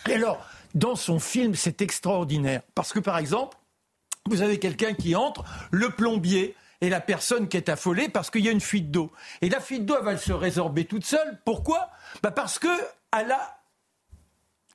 Et 0.08 0.14
alors, 0.14 0.48
dans 0.76 0.96
son 0.96 1.20
film, 1.20 1.56
c'est 1.56 1.82
extraordinaire. 1.82 2.62
Parce 2.74 2.94
que, 2.94 3.00
par 3.00 3.18
exemple, 3.18 3.58
vous 4.28 4.42
avez 4.42 4.60
quelqu'un 4.60 4.94
qui 4.94 5.16
entre, 5.18 5.44
le 5.72 5.90
plombier, 5.90 6.56
et 6.80 6.90
la 6.90 7.02
personne 7.02 7.48
qui 7.48 7.58
est 7.58 7.70
affolée 7.70 8.08
parce 8.08 8.30
qu'il 8.30 8.46
y 8.46 8.50
a 8.50 8.52
une 8.52 8.62
fuite 8.62 8.92
d'eau. 8.92 9.12
Et 9.42 9.50
la 9.50 9.60
fuite 9.60 9.84
d'eau, 9.84 9.96
elle 9.98 10.06
va 10.06 10.16
se 10.16 10.32
résorber 10.32 10.86
toute 10.86 11.06
seule. 11.06 11.40
Pourquoi? 11.44 11.90
Bah 12.22 12.30
Parce 12.30 12.60
qu'elle 12.60 13.32
a 13.32 13.60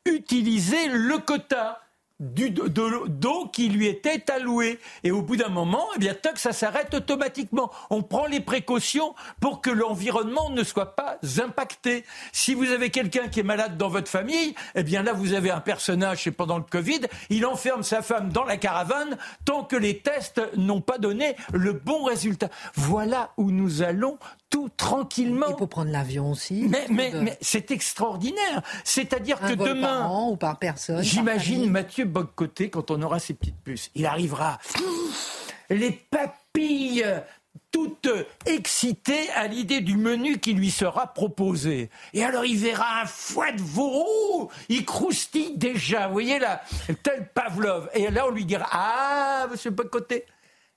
utilisé 0.05 0.89
le 0.89 1.19
quota 1.19 1.82
d'eau 2.23 3.47
qui 3.53 3.69
lui 3.69 3.89
était 3.89 4.31
allouée. 4.31 4.79
Et 5.03 5.11
au 5.11 5.23
bout 5.23 5.37
d'un 5.37 5.49
moment, 5.49 5.87
eh 5.97 5.99
bien, 5.99 6.15
ça 6.37 6.53
s'arrête 6.53 6.95
automatiquement. 6.95 7.71
On 7.91 8.03
prend 8.03 8.27
les 8.27 8.41
précautions 8.41 9.15
pour 9.41 9.61
que 9.61 9.71
l'environnement 9.71 10.51
ne 10.51 10.63
soit 10.63 10.95
pas 10.95 11.19
impacté. 11.45 12.05
Si 12.33 12.55
vous 12.55 12.71
avez 12.71 12.91
quelqu'un 12.91 13.29
qui 13.29 13.41
est 13.41 13.45
malade 13.45 13.77
dans 13.77 13.89
votre 13.89 14.09
famille, 14.09 14.55
eh 14.75 14.83
bien 14.83 15.03
là, 15.03 15.13
vous 15.13 15.35
avez 15.35 15.51
un 15.51 15.61
personnage, 15.61 16.23
c'est 16.25 16.31
pendant 16.31 16.59
le 16.59 16.65
Covid, 16.65 17.01
il 17.29 17.45
enferme 17.45 17.83
sa 17.83 18.03
femme 18.03 18.31
dans 18.31 18.45
la 18.45 18.57
caravane 18.57 19.19
tant 19.45 19.65
que 19.65 19.77
les 19.77 19.99
tests 19.99 20.41
n'ont 20.57 20.81
pas 20.81 20.99
donné 20.99 21.37
le 21.53 21.73
bon 21.73 22.05
résultat. 22.05 22.49
Voilà 22.75 23.33
où 23.37 23.51
nous 23.51 23.83
allons 23.83 24.19
tout 24.53 24.69
tranquillement. 24.77 25.47
Il 25.49 25.57
faut 25.59 25.67
prendre 25.67 25.91
l'avion 25.91 26.31
aussi. 26.31 26.69
Mais, 26.69 26.87
mais, 26.89 27.37
c'est 27.41 27.73
extraordinaire. 27.73 28.63
C'est-à-dire 28.85 29.41
que 29.41 29.55
demain. 29.55 30.03
Par 30.03 30.29
ou 30.29 30.37
par 30.37 30.59
personne. 30.59 31.03
J'imagine 31.03 31.69
Mathieu 31.69 32.05
Boccoté 32.05 32.71
quand 32.71 32.93
on 32.93 33.03
aura 33.03 33.19
ses 33.19 33.35
petites 33.35 33.61
puces. 33.65 33.91
Il 33.97 34.07
arrivera. 34.07 34.59
Les 35.71 35.91
papilles 35.91 37.05
toutes 37.71 38.11
excitées 38.45 39.31
à 39.31 39.47
l'idée 39.47 39.81
du 39.81 39.97
menu 39.97 40.39
qui 40.39 40.53
lui 40.53 40.71
sera 40.71 41.07
proposé. 41.15 41.89
Et 42.13 42.23
alors 42.23 42.45
il 42.45 42.59
verra 42.59 43.01
un 43.01 43.07
foie 43.07 43.53
de 43.53 43.63
veau, 43.63 44.51
il 44.69 44.85
croustille 44.85 45.57
déjà, 45.57 46.07
vous 46.07 46.13
voyez 46.13 46.39
là, 46.39 46.63
tel 47.03 47.31
Pavlov. 47.33 47.89
Et 47.95 48.11
là 48.11 48.27
on 48.27 48.31
lui 48.31 48.45
dira, 48.45 48.69
ah, 48.71 49.47
monsieur 49.51 49.71
Bocoté, 49.71 50.27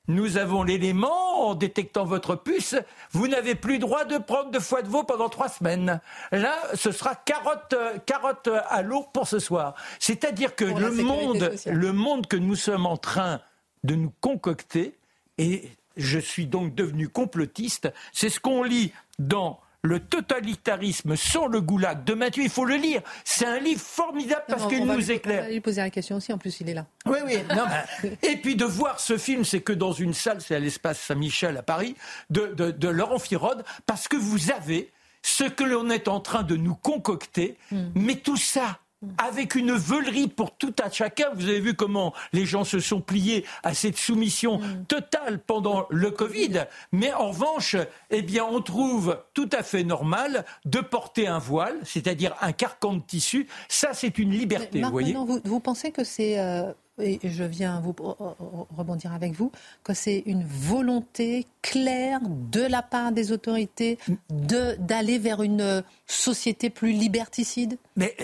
nous 0.08 0.38
avons 0.38 0.64
l'élément 0.64 1.50
en 1.50 1.56
détectant 1.56 2.06
votre 2.06 2.36
puce. 2.36 2.76
Vous 3.12 3.28
n'avez 3.28 3.56
plus 3.56 3.80
droit 3.80 4.06
de 4.06 4.18
prendre 4.18 4.52
de 4.52 4.60
foie 4.60 4.82
de 4.82 4.88
veau 4.88 5.04
pendant 5.04 5.30
trois 5.30 5.50
semaines. 5.50 6.00
Là, 6.32 6.56
ce 6.74 6.92
sera 6.92 7.16
carotte, 7.16 7.76
carotte 8.06 8.50
à 8.70 8.82
l'eau 8.82 9.06
pour 9.14 9.28
ce 9.28 9.40
soir. 9.40 9.76
C'est-à-dire 10.00 10.56
que 10.56 10.66
le 10.66 10.92
monde, 10.92 11.54
le 11.66 11.92
monde 11.94 12.28
que 12.28 12.38
nous 12.38 12.56
sommes 12.56 12.86
en 12.86 12.98
train 12.98 13.42
de 13.84 13.96
nous 13.96 14.14
concocter, 14.22 14.96
et 15.38 15.70
je 15.98 16.20
suis 16.20 16.48
donc 16.48 16.76
devenu 16.76 17.10
complotiste, 17.10 17.92
c'est 18.14 18.30
ce 18.30 18.40
qu'on 18.40 18.64
lit 18.64 18.92
dans 19.20 19.60
le 19.86 20.00
totalitarisme 20.00 21.16
sans 21.16 21.48
le 21.48 21.62
goulag 21.62 22.04
de 22.04 22.14
Mathieu, 22.14 22.44
il 22.44 22.50
faut 22.50 22.66
le 22.66 22.76
lire. 22.76 23.02
C'est 23.24 23.46
un 23.46 23.60
livre 23.60 23.82
formidable 23.82 24.44
parce 24.48 24.68
qu'il 24.68 24.86
nous 24.86 25.12
éclaire. 25.12 25.44
On 25.44 25.48
va 25.48 25.52
lui 25.52 25.62
poser 25.62 25.82
la 25.82 25.90
question 25.90 26.18
aussi, 26.18 26.34
en 26.34 26.38
plus 26.38 26.60
il 26.62 26.70
est 26.70 26.74
là. 26.74 26.86
Oui, 27.06 27.20
oui. 27.26 27.38
et 28.24 28.38
puis 28.38 28.56
de 28.56 28.66
voir 28.66 29.00
ce 29.00 29.18
film, 29.18 29.46
c'est 29.46 29.62
que 29.62 29.74
dans 29.74 29.92
une 29.92 30.14
salle, 30.14 30.42
c'est 30.42 30.56
à 30.56 30.60
l'espace 30.60 31.00
Saint-Michel 31.00 31.58
à 31.58 31.64
Paris, 31.64 31.96
de, 32.30 32.48
de, 32.56 32.88
Laurent 32.88 33.20
Firode, 33.20 33.64
parce 33.86 34.08
que 34.08 34.16
vous 34.16 34.52
avez 34.52 34.92
ce 35.22 35.44
que 35.44 35.64
l'on 35.64 35.90
est 35.90 36.08
en 36.08 36.20
train 36.20 36.44
de 36.44 36.56
nous 36.56 36.76
concocter, 36.76 37.58
hmm. 37.72 37.90
mais 37.96 38.16
tout 38.16 38.38
ça, 38.38 38.80
avec 39.18 39.56
une 39.56 39.72
veulerie 39.72 40.28
pour 40.28 40.56
tout 40.56 40.74
à 40.84 40.90
chacun. 40.90 41.30
Vous 41.34 41.48
avez 41.48 41.60
vu 41.60 41.74
comment 41.74 42.14
les 42.34 42.46
gens 42.46 42.64
se 42.64 42.80
sont 42.80 43.02
pliés 43.02 43.46
à 43.64 43.74
cette 43.74 43.98
soumission 43.98 44.60
mm. 44.60 44.86
totale 44.88 45.40
pendant 45.40 45.86
le 45.90 46.12
Covid. 46.12 46.66
Mais 46.92 47.14
en 47.14 47.30
revanche, 47.30 47.76
eh 48.10 48.22
bien, 48.22 48.46
on 48.46 48.62
trouve 48.62 49.20
tout 49.34 49.50
à 49.52 49.64
fait 49.64 49.84
normal 49.84 50.46
de 50.66 50.80
porter 50.80 51.28
un 51.28 51.40
voile, 51.40 51.78
c'est-à-dire 51.84 52.36
un 52.42 52.52
carcan 52.52 52.94
de 52.94 53.02
tissu. 53.02 53.48
Ça, 53.70 53.90
c'est 53.94 54.18
une 54.18 54.32
liberté, 54.32 54.82
vous 54.82 54.92
voyez. 54.92 55.16
Vous, 55.44 55.60
pensez 55.60 55.92
que 55.92 56.04
c'est 56.04 56.40
euh, 56.40 56.72
et 57.00 57.20
je 57.24 57.44
viens 57.44 57.82
vous 57.82 57.94
rebondir 58.78 59.14
avec 59.14 59.34
vous, 59.34 59.52
que 59.84 59.94
c'est 59.94 60.24
une 60.26 60.44
volonté 60.44 61.46
claire 61.62 62.20
de 62.24 62.62
la 62.62 62.82
part 62.82 63.12
des 63.12 63.32
autorités 63.32 63.98
de, 64.30 64.76
d'aller 64.80 65.18
vers 65.18 65.42
une 65.42 65.84
société 66.08 66.70
plus 66.70 66.92
liberticide? 66.92 67.78
Mais 67.96 68.16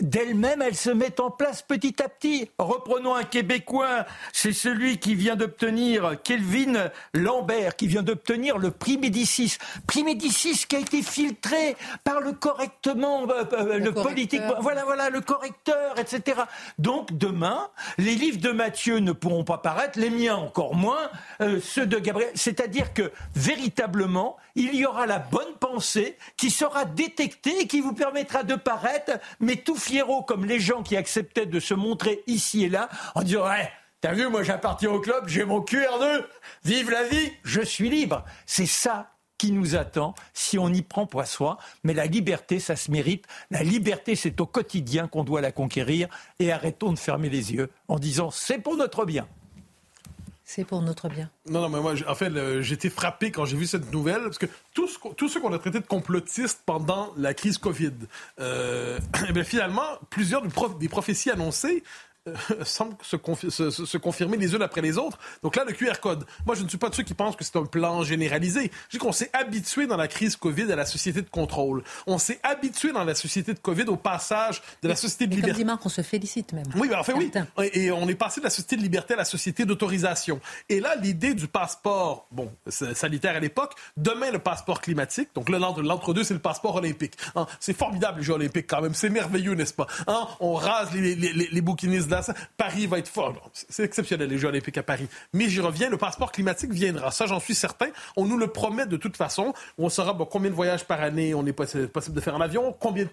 d'elle-même, 0.00 0.62
elle 0.62 0.76
se 0.76 0.90
met 0.90 1.20
en 1.20 1.30
place 1.30 1.62
petit 1.62 2.02
à 2.02 2.08
petit. 2.08 2.50
Reprenons 2.58 3.14
un 3.14 3.24
Québécois, 3.24 4.06
c'est 4.32 4.52
celui 4.52 4.98
qui 4.98 5.14
vient 5.14 5.36
d'obtenir, 5.36 6.16
Kelvin 6.22 6.90
Lambert, 7.14 7.76
qui 7.76 7.88
vient 7.88 8.02
d'obtenir 8.02 8.58
le 8.58 8.70
prix 8.70 8.96
Médicis. 8.98 9.58
Prix 9.86 10.04
Médicis 10.04 10.66
qui 10.68 10.76
a 10.76 10.78
été 10.78 11.02
filtré 11.02 11.76
par 12.04 12.20
le 12.20 12.32
correctement, 12.32 13.28
euh, 13.28 13.44
euh, 13.52 13.78
le, 13.78 13.92
politique, 13.92 14.42
voilà, 14.60 14.84
voilà, 14.84 15.10
le 15.10 15.20
correcteur, 15.20 15.98
etc. 15.98 16.42
Donc 16.78 17.16
demain, 17.16 17.68
les 17.98 18.14
livres 18.14 18.40
de 18.40 18.50
Mathieu 18.50 18.98
ne 18.98 19.12
pourront 19.12 19.44
pas 19.44 19.58
paraître, 19.58 19.98
les 19.98 20.10
miens 20.10 20.36
encore 20.36 20.74
moins, 20.74 21.10
euh, 21.40 21.60
ceux 21.60 21.86
de 21.86 21.98
Gabriel. 21.98 22.30
C'est-à-dire 22.34 22.94
que 22.94 23.10
véritablement, 23.34 24.36
il 24.54 24.74
y 24.74 24.86
aura 24.86 25.06
la 25.06 25.18
bonne 25.18 25.54
pensée 25.60 26.16
qui 26.36 26.50
sera 26.50 26.84
détectée 26.84 27.60
et 27.60 27.66
qui 27.66 27.80
vous 27.80 27.92
permettra 27.92 28.42
de 28.42 28.54
paraître, 28.54 29.18
mais 29.40 29.56
tout 29.56 29.76
fiero 29.88 30.22
comme 30.22 30.44
les 30.44 30.60
gens 30.60 30.82
qui 30.82 30.96
acceptaient 30.96 31.46
de 31.46 31.60
se 31.60 31.72
montrer 31.72 32.22
ici 32.26 32.64
et 32.64 32.68
là 32.68 32.90
en 33.14 33.22
disant 33.22 33.44
ouais, 33.44 33.70
T'as 34.00 34.12
vu, 34.12 34.28
moi 34.28 34.44
j'appartiens 34.44 34.90
au 34.90 35.00
club, 35.00 35.26
j'ai 35.26 35.44
mon 35.44 35.60
QR2, 35.60 36.24
vive 36.64 36.90
la 36.90 37.02
vie, 37.02 37.32
je 37.42 37.60
suis 37.60 37.90
libre. 37.90 38.24
C'est 38.46 38.66
ça 38.66 39.10
qui 39.38 39.50
nous 39.50 39.74
attend 39.74 40.14
si 40.34 40.56
on 40.56 40.68
y 40.68 40.82
prend 40.82 41.06
pour 41.06 41.26
soi. 41.26 41.58
Mais 41.82 41.94
la 41.94 42.06
liberté, 42.06 42.60
ça 42.60 42.76
se 42.76 42.92
mérite. 42.92 43.24
La 43.50 43.64
liberté, 43.64 44.14
c'est 44.14 44.40
au 44.40 44.46
quotidien 44.46 45.08
qu'on 45.08 45.24
doit 45.24 45.40
la 45.40 45.50
conquérir. 45.50 46.08
Et 46.38 46.52
arrêtons 46.52 46.92
de 46.92 46.98
fermer 46.98 47.28
les 47.28 47.52
yeux 47.54 47.70
en 47.88 47.98
disant 47.98 48.30
c'est 48.30 48.58
pour 48.58 48.76
notre 48.76 49.04
bien. 49.04 49.26
C'est 50.48 50.64
pour 50.64 50.80
notre 50.80 51.10
bien. 51.10 51.28
Non, 51.50 51.60
non, 51.60 51.68
mais 51.68 51.78
moi, 51.78 51.92
en 52.08 52.14
fait, 52.14 52.32
j'ai 52.62 52.72
été 52.72 52.88
frappé 52.88 53.30
quand 53.30 53.44
j'ai 53.44 53.58
vu 53.58 53.66
cette 53.66 53.92
nouvelle, 53.92 54.22
parce 54.22 54.38
que 54.38 54.46
tous, 54.72 55.28
ceux 55.28 55.40
qu'on 55.42 55.52
a 55.52 55.58
traités 55.58 55.80
de 55.80 55.86
complotistes 55.86 56.62
pendant 56.64 57.12
la 57.18 57.34
crise 57.34 57.58
COVID, 57.58 57.92
euh, 58.40 58.98
eh 59.28 59.44
finalement, 59.44 59.98
plusieurs 60.08 60.40
des 60.78 60.88
prophéties 60.88 61.30
annoncées 61.30 61.84
semblent 62.64 62.96
se, 63.02 63.16
se, 63.70 63.98
confirmer 63.98 64.36
les 64.36 64.54
unes 64.54 64.62
après 64.62 64.80
les 64.80 64.98
autres. 64.98 65.18
Donc 65.42 65.56
là, 65.56 65.64
le 65.64 65.72
QR 65.72 66.00
code. 66.00 66.24
Moi, 66.46 66.54
je 66.54 66.62
ne 66.62 66.68
suis 66.68 66.78
pas 66.78 66.88
de 66.88 66.94
ceux 66.94 67.02
qui 67.02 67.14
pensent 67.14 67.36
que 67.36 67.44
c'est 67.44 67.56
un 67.56 67.64
plan 67.64 68.02
généralisé. 68.02 68.70
Je 68.88 68.96
dis 68.96 68.98
qu'on 68.98 69.12
s'est 69.12 69.30
habitué 69.32 69.86
dans 69.86 69.96
la 69.96 70.08
crise 70.08 70.36
COVID 70.36 70.70
à 70.72 70.76
la 70.76 70.86
société 70.86 71.22
de 71.22 71.30
contrôle. 71.30 71.82
On 72.06 72.18
s'est 72.18 72.40
habitué 72.42 72.92
dans 72.92 73.04
la 73.04 73.14
société 73.14 73.54
de 73.54 73.58
COVID 73.58 73.84
au 73.84 73.96
passage 73.96 74.62
de 74.82 74.88
la 74.88 74.96
société 74.96 75.26
de 75.26 75.34
liberté. 75.34 75.52
Comme 75.52 75.58
dit 75.58 75.64
Marc, 75.64 75.86
on 75.86 75.88
se 75.88 76.02
félicite 76.02 76.52
même. 76.52 76.66
Oui, 76.76 76.88
ben, 76.88 76.98
enfin 76.98 77.14
oui. 77.16 77.30
Et 77.72 77.90
on 77.90 78.08
est 78.08 78.14
passé 78.14 78.40
de 78.40 78.44
la 78.44 78.50
société 78.50 78.76
de 78.76 78.82
liberté 78.82 79.14
à 79.14 79.16
la 79.16 79.24
société 79.24 79.64
d'autorisation. 79.64 80.40
Et 80.68 80.80
là, 80.80 80.94
l'idée 80.96 81.34
du 81.34 81.48
passeport, 81.48 82.26
bon, 82.30 82.50
sanitaire 82.68 83.36
à 83.36 83.40
l'époque, 83.40 83.74
demain 83.96 84.30
le 84.30 84.38
passeport 84.38 84.80
climatique. 84.80 85.30
Donc 85.34 85.48
l'entre-deux, 85.48 86.24
c'est 86.24 86.34
le 86.34 86.40
passeport 86.40 86.76
olympique. 86.76 87.14
Hein, 87.36 87.46
c'est 87.60 87.76
formidable 87.76 88.18
les 88.18 88.24
Jeux 88.24 88.34
olympiques 88.34 88.66
quand 88.68 88.80
même. 88.80 88.94
C'est 88.94 89.10
merveilleux, 89.10 89.54
n'est-ce 89.54 89.74
pas? 89.74 89.86
Hein, 90.06 90.28
on 90.40 90.54
rase 90.54 90.92
les, 90.92 91.14
les, 91.14 91.32
les, 91.32 91.48
les 91.50 91.60
bouquinistes 91.60 92.08
Paris 92.56 92.86
va 92.86 92.98
être 92.98 93.08
fort. 93.08 93.50
C'est 93.52 93.84
exceptionnel, 93.84 94.28
les 94.28 94.38
Jeux 94.38 94.48
olympiques 94.48 94.78
à 94.78 94.82
Paris. 94.82 95.08
Mais 95.32 95.48
j'y 95.48 95.60
reviens, 95.60 95.90
le 95.90 95.96
passeport 95.96 96.32
climatique 96.32 96.70
viendra. 96.72 97.10
Ça, 97.10 97.26
j'en 97.26 97.40
suis 97.40 97.54
certain. 97.54 97.88
On 98.16 98.26
nous 98.26 98.36
le 98.36 98.48
promet 98.48 98.86
de 98.86 98.96
toute 98.96 99.16
façon. 99.16 99.52
On 99.78 99.88
saura 99.88 100.16
combien 100.30 100.50
de 100.50 100.56
voyages 100.56 100.84
par 100.84 101.02
année 101.02 101.34
on 101.34 101.44
est 101.46 101.52
possible 101.52 101.88
de 102.14 102.20
faire 102.20 102.34
en 102.34 102.40
avion, 102.40 102.74
combien 102.78 103.06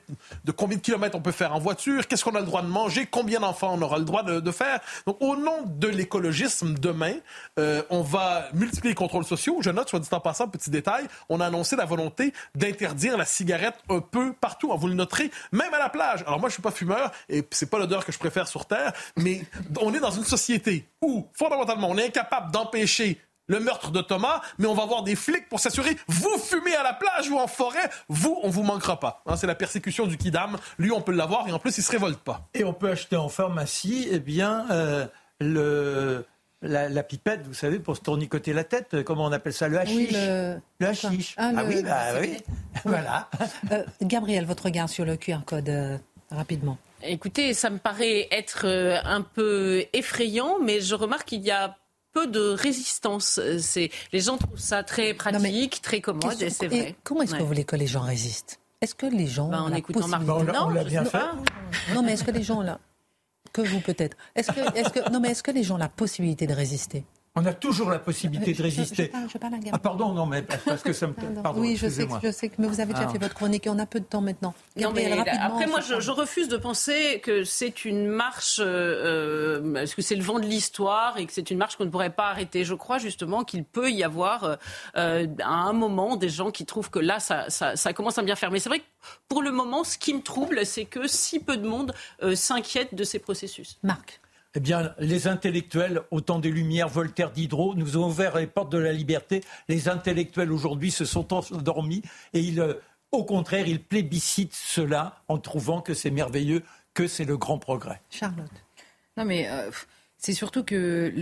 de, 0.43 0.51
combien 0.51 0.77
de 0.77 0.81
kilomètres 0.81 1.15
on 1.15 1.21
peut 1.21 1.31
faire 1.31 1.53
en 1.53 1.59
voiture, 1.59 2.07
qu'est-ce 2.07 2.23
qu'on 2.23 2.35
a 2.35 2.39
le 2.39 2.45
droit 2.45 2.61
de 2.61 2.67
manger, 2.67 3.07
combien 3.09 3.39
d'enfants 3.39 3.73
on 3.73 3.81
aura 3.81 3.97
le 3.97 4.05
droit 4.05 4.23
de, 4.23 4.51
faire? 4.51 4.79
Donc, 5.05 5.17
au 5.19 5.35
nom 5.35 5.63
de 5.65 5.87
l'écologisme, 5.87 6.75
demain, 6.75 7.13
euh, 7.59 7.81
on 7.89 8.01
va 8.01 8.47
multiplier 8.53 8.91
les 8.91 8.95
contrôles 8.95 9.25
sociaux. 9.25 9.57
Je 9.61 9.69
note, 9.69 9.89
soit 9.89 9.99
dit 9.99 10.09
en 10.11 10.19
passant, 10.19 10.47
petit 10.47 10.69
détail, 10.69 11.07
on 11.29 11.39
a 11.39 11.47
annoncé 11.47 11.75
la 11.75 11.85
volonté 11.85 12.33
d'interdire 12.55 13.17
la 13.17 13.25
cigarette 13.25 13.75
un 13.89 13.99
peu 13.99 14.33
partout. 14.33 14.71
Vous 14.75 14.87
le 14.87 14.93
noterez, 14.93 15.31
même 15.51 15.73
à 15.73 15.79
la 15.79 15.89
plage. 15.89 16.23
Alors 16.27 16.39
moi, 16.39 16.49
je 16.49 16.53
suis 16.53 16.61
pas 16.61 16.71
fumeur 16.71 17.11
et 17.29 17.43
c'est 17.51 17.69
pas 17.69 17.79
l'odeur 17.79 18.05
que 18.05 18.11
je 18.11 18.17
préfère 18.17 18.47
sur 18.47 18.65
Terre, 18.65 18.84
mais 19.17 19.43
on 19.81 19.93
est 19.93 19.99
dans 19.99 20.11
une 20.11 20.23
société 20.23 20.89
où, 21.01 21.27
fondamentalement, 21.33 21.89
on 21.89 21.97
est 21.97 22.07
incapable 22.07 22.51
d'empêcher 22.51 23.19
le 23.47 23.59
meurtre 23.59 23.91
de 23.91 24.01
Thomas, 24.01 24.41
mais 24.57 24.67
on 24.67 24.73
va 24.73 24.83
avoir 24.83 25.03
des 25.03 25.15
flics 25.15 25.47
pour 25.49 25.59
s'assurer, 25.59 25.95
vous 26.07 26.37
fumez 26.37 26.75
à 26.75 26.83
la 26.83 26.93
plage 26.93 27.29
ou 27.29 27.37
en 27.37 27.47
forêt, 27.47 27.89
vous, 28.09 28.39
on 28.43 28.49
vous 28.49 28.63
manquera 28.63 28.99
pas. 28.99 29.21
Hein, 29.25 29.35
c'est 29.35 29.47
la 29.47 29.55
persécution 29.55 30.07
du 30.07 30.17
kidam. 30.17 30.57
Lui, 30.77 30.91
on 30.91 31.01
peut 31.01 31.11
l'avoir 31.11 31.47
et 31.47 31.51
en 31.51 31.59
plus, 31.59 31.77
il 31.77 31.83
se 31.83 31.91
révolte 31.91 32.19
pas. 32.19 32.47
Et 32.53 32.63
on 32.63 32.73
peut 32.73 32.89
acheter 32.89 33.15
en 33.15 33.29
pharmacie, 33.29 34.07
eh 34.11 34.19
bien, 34.19 34.65
euh, 34.71 35.05
le... 35.39 36.25
La, 36.61 37.03
pipette, 37.03 37.45
vous 37.45 37.53
savez, 37.53 37.77
pour 37.77 37.95
se 37.95 38.01
tournicoter 38.01 38.51
la 38.51 38.63
tête, 38.63 39.03
comment 39.03 39.25
on 39.25 39.31
appelle 39.31 39.53
ça, 39.53 39.67
le 39.67 39.77
hashish 39.77 40.11
le... 40.11 40.59
hashish. 40.81 41.35
Ah, 41.37 41.51
ah 41.55 41.63
oui, 41.63 41.83
bah 41.83 42.19
oui. 42.19 42.37
voilà. 42.85 43.29
Euh, 43.71 43.83
Gabriel, 44.01 44.45
votre 44.45 44.63
regard 44.63 44.89
sur 44.89 45.05
le 45.05 45.15
QR 45.15 45.41
code, 45.45 45.69
euh, 45.69 45.99
rapidement. 46.31 46.79
Écoutez, 47.07 47.53
ça 47.53 47.69
me 47.69 47.77
paraît 47.77 48.27
être 48.31 48.65
euh, 48.65 48.97
un 49.03 49.21
peu 49.21 49.85
effrayant, 49.93 50.59
mais 50.59 50.81
je 50.81 50.95
remarque 50.95 51.27
qu'il 51.29 51.43
y 51.43 51.51
a 51.51 51.77
peu 52.13 52.27
de 52.27 52.49
résistance. 52.49 53.39
C'est 53.59 53.89
les 54.11 54.21
gens 54.21 54.37
trouvent 54.37 54.59
ça 54.59 54.83
très 54.83 55.13
pratique, 55.13 55.81
très 55.81 56.01
commode, 56.01 56.41
et 56.41 56.49
c'est 56.49 56.67
vrai. 56.67 56.95
comment 57.03 57.21
est-ce 57.21 57.35
que 57.35 57.39
vous 57.39 57.47
voulez 57.47 57.65
que 57.65 57.75
les 57.75 57.87
gens 57.87 58.01
résistent? 58.01 58.59
Est-ce 58.81 58.95
que 58.95 59.05
les 59.05 59.27
gens 59.27 59.49
ben, 59.49 59.61
en 59.61 59.73
écoutant 59.73 60.07
Marc 60.07 60.23
on 60.27 60.69
l'a 60.69 60.83
bien 60.83 61.05
fait. 61.05 61.17
Non, 61.93 62.03
mais 62.03 62.13
est-ce 62.13 62.23
que 62.23 62.31
les 62.31 62.43
gens 62.43 62.61
là 62.61 62.79
que 63.53 63.61
vous 63.61 63.79
peut-être 63.79 64.17
Est-ce 64.35 64.51
que, 64.51 64.77
est 64.77 64.91
que 64.91 65.09
non, 65.11 65.19
mais 65.19 65.29
est-ce 65.29 65.43
que 65.43 65.51
les 65.51 65.63
gens 65.63 65.75
ont 65.75 65.79
la 65.79 65.89
possibilité 65.89 66.45
de 66.45 66.53
résister? 66.53 67.05
On 67.37 67.45
a 67.45 67.53
toujours 67.53 67.89
la 67.89 67.99
possibilité 67.99 68.53
de 68.53 68.63
résister. 68.63 69.11
Je, 69.31 69.37
parle, 69.37 69.55
ah 69.73 69.77
pardon, 69.77 70.13
non, 70.13 70.25
mais 70.25 70.41
parce 70.41 70.81
que 70.81 70.93
ça 70.93 71.07
me. 71.07 71.13
Pardon, 71.13 71.59
oui, 71.59 71.75
je 71.75 71.89
sais, 71.89 72.07
je 72.23 72.31
sais, 72.31 72.49
mais 72.57 72.67
vous 72.67 72.79
avez 72.79 72.93
déjà 72.93 73.07
ah. 73.09 73.11
fait 73.11 73.17
votre 73.17 73.33
chronique 73.33 73.67
et 73.67 73.69
on 73.69 73.77
a 73.77 73.85
peu 73.85 73.99
de 73.99 74.05
temps 74.05 74.21
maintenant. 74.21 74.53
Non, 74.77 74.91
mais 74.93 75.11
après, 75.11 75.67
moi, 75.67 75.81
je, 75.81 76.11
refuse 76.11 76.47
de 76.47 76.55
penser 76.55 77.19
que 77.21 77.43
c'est 77.43 77.83
une 77.83 78.07
marche, 78.07 78.59
euh, 78.59 79.61
euh, 79.65 79.85
que 79.85 80.01
c'est 80.01 80.15
le 80.15 80.23
vent 80.23 80.39
de 80.39 80.45
l'histoire 80.45 81.17
et 81.17 81.25
que 81.25 81.33
c'est 81.33 81.51
une 81.51 81.57
marche 81.57 81.75
qu'on 81.75 81.83
ne 81.83 81.89
pourrait 81.89 82.09
pas 82.09 82.29
arrêter. 82.29 82.63
Je 82.63 82.73
crois 82.73 82.99
justement 82.99 83.43
qu'il 83.43 83.65
peut 83.65 83.91
y 83.91 84.03
avoir 84.03 84.57
euh, 84.95 85.27
à 85.43 85.53
un 85.53 85.73
moment 85.73 86.15
des 86.15 86.29
gens 86.29 86.51
qui 86.51 86.65
trouvent 86.65 86.89
que 86.89 86.99
là, 86.99 87.19
ça, 87.19 87.49
ça, 87.49 87.75
ça 87.75 87.91
commence 87.91 88.17
à 88.17 88.23
bien 88.23 88.37
faire. 88.37 88.49
Mais 88.49 88.59
c'est 88.59 88.69
vrai 88.69 88.79
que 88.79 88.85
pour 89.27 89.43
le 89.43 89.51
moment, 89.51 89.83
ce 89.83 89.97
qui 89.97 90.13
me 90.13 90.21
trouble, 90.21 90.65
c'est 90.65 90.85
que 90.85 91.05
si 91.05 91.41
peu 91.41 91.57
de 91.57 91.67
monde 91.67 91.93
s'inquiète 92.33 92.95
de 92.95 93.03
ces 93.03 93.19
processus. 93.19 93.77
Marc 93.83 94.21
eh 94.55 94.59
bien, 94.59 94.93
les 94.99 95.27
intellectuels, 95.27 96.01
au 96.11 96.21
temps 96.21 96.39
des 96.39 96.49
Lumières, 96.49 96.87
Voltaire, 96.87 97.31
Diderot, 97.31 97.75
nous 97.75 97.97
ont 97.97 98.07
ouvert 98.07 98.37
les 98.37 98.47
portes 98.47 98.71
de 98.71 98.77
la 98.77 98.93
liberté. 98.93 99.43
Les 99.67 99.89
intellectuels, 99.89 100.51
aujourd'hui, 100.51 100.91
se 100.91 101.05
sont 101.05 101.33
endormis 101.33 102.01
et 102.33 102.57
euh, 102.57 102.73
au 103.11 103.23
contraire, 103.23 103.67
ils 103.67 103.83
plébiscitent 103.83 104.53
cela 104.53 105.21
en 105.27 105.37
trouvant 105.37 105.81
que 105.81 105.93
c'est 105.93 106.11
merveilleux, 106.11 106.63
que 106.93 107.07
c'est 107.07 107.25
le 107.25 107.37
grand 107.37 107.59
progrès. 107.59 108.01
Charlotte. 108.09 108.51
Non, 109.17 109.25
mais 109.25 109.47
euh, 109.49 109.71
c'est 110.25 110.33
surtout 110.33 110.63
que 110.63 111.13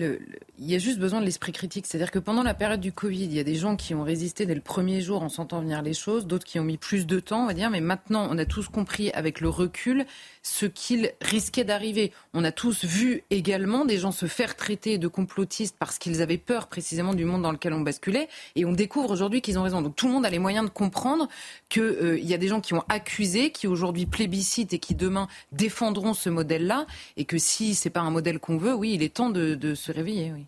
il 0.60 0.72
y 0.72 0.76
a 0.76 0.78
juste 0.78 0.98
besoin 0.98 1.20
de 1.20 1.26
l'esprit 1.26 1.52
critique. 1.52 1.88
C'est-à-dire 1.88 2.10
que 2.10 2.20
pendant 2.20 2.42
la 2.42 2.54
période 2.54 2.80
du 2.80 2.94
Covid, 2.94 3.26
il 3.26 3.34
y 3.34 3.40
a 3.40 3.44
des 3.44 3.56
gens 3.56 3.76
qui 3.76 3.94
ont 3.94 4.04
résisté 4.04 4.46
dès 4.46 4.56
le 4.56 4.62
premier 4.62 5.02
jour 5.02 5.24
en 5.24 5.28
sentant 5.28 5.60
venir 5.60 5.82
les 5.82 5.94
choses, 5.94 6.26
d'autres 6.26 6.46
qui 6.46 6.58
ont 6.58 6.64
mis 6.64 6.78
plus 6.78 7.06
de 7.06 7.20
temps, 7.20 7.44
on 7.44 7.48
va 7.48 7.54
dire. 7.54 7.70
Mais 7.70 7.82
maintenant, 7.82 8.30
on 8.32 8.38
a 8.38 8.46
tous 8.46 8.70
compris 8.70 9.12
avec 9.12 9.42
le 9.42 9.50
recul 9.50 10.06
ce 10.42 10.66
qu'il 10.66 11.12
risquait 11.20 11.66
d'arriver. 11.66 12.14
On 12.34 12.46
a 12.46 12.54
tous 12.54 12.86
vu 12.86 13.24
également 13.30 13.84
des 13.84 13.98
gens 13.98 14.14
se 14.14 14.26
faire 14.26 14.56
traiter 14.56 14.98
de 14.98 15.08
complotistes 15.10 15.76
parce 15.78 15.98
qu'ils 15.98 16.22
avaient 16.22 16.38
peur 16.38 16.68
précisément 16.68 17.14
du 17.14 17.26
monde 17.26 17.42
dans 17.42 17.52
lequel 17.52 17.74
on 17.74 17.82
basculait. 17.82 18.30
Et 18.56 18.64
on 18.64 18.72
découvre 18.72 19.12
aujourd'hui 19.12 19.42
qu'ils 19.42 19.60
ont 19.60 19.64
raison. 19.64 19.82
Donc 19.82 19.98
tout 19.98 20.08
le 20.08 20.14
monde 20.14 20.26
a 20.26 20.30
les 20.30 20.40
moyens 20.40 20.66
de 20.66 20.72
comprendre 20.72 21.28
qu'il 21.68 21.82
euh, 21.82 22.20
y 22.20 22.34
a 22.34 22.38
des 22.38 22.48
gens 22.48 22.62
qui 22.62 22.74
ont 22.74 22.84
accusé, 22.88 23.52
qui 23.52 23.68
aujourd'hui 23.68 24.06
plébiscitent 24.06 24.72
et 24.72 24.80
qui 24.80 24.96
demain 24.96 25.28
défendront 25.52 26.14
ce 26.14 26.30
modèle-là. 26.30 26.86
Et 27.18 27.26
que 27.26 27.38
si 27.38 27.76
c'est 27.76 27.90
pas 27.90 28.02
un 28.02 28.12
modèle 28.12 28.40
qu'on 28.40 28.58
veut, 28.58 28.74
oui, 28.74 28.93
il 28.94 29.04
est 29.04 29.14
temps 29.14 29.30
de, 29.30 29.76
se 29.76 29.92
réveiller. 29.92 30.32
Oui. 30.34 30.46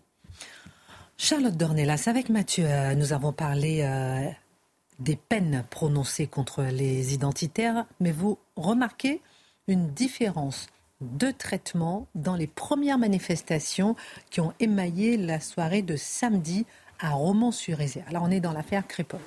Charlotte 1.18 1.56
Dornelas, 1.56 2.04
avec 2.06 2.28
Mathieu, 2.28 2.66
euh, 2.66 2.94
nous 2.94 3.12
avons 3.12 3.32
parlé 3.32 3.82
euh, 3.82 4.28
des 4.98 5.16
peines 5.16 5.64
prononcées 5.70 6.26
contre 6.26 6.62
les 6.62 7.14
identitaires, 7.14 7.86
mais 8.00 8.12
vous 8.12 8.38
remarquez 8.56 9.20
une 9.66 9.88
différence 9.88 10.68
de 11.00 11.30
traitement 11.30 12.06
dans 12.14 12.36
les 12.36 12.46
premières 12.46 12.98
manifestations 12.98 13.96
qui 14.30 14.40
ont 14.40 14.54
émaillé 14.60 15.16
la 15.16 15.40
soirée 15.40 15.82
de 15.82 15.96
samedi 15.96 16.66
à 16.98 17.10
Romans-sur-Isère. 17.10 18.04
Alors 18.08 18.22
on 18.24 18.30
est 18.30 18.40
dans 18.40 18.52
l'affaire 18.52 18.86
Crépol. 18.86 19.20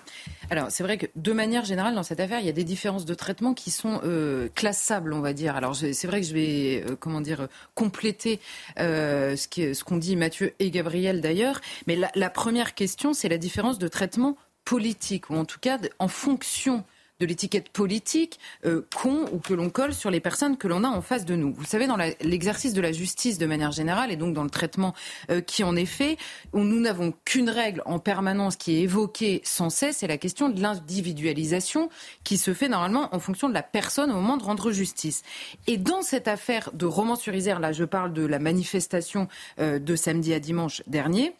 Alors 0.49 0.71
c'est 0.71 0.83
vrai 0.83 0.97
que 0.97 1.05
de 1.15 1.31
manière 1.31 1.65
générale 1.65 1.95
dans 1.95 2.03
cette 2.03 2.19
affaire, 2.19 2.39
il 2.39 2.45
y 2.45 2.49
a 2.49 2.53
des 2.53 2.63
différences 2.63 3.05
de 3.05 3.13
traitement 3.13 3.53
qui 3.53 3.71
sont 3.71 4.01
euh, 4.03 4.49
classables, 4.55 5.13
on 5.13 5.21
va 5.21 5.33
dire. 5.33 5.55
Alors 5.55 5.75
c'est 5.75 6.07
vrai 6.07 6.21
que 6.21 6.27
je 6.27 6.33
vais 6.33 6.83
euh, 6.87 6.95
comment 6.99 7.21
dire 7.21 7.47
compléter 7.75 8.39
euh, 8.79 9.35
ce 9.35 9.83
qu'ont 9.83 9.97
dit 9.97 10.15
Mathieu 10.15 10.53
et 10.59 10.71
Gabriel 10.71 11.21
d'ailleurs, 11.21 11.61
mais 11.87 11.97
la 12.13 12.29
première 12.29 12.73
question 12.73 13.13
c'est 13.13 13.29
la 13.29 13.37
différence 13.37 13.79
de 13.79 13.87
traitement 13.87 14.37
politique 14.65 15.29
ou 15.29 15.35
en 15.35 15.45
tout 15.45 15.59
cas 15.59 15.79
en 15.99 16.07
fonction 16.07 16.83
de 17.19 17.25
l'étiquette 17.25 17.69
politique 17.69 18.39
euh, 18.65 18.85
qu'on 18.95 19.25
ou 19.33 19.39
que 19.39 19.53
l'on 19.53 19.69
colle 19.69 19.93
sur 19.93 20.09
les 20.09 20.19
personnes 20.19 20.57
que 20.57 20.67
l'on 20.67 20.83
a 20.83 20.87
en 20.87 21.01
face 21.01 21.25
de 21.25 21.35
nous. 21.35 21.53
Vous 21.53 21.65
savez, 21.65 21.87
dans 21.87 21.97
l'exercice 22.21 22.73
de 22.73 22.81
la 22.81 22.91
justice 22.91 23.37
de 23.37 23.45
manière 23.45 23.71
générale 23.71 24.11
et 24.11 24.15
donc 24.15 24.33
dans 24.33 24.43
le 24.43 24.49
traitement 24.49 24.93
euh, 25.29 25.41
qui 25.41 25.63
en 25.63 25.75
est 25.75 25.85
fait, 25.85 26.17
où 26.53 26.59
nous 26.59 26.79
n'avons 26.79 27.13
qu'une 27.25 27.49
règle 27.49 27.81
en 27.85 27.99
permanence 27.99 28.55
qui 28.55 28.75
est 28.75 28.81
évoquée 28.81 29.41
sans 29.43 29.69
cesse, 29.69 29.97
c'est 29.97 30.07
la 30.07 30.17
question 30.17 30.49
de 30.49 30.61
l'individualisation 30.61 31.89
qui 32.23 32.37
se 32.37 32.53
fait 32.53 32.69
normalement 32.69 33.13
en 33.13 33.19
fonction 33.19 33.49
de 33.49 33.53
la 33.53 33.63
personne 33.63 34.11
au 34.11 34.15
moment 34.15 34.37
de 34.37 34.43
rendre 34.43 34.71
justice. 34.71 35.23
Et 35.67 35.77
dans 35.77 36.01
cette 36.01 36.27
affaire 36.27 36.71
de 36.73 36.85
Romans-sur-Isère, 36.85 37.59
là 37.59 37.71
je 37.71 37.83
parle 37.83 38.13
de 38.13 38.25
la 38.25 38.39
manifestation 38.39 39.27
euh, 39.59 39.79
de 39.79 39.95
samedi 39.95 40.33
à 40.33 40.39
dimanche 40.39 40.83
dernier, 40.87 41.33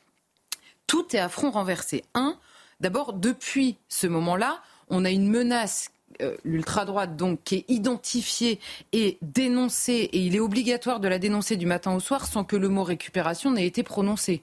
tout 0.88 1.15
est 1.15 1.19
à 1.19 1.30
front 1.30 1.51
renversé. 1.51 2.03
Un, 2.15 2.36
d'abord, 2.80 3.13
depuis 3.13 3.77
ce 3.88 4.07
moment-là, 4.07 4.61
on 4.89 5.05
a 5.05 5.09
une 5.11 5.29
menace 5.29 5.91
euh, 6.21 6.35
l'ultra-droite 6.43 7.15
donc 7.15 7.39
qui 7.45 7.55
est 7.55 7.65
identifiée 7.69 8.59
et 8.91 9.17
dénoncée, 9.21 10.09
et 10.11 10.19
il 10.19 10.35
est 10.35 10.41
obligatoire 10.41 10.99
de 10.99 11.07
la 11.07 11.17
dénoncer 11.17 11.55
du 11.55 11.65
matin 11.65 11.93
au 11.95 12.01
soir 12.01 12.25
sans 12.27 12.43
que 12.43 12.57
le 12.57 12.67
mot 12.67 12.83
récupération 12.83 13.51
n'ait 13.51 13.65
été 13.65 13.83
prononcé. 13.83 14.41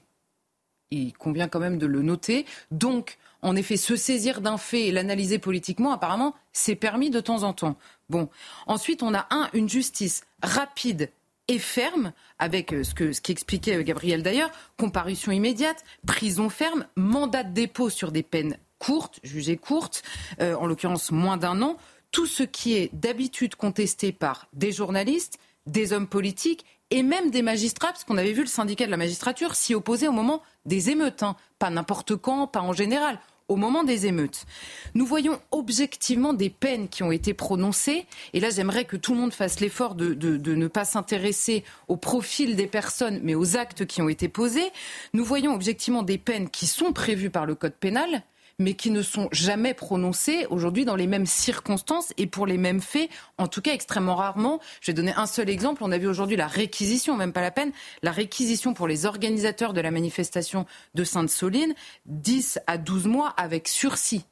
Il 0.89 1.13
convient 1.13 1.47
quand 1.47 1.59
même 1.59 1.77
de 1.77 1.85
le 1.85 2.01
noter. 2.01 2.45
Donc, 2.71 3.17
en 3.41 3.55
effet, 3.55 3.77
se 3.77 3.95
saisir 3.95 4.41
d'un 4.41 4.57
fait 4.57 4.87
et 4.87 4.91
l'analyser 4.91 5.37
politiquement, 5.37 5.91
apparemment, 5.91 6.33
c'est 6.51 6.75
permis 6.75 7.11
de 7.11 7.19
temps 7.19 7.43
en 7.43 7.53
temps. 7.53 7.75
Bon. 8.09 8.29
Ensuite, 8.65 9.03
on 9.03 9.13
a 9.13 9.27
un, 9.29 9.49
une 9.53 9.69
justice 9.69 10.23
rapide 10.41 11.11
et 11.47 11.59
ferme, 11.59 12.11
avec 12.39 12.73
euh, 12.73 12.83
ce 12.83 13.13
ce 13.13 13.21
qu'expliquait 13.21 13.75
euh, 13.75 13.83
Gabriel 13.83 14.23
d'ailleurs, 14.23 14.51
comparution 14.77 15.31
immédiate, 15.31 15.83
prison 16.05 16.49
ferme, 16.49 16.87
mandat 16.95 17.43
de 17.43 17.53
dépôt 17.53 17.89
sur 17.89 18.11
des 18.11 18.23
peines 18.23 18.57
courte, 18.79 19.19
jugée 19.23 19.57
courte, 19.57 20.03
euh, 20.41 20.55
en 20.55 20.65
l'occurrence 20.65 21.11
moins 21.11 21.37
d'un 21.37 21.61
an, 21.61 21.77
tout 22.11 22.25
ce 22.25 22.43
qui 22.43 22.75
est 22.75 22.89
d'habitude 22.93 23.55
contesté 23.55 24.11
par 24.11 24.47
des 24.53 24.71
journalistes, 24.71 25.39
des 25.65 25.93
hommes 25.93 26.07
politiques 26.07 26.65
et 26.89 27.03
même 27.03 27.31
des 27.31 27.41
magistrats, 27.41 27.89
parce 27.89 28.05
qu'on 28.05 28.17
avait 28.17 28.31
vu 28.31 28.41
le 28.41 28.47
syndicat 28.47 28.85
de 28.85 28.91
la 28.91 28.97
magistrature 28.97 29.55
s'y 29.55 29.75
opposer 29.75 30.07
au 30.07 30.13
moment 30.13 30.41
des 30.65 30.89
émeutes, 30.89 31.23
hein. 31.23 31.35
pas 31.59 31.69
n'importe 31.69 32.15
quand, 32.15 32.47
pas 32.47 32.61
en 32.61 32.71
général, 32.71 33.19
au 33.49 33.55
moment 33.55 33.83
des 33.83 34.07
émeutes. 34.07 34.45
Nous 34.93 35.05
voyons 35.05 35.39
objectivement 35.51 36.33
des 36.33 36.49
peines 36.49 36.89
qui 36.89 37.03
ont 37.03 37.11
été 37.11 37.33
prononcées, 37.33 38.05
et 38.33 38.39
là 38.39 38.49
j'aimerais 38.49 38.85
que 38.85 38.97
tout 38.97 39.13
le 39.13 39.19
monde 39.19 39.33
fasse 39.33 39.59
l'effort 39.59 39.95
de, 39.95 40.13
de, 40.13 40.55
ne 40.55 40.67
pas 40.67 40.85
s'intéresser 40.85 41.63
au 41.87 41.97
profil 41.97 42.55
des 42.55 42.67
personnes, 42.67 43.19
mais 43.23 43.35
aux 43.35 43.57
actes 43.57 43.85
qui 43.85 44.01
ont 44.01 44.09
été 44.09 44.27
posés. 44.27 44.69
Nous 45.13 45.23
voyons 45.23 45.53
objectivement 45.53 46.03
des 46.03 46.17
peines 46.17 46.49
qui 46.49 46.67
sont 46.67 46.93
prévues 46.93 47.29
par 47.29 47.45
le 47.45 47.55
Code 47.55 47.75
pénal, 47.75 48.23
mais 48.59 48.73
qui 48.73 48.91
ne 48.91 49.01
sont 49.01 49.29
jamais 49.31 49.73
prononcées 49.73 50.47
aujourd'hui 50.49 50.85
dans 50.85 50.95
les 50.95 51.07
mêmes 51.07 51.25
circonstances 51.25 52.13
et 52.17 52.27
pour 52.27 52.47
les 52.47 52.57
mêmes 52.57 52.81
faits, 52.81 53.09
en 53.37 53.47
tout 53.47 53.61
cas 53.61 53.73
extrêmement 53.73 54.15
rarement. 54.15 54.59
Je 54.81 54.91
vais 54.91 54.95
donner 54.95 55.13
un 55.15 55.27
seul 55.27 55.49
exemple. 55.49 55.83
On 55.83 55.91
a 55.91 55.97
vu 55.97 56.07
aujourd'hui 56.07 56.37
la 56.37 56.47
réquisition, 56.47 57.15
même 57.15 57.33
pas 57.33 57.41
la 57.41 57.51
peine, 57.51 57.71
la 58.01 58.11
réquisition 58.11 58.73
pour 58.73 58.87
les 58.87 59.05
organisateurs 59.05 59.73
de 59.73 59.81
la 59.81 59.91
manifestation 59.91 60.65
de 60.95 61.03
Sainte-Soline, 61.03 61.75
10 62.05 62.59
à 62.67 62.77
12 62.77 63.05
mois 63.07 63.29
avec 63.37 63.67
sursis 63.67 64.25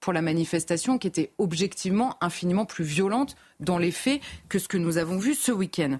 pour 0.00 0.12
la 0.12 0.22
manifestation 0.22 0.98
qui 0.98 1.06
était 1.06 1.32
objectivement 1.38 2.16
infiniment 2.20 2.64
plus 2.64 2.84
violente 2.84 3.36
dans 3.60 3.78
les 3.78 3.90
faits 3.90 4.20
que 4.48 4.58
ce 4.58 4.68
que 4.68 4.76
nous 4.76 4.98
avons 4.98 5.18
vu 5.18 5.34
ce 5.34 5.52
week-end. 5.52 5.98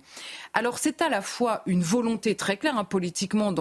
Alors 0.55 0.79
c'est 0.79 1.03
à 1.03 1.09
la 1.09 1.23
fois 1.23 1.63
une 1.67 1.83
volonté 1.83 2.35
très 2.35 2.57
claire 2.57 2.77
hein, 2.77 2.85
politiquement 2.85 3.55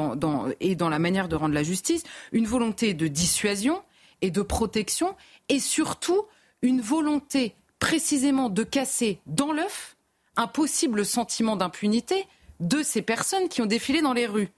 et 0.59 0.75
dans 0.75 0.89
la 0.89 0.99
manière 0.99 1.27
de 1.27 1.35
rendre 1.35 1.53
la 1.53 1.63
justice, 1.63 2.03
une 2.31 2.45
volonté 2.45 2.93
de 2.93 3.07
dissuasion 3.07 3.81
et 4.21 4.31
de 4.31 4.41
protection, 4.41 5.15
et 5.49 5.59
surtout 5.59 6.25
une 6.61 6.81
volonté 6.81 7.55
précisément 7.79 8.49
de 8.49 8.63
casser 8.63 9.19
dans 9.25 9.51
l'œuf 9.51 9.95
un 10.37 10.47
possible 10.47 11.05
sentiment 11.05 11.55
d'impunité 11.55 12.25
de 12.59 12.83
ces 12.83 13.01
personnes 13.01 13.49
qui 13.49 13.61
ont 13.61 13.65
défilé 13.67 14.01
dans 14.01 14.13
les 14.13 14.27
rues. 14.27 14.49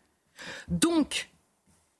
Donc, 0.68 1.30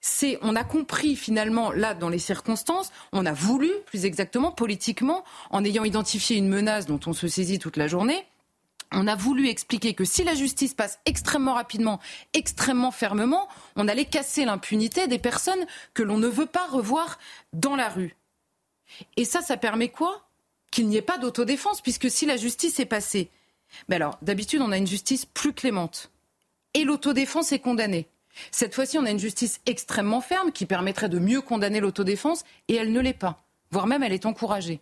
c'est, 0.08 0.40
on 0.42 0.56
a 0.56 0.64
compris 0.64 1.16
finalement, 1.16 1.72
là, 1.72 1.94
dans 1.94 2.10
les 2.10 2.20
circonstances, 2.20 2.92
on 3.12 3.26
a 3.26 3.34
voulu, 3.34 3.70
plus 3.86 4.06
exactement, 4.06 4.52
politiquement, 4.52 5.24
en 5.50 5.66
ayant 5.66 5.84
identifié 5.84 6.38
une 6.38 6.48
menace 6.48 6.86
dont 6.86 7.00
on 7.06 7.14
se 7.14 7.28
saisit 7.28 7.60
toute 7.60 7.78
la 7.78 7.88
journée, 7.88 8.26
on 8.94 9.06
a 9.06 9.16
voulu 9.16 9.50
expliquer 9.50 9.94
que 9.94 10.06
si 10.06 10.24
la 10.24 10.34
justice 10.34 10.74
passe 10.74 11.00
extrêmement 11.06 11.56
rapidement, 11.56 12.00
extrêmement 12.34 12.92
fermement, 12.92 13.50
on 13.76 13.90
allait 13.90 14.06
casser 14.06 14.46
l'impunité 14.46 15.08
des 15.08 15.20
personnes 15.20 15.66
que 15.94 16.04
l'on 16.04 16.18
ne 16.18 16.28
veut 16.28 16.46
pas 16.46 16.68
revoir 16.68 17.20
dans 17.52 17.76
la 17.76 17.90
rue. 17.90 18.16
Et 19.18 19.26
ça, 19.26 19.42
ça 19.42 19.58
permet 19.58 19.90
quoi? 19.90 20.30
Qu'il 20.72 20.88
n'y 20.88 20.96
ait 20.96 21.02
pas 21.02 21.18
d'autodéfense, 21.18 21.82
puisque 21.82 22.10
si 22.10 22.26
la 22.26 22.38
justice 22.38 22.80
est 22.80 22.86
passée. 22.86 23.30
Mais 23.90 23.98
alors, 23.98 24.18
d'habitude, 24.22 24.62
on 24.62 24.72
a 24.72 24.78
une 24.78 24.88
justice 24.88 25.26
plus 25.26 25.52
clémente. 25.52 26.12
Et 26.74 26.86
l'autodéfense 26.86 27.52
est 27.52 27.60
condamnée. 27.60 28.08
Cette 28.52 28.76
fois-ci, 28.76 28.98
on 28.98 29.06
a 29.06 29.12
une 29.12 29.20
justice 29.20 29.62
extrêmement 29.66 30.22
ferme 30.22 30.52
qui 30.52 30.66
permettrait 30.66 31.10
de 31.10 31.20
mieux 31.20 31.42
condamner 31.42 31.80
l'autodéfense 31.80 32.44
et 32.68 32.76
elle 32.76 32.92
ne 32.92 33.00
l'est 33.00 33.14
pas, 33.14 33.44
voire 33.72 33.88
même 33.88 34.04
elle 34.04 34.14
est 34.14 34.26
encouragée. 34.26 34.82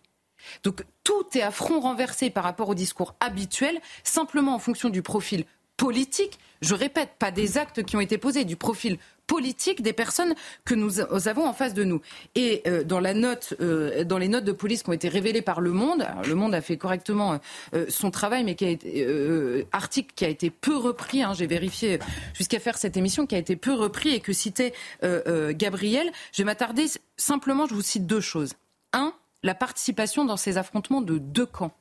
Donc 0.63 0.83
tout 1.03 1.25
est 1.35 1.41
à 1.41 1.51
front 1.51 1.79
renversé 1.79 2.29
par 2.29 2.43
rapport 2.43 2.69
au 2.69 2.75
discours 2.75 3.15
habituel, 3.19 3.79
simplement 4.03 4.55
en 4.55 4.59
fonction 4.59 4.89
du 4.89 5.01
profil 5.01 5.45
politique, 5.77 6.39
je 6.61 6.73
répète, 6.73 7.11
pas 7.19 7.31
des 7.31 7.57
actes 7.57 7.83
qui 7.83 7.95
ont 7.95 8.01
été 8.01 8.17
posés, 8.17 8.45
du 8.45 8.55
profil 8.55 8.97
politique 9.27 9.81
des 9.81 9.93
personnes 9.93 10.35
que 10.63 10.75
nous 10.75 10.99
avons 11.27 11.45
en 11.45 11.53
face 11.53 11.73
de 11.73 11.83
nous. 11.83 12.01
Et 12.35 12.61
euh, 12.67 12.83
dans, 12.83 12.99
la 12.99 13.13
note, 13.13 13.53
euh, 13.61 14.03
dans 14.03 14.17
les 14.17 14.27
notes 14.27 14.43
de 14.43 14.51
police 14.51 14.83
qui 14.83 14.89
ont 14.89 14.93
été 14.93 15.09
révélées 15.09 15.41
par 15.41 15.61
Le 15.61 15.71
Monde, 15.71 16.07
Le 16.27 16.35
Monde 16.35 16.53
a 16.53 16.61
fait 16.61 16.77
correctement 16.77 17.39
euh, 17.73 17.85
son 17.89 18.11
travail, 18.11 18.43
mais 18.43 18.55
qui 18.55 18.65
a 18.65 18.69
été, 18.69 19.65
article 19.71 20.13
qui 20.15 20.25
a 20.25 20.29
été 20.29 20.49
peu 20.49 20.75
repris, 20.75 21.23
hein, 21.23 21.33
j'ai 21.33 21.47
vérifié 21.47 21.99
jusqu'à 22.33 22.59
faire 22.59 22.77
cette 22.77 22.97
émission, 22.97 23.25
qui 23.25 23.35
a 23.35 23.37
été 23.37 23.55
peu 23.55 23.73
repris 23.73 24.09
et 24.09 24.19
que 24.19 24.33
citait 24.33 24.73
Gabriel. 25.01 26.11
Je 26.31 26.41
vais 26.41 26.45
m'attarder 26.45 26.85
simplement, 27.17 27.65
je 27.65 27.73
vous 27.73 27.81
cite 27.81 28.05
deux 28.05 28.21
choses. 28.21 28.53
Un, 28.93 29.13
la 29.43 29.55
participation 29.55 30.25
dans 30.25 30.37
ces 30.37 30.57
affrontements 30.57 31.01
de 31.01 31.17
deux 31.17 31.45
camps. 31.45 31.71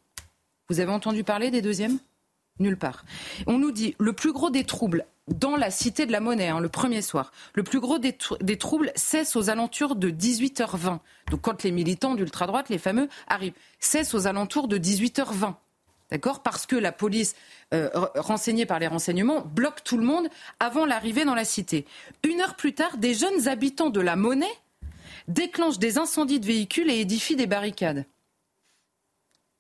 Vous 0.68 0.80
avez 0.80 0.92
entendu 0.92 1.24
parler 1.24 1.51
des 1.51 1.62
deuxièmes? 1.62 1.99
Nulle 2.59 2.78
part. 2.78 3.05
On 3.47 3.59
nous 3.59 3.72
dit 3.72 3.97
le 3.99 4.12
plus 4.12 4.32
gros 4.32 4.51
des 4.51 4.64
troubles 4.64 5.07
dans 5.29 5.57
la 5.57 5.70
cité 5.70 6.07
de 6.07 6.12
la 6.12 6.20
monnaie, 6.20 6.49
hein, 6.49 6.61
le 6.61 6.68
premier 6.68 7.03
soir. 7.03 7.33
Le 7.55 7.62
plus 7.62 7.81
gros 7.81 7.99
des, 7.99 8.12
troubles 8.59 8.93
cesse 8.95 9.37
aux 9.37 9.51
alentours 9.51 9.97
de 9.97 10.11
18h20. 10.11 10.99
Donc 11.31 11.41
quand 11.41 11.62
les 11.62 11.70
militants 11.70 12.14
d'ultra-droite, 12.14 12.68
les 12.68 12.79
fameux, 12.79 13.09
arrivent, 13.27 13.55
cesse 13.81 14.14
aux 14.14 14.27
alentours 14.27 14.68
de 14.68 14.79
18h20. 14.79 15.55
D'accord? 16.11 16.43
Parce 16.43 16.66
que 16.66 16.77
la 16.77 16.93
police, 16.93 17.35
euh, 17.72 17.89
renseignée 18.16 18.66
par 18.66 18.79
les 18.79 18.87
renseignements, 18.87 19.41
bloque 19.41 19.83
tout 19.83 19.97
le 19.97 20.05
monde 20.05 20.29
avant 20.61 20.85
l'arrivée 20.85 21.25
dans 21.25 21.35
la 21.35 21.47
cité. 21.47 21.87
Une 22.22 22.41
heure 22.41 22.57
plus 22.57 22.75
tard, 22.75 22.99
des 22.99 23.14
jeunes 23.14 23.49
habitants 23.49 23.91
de 23.91 24.01
la 24.01 24.14
monnaie 24.14 24.47
déclenchent 25.29 25.79
des 25.79 25.97
incendies 25.97 26.41
de 26.41 26.47
véhicules 26.47 26.91
et 26.91 27.01
édifient 27.01 27.37
des 27.37 27.47
barricades. 27.47 28.05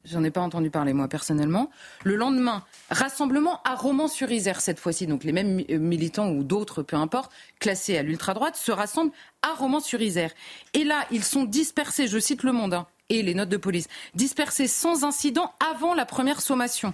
J'en 0.04 0.22
ai 0.22 0.30
pas 0.30 0.42
entendu 0.42 0.70
parler, 0.70 0.92
moi, 0.92 1.08
personnellement. 1.08 1.70
Le 2.04 2.16
lendemain, 2.16 2.62
rassemblement 2.90 3.62
à 3.64 3.74
Romans-sur-Isère, 3.74 4.60
cette 4.60 4.78
fois-ci. 4.78 5.06
Donc, 5.06 5.24
les 5.24 5.32
mêmes 5.32 5.64
euh, 5.70 5.78
militants 5.78 6.30
ou 6.30 6.44
d'autres, 6.44 6.82
peu 6.82 6.96
importe, 6.96 7.32
classés 7.58 7.96
à 7.96 8.02
l'ultra-droite, 8.02 8.56
se 8.56 8.70
rassemblent 8.70 9.12
à 9.42 9.54
Romans-sur-Isère. 9.54 10.32
Et 10.74 10.84
là, 10.84 11.06
ils 11.10 11.24
sont 11.24 11.44
dispersés, 11.44 12.06
je 12.06 12.18
cite 12.18 12.42
Le 12.42 12.52
Monde, 12.52 12.74
hein, 12.74 12.86
et 13.08 13.22
les 13.22 13.34
notes 13.34 13.48
de 13.48 13.56
police, 13.56 13.88
dispersés 14.14 14.68
sans 14.68 15.04
incident 15.04 15.52
avant 15.72 15.94
la 15.94 16.04
première 16.04 16.42
sommation. 16.42 16.92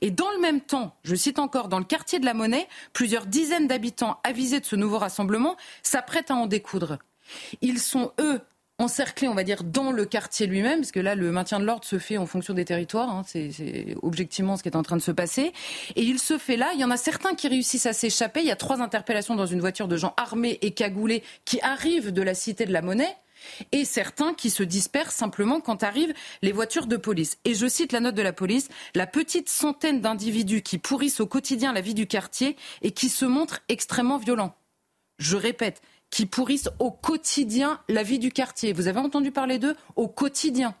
Et 0.00 0.10
dans 0.10 0.30
le 0.30 0.40
même 0.40 0.60
temps, 0.60 0.94
je 1.04 1.14
cite 1.14 1.38
encore, 1.38 1.68
dans 1.68 1.78
le 1.78 1.84
quartier 1.84 2.18
de 2.18 2.24
la 2.24 2.34
Monnaie, 2.34 2.68
plusieurs 2.92 3.26
dizaines 3.26 3.66
d'habitants 3.66 4.18
avisés 4.24 4.60
de 4.60 4.66
ce 4.66 4.76
nouveau 4.76 4.98
rassemblement 4.98 5.56
s'apprêtent 5.82 6.30
à 6.30 6.34
en 6.34 6.46
découdre. 6.46 6.98
Ils 7.60 7.78
sont, 7.78 8.12
eux, 8.20 8.40
encerclés, 8.80 9.28
on 9.28 9.34
va 9.34 9.44
dire, 9.44 9.62
dans 9.62 9.92
le 9.92 10.04
quartier 10.04 10.46
lui-même, 10.46 10.80
parce 10.80 10.92
que 10.92 11.00
là, 11.00 11.14
le 11.14 11.30
maintien 11.30 11.60
de 11.60 11.64
l'ordre 11.64 11.84
se 11.84 11.98
fait 11.98 12.16
en 12.16 12.26
fonction 12.26 12.54
des 12.54 12.64
territoires. 12.64 13.10
Hein, 13.10 13.22
c'est 13.26 13.50
objectivement 14.02 14.56
ce 14.56 14.62
qui 14.62 14.68
est 14.68 14.76
en 14.76 14.82
train 14.82 14.96
de 14.96 15.02
se 15.02 15.12
passer. 15.12 15.52
Et 15.96 16.02
il 16.02 16.18
se 16.18 16.38
fait 16.38 16.56
là. 16.56 16.70
Il 16.74 16.80
y 16.80 16.84
en 16.84 16.90
a 16.90 16.96
certains 16.96 17.34
qui 17.34 17.48
réussissent 17.48 17.86
à 17.86 17.92
s'échapper. 17.92 18.40
Il 18.40 18.46
y 18.46 18.50
a 18.50 18.56
trois 18.56 18.80
interpellations 18.80 19.34
dans 19.34 19.46
une 19.46 19.60
voiture 19.60 19.86
de 19.86 19.96
gens 19.96 20.14
armés 20.16 20.58
et 20.62 20.72
cagoulés 20.72 21.22
qui 21.44 21.60
arrivent 21.60 22.12
de 22.12 22.22
la 22.22 22.34
cité 22.34 22.64
de 22.64 22.72
la 22.72 22.82
Monnaie 22.82 23.16
et 23.72 23.84
certains 23.84 24.34
qui 24.34 24.50
se 24.50 24.62
dispersent 24.62 25.14
simplement 25.14 25.60
quand 25.60 25.82
arrivent 25.82 26.14
les 26.42 26.52
voitures 26.52 26.86
de 26.86 26.96
police. 26.96 27.38
Et 27.44 27.54
je 27.54 27.66
cite 27.66 27.92
la 27.92 28.00
note 28.00 28.14
de 28.14 28.22
la 28.22 28.32
police, 28.32 28.68
la 28.94 29.06
petite 29.06 29.48
centaine 29.48 30.00
d'individus 30.00 30.62
qui 30.62 30.78
pourrissent 30.78 31.20
au 31.20 31.26
quotidien 31.26 31.72
la 31.72 31.80
vie 31.80 31.94
du 31.94 32.06
quartier 32.06 32.56
et 32.82 32.90
qui 32.90 33.08
se 33.08 33.24
montrent 33.24 33.60
extrêmement 33.68 34.18
violents. 34.18 34.54
Je 35.18 35.36
répète, 35.36 35.82
qui 36.10 36.26
pourrissent 36.26 36.70
au 36.78 36.90
quotidien 36.90 37.80
la 37.88 38.02
vie 38.02 38.18
du 38.18 38.30
quartier. 38.32 38.72
Vous 38.72 38.88
avez 38.88 38.98
entendu 38.98 39.30
parler 39.30 39.58
d'eux 39.58 39.76
au 39.96 40.08
quotidien 40.08 40.74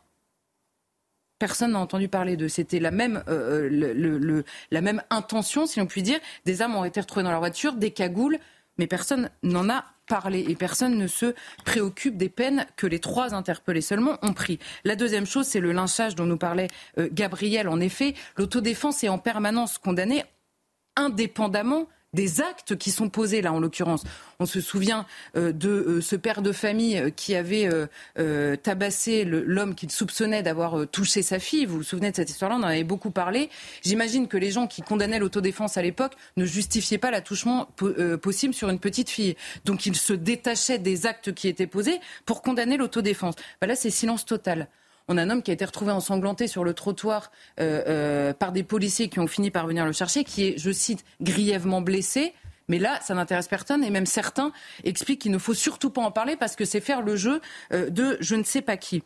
Personne 1.38 1.72
n'a 1.72 1.78
entendu 1.78 2.08
parler 2.08 2.36
d'eux. 2.36 2.48
C'était 2.48 2.80
la 2.80 2.90
même, 2.90 3.24
euh, 3.28 4.42
même 4.70 5.02
intention, 5.08 5.64
si 5.64 5.80
on 5.80 5.86
peut 5.86 6.02
dire. 6.02 6.20
Des 6.44 6.60
armes 6.60 6.76
ont 6.76 6.84
été 6.84 7.00
retrouvées 7.00 7.22
dans 7.22 7.30
leur 7.30 7.40
voiture, 7.40 7.72
des 7.72 7.92
cagoules, 7.92 8.38
mais 8.76 8.86
personne 8.86 9.30
n'en 9.42 9.70
a 9.70 9.86
parlé 10.06 10.44
et 10.48 10.54
personne 10.54 10.98
ne 10.98 11.06
se 11.06 11.34
préoccupe 11.64 12.18
des 12.18 12.28
peines 12.28 12.66
que 12.76 12.86
les 12.86 12.98
trois 12.98 13.32
interpellés 13.32 13.80
seulement 13.80 14.18
ont 14.20 14.34
pris. 14.34 14.58
La 14.84 14.96
deuxième 14.96 15.24
chose, 15.24 15.46
c'est 15.46 15.60
le 15.60 15.72
lynchage 15.72 16.14
dont 16.14 16.26
nous 16.26 16.36
parlait 16.36 16.68
euh, 16.98 17.08
Gabriel. 17.10 17.68
En 17.68 17.80
effet, 17.80 18.14
l'autodéfense 18.36 19.02
est 19.02 19.08
en 19.08 19.18
permanence 19.18 19.78
condamnée 19.78 20.24
indépendamment 20.96 21.88
des 22.12 22.40
actes 22.40 22.76
qui 22.76 22.90
sont 22.90 23.08
posés 23.08 23.40
là 23.40 23.52
en 23.52 23.60
l'occurrence. 23.60 24.02
On 24.40 24.46
se 24.46 24.60
souvient 24.60 25.06
euh, 25.36 25.52
de 25.52 25.68
euh, 25.68 26.00
ce 26.00 26.16
père 26.16 26.42
de 26.42 26.52
famille 26.52 26.98
euh, 26.98 27.10
qui 27.10 27.34
avait 27.34 27.68
tabassé 28.62 29.24
l'homme 29.24 29.74
qu'il 29.74 29.90
soupçonnait 29.90 30.42
d'avoir 30.42 30.86
touché 30.88 31.22
sa 31.22 31.38
fille. 31.38 31.66
Vous 31.66 31.78
vous 31.78 31.82
souvenez 31.82 32.10
de 32.10 32.16
cette 32.16 32.30
histoire-là? 32.30 32.56
On 32.56 32.62
en 32.62 32.68
avait 32.68 32.84
beaucoup 32.84 33.10
parlé. 33.10 33.50
J'imagine 33.82 34.28
que 34.28 34.36
les 34.36 34.50
gens 34.50 34.66
qui 34.66 34.82
condamnaient 34.82 35.18
l'autodéfense 35.18 35.76
à 35.76 35.82
l'époque 35.82 36.12
ne 36.36 36.44
justifiaient 36.44 36.98
pas 36.98 37.10
l'attouchement 37.10 37.68
possible 38.22 38.54
sur 38.54 38.68
une 38.68 38.78
petite 38.78 39.10
fille. 39.10 39.36
Donc 39.64 39.86
ils 39.86 39.96
se 39.96 40.12
détachaient 40.12 40.78
des 40.78 41.06
actes 41.06 41.32
qui 41.32 41.48
étaient 41.48 41.66
posés 41.66 42.00
pour 42.24 42.42
condamner 42.42 42.76
l'autodéfense. 42.76 43.34
Ben 43.60 43.66
là, 43.66 43.76
c'est 43.76 43.90
silence 43.90 44.24
total. 44.24 44.68
On 45.12 45.16
a 45.16 45.22
un 45.24 45.30
homme 45.30 45.42
qui 45.42 45.50
a 45.50 45.54
été 45.54 45.64
retrouvé 45.64 45.90
ensanglanté 45.90 46.46
sur 46.46 46.62
le 46.62 46.72
trottoir 46.72 47.32
euh, 47.58 47.82
euh, 47.88 48.32
par 48.32 48.52
des 48.52 48.62
policiers 48.62 49.08
qui 49.08 49.18
ont 49.18 49.26
fini 49.26 49.50
par 49.50 49.66
venir 49.66 49.84
le 49.84 49.90
chercher, 49.90 50.22
qui 50.22 50.44
est, 50.44 50.54
je 50.56 50.70
cite, 50.70 51.04
grièvement 51.20 51.80
blessé. 51.80 52.32
Mais 52.68 52.78
là, 52.78 53.00
ça 53.02 53.14
n'intéresse 53.14 53.48
personne 53.48 53.82
et 53.82 53.90
même 53.90 54.06
certains 54.06 54.52
expliquent 54.84 55.22
qu'il 55.22 55.32
ne 55.32 55.38
faut 55.38 55.52
surtout 55.52 55.90
pas 55.90 56.00
en 56.00 56.12
parler 56.12 56.36
parce 56.36 56.54
que 56.54 56.64
c'est 56.64 56.80
faire 56.80 57.02
le 57.02 57.16
jeu 57.16 57.40
euh, 57.72 57.90
de 57.90 58.18
je 58.20 58.36
ne 58.36 58.44
sais 58.44 58.62
pas 58.62 58.76
qui. 58.76 59.02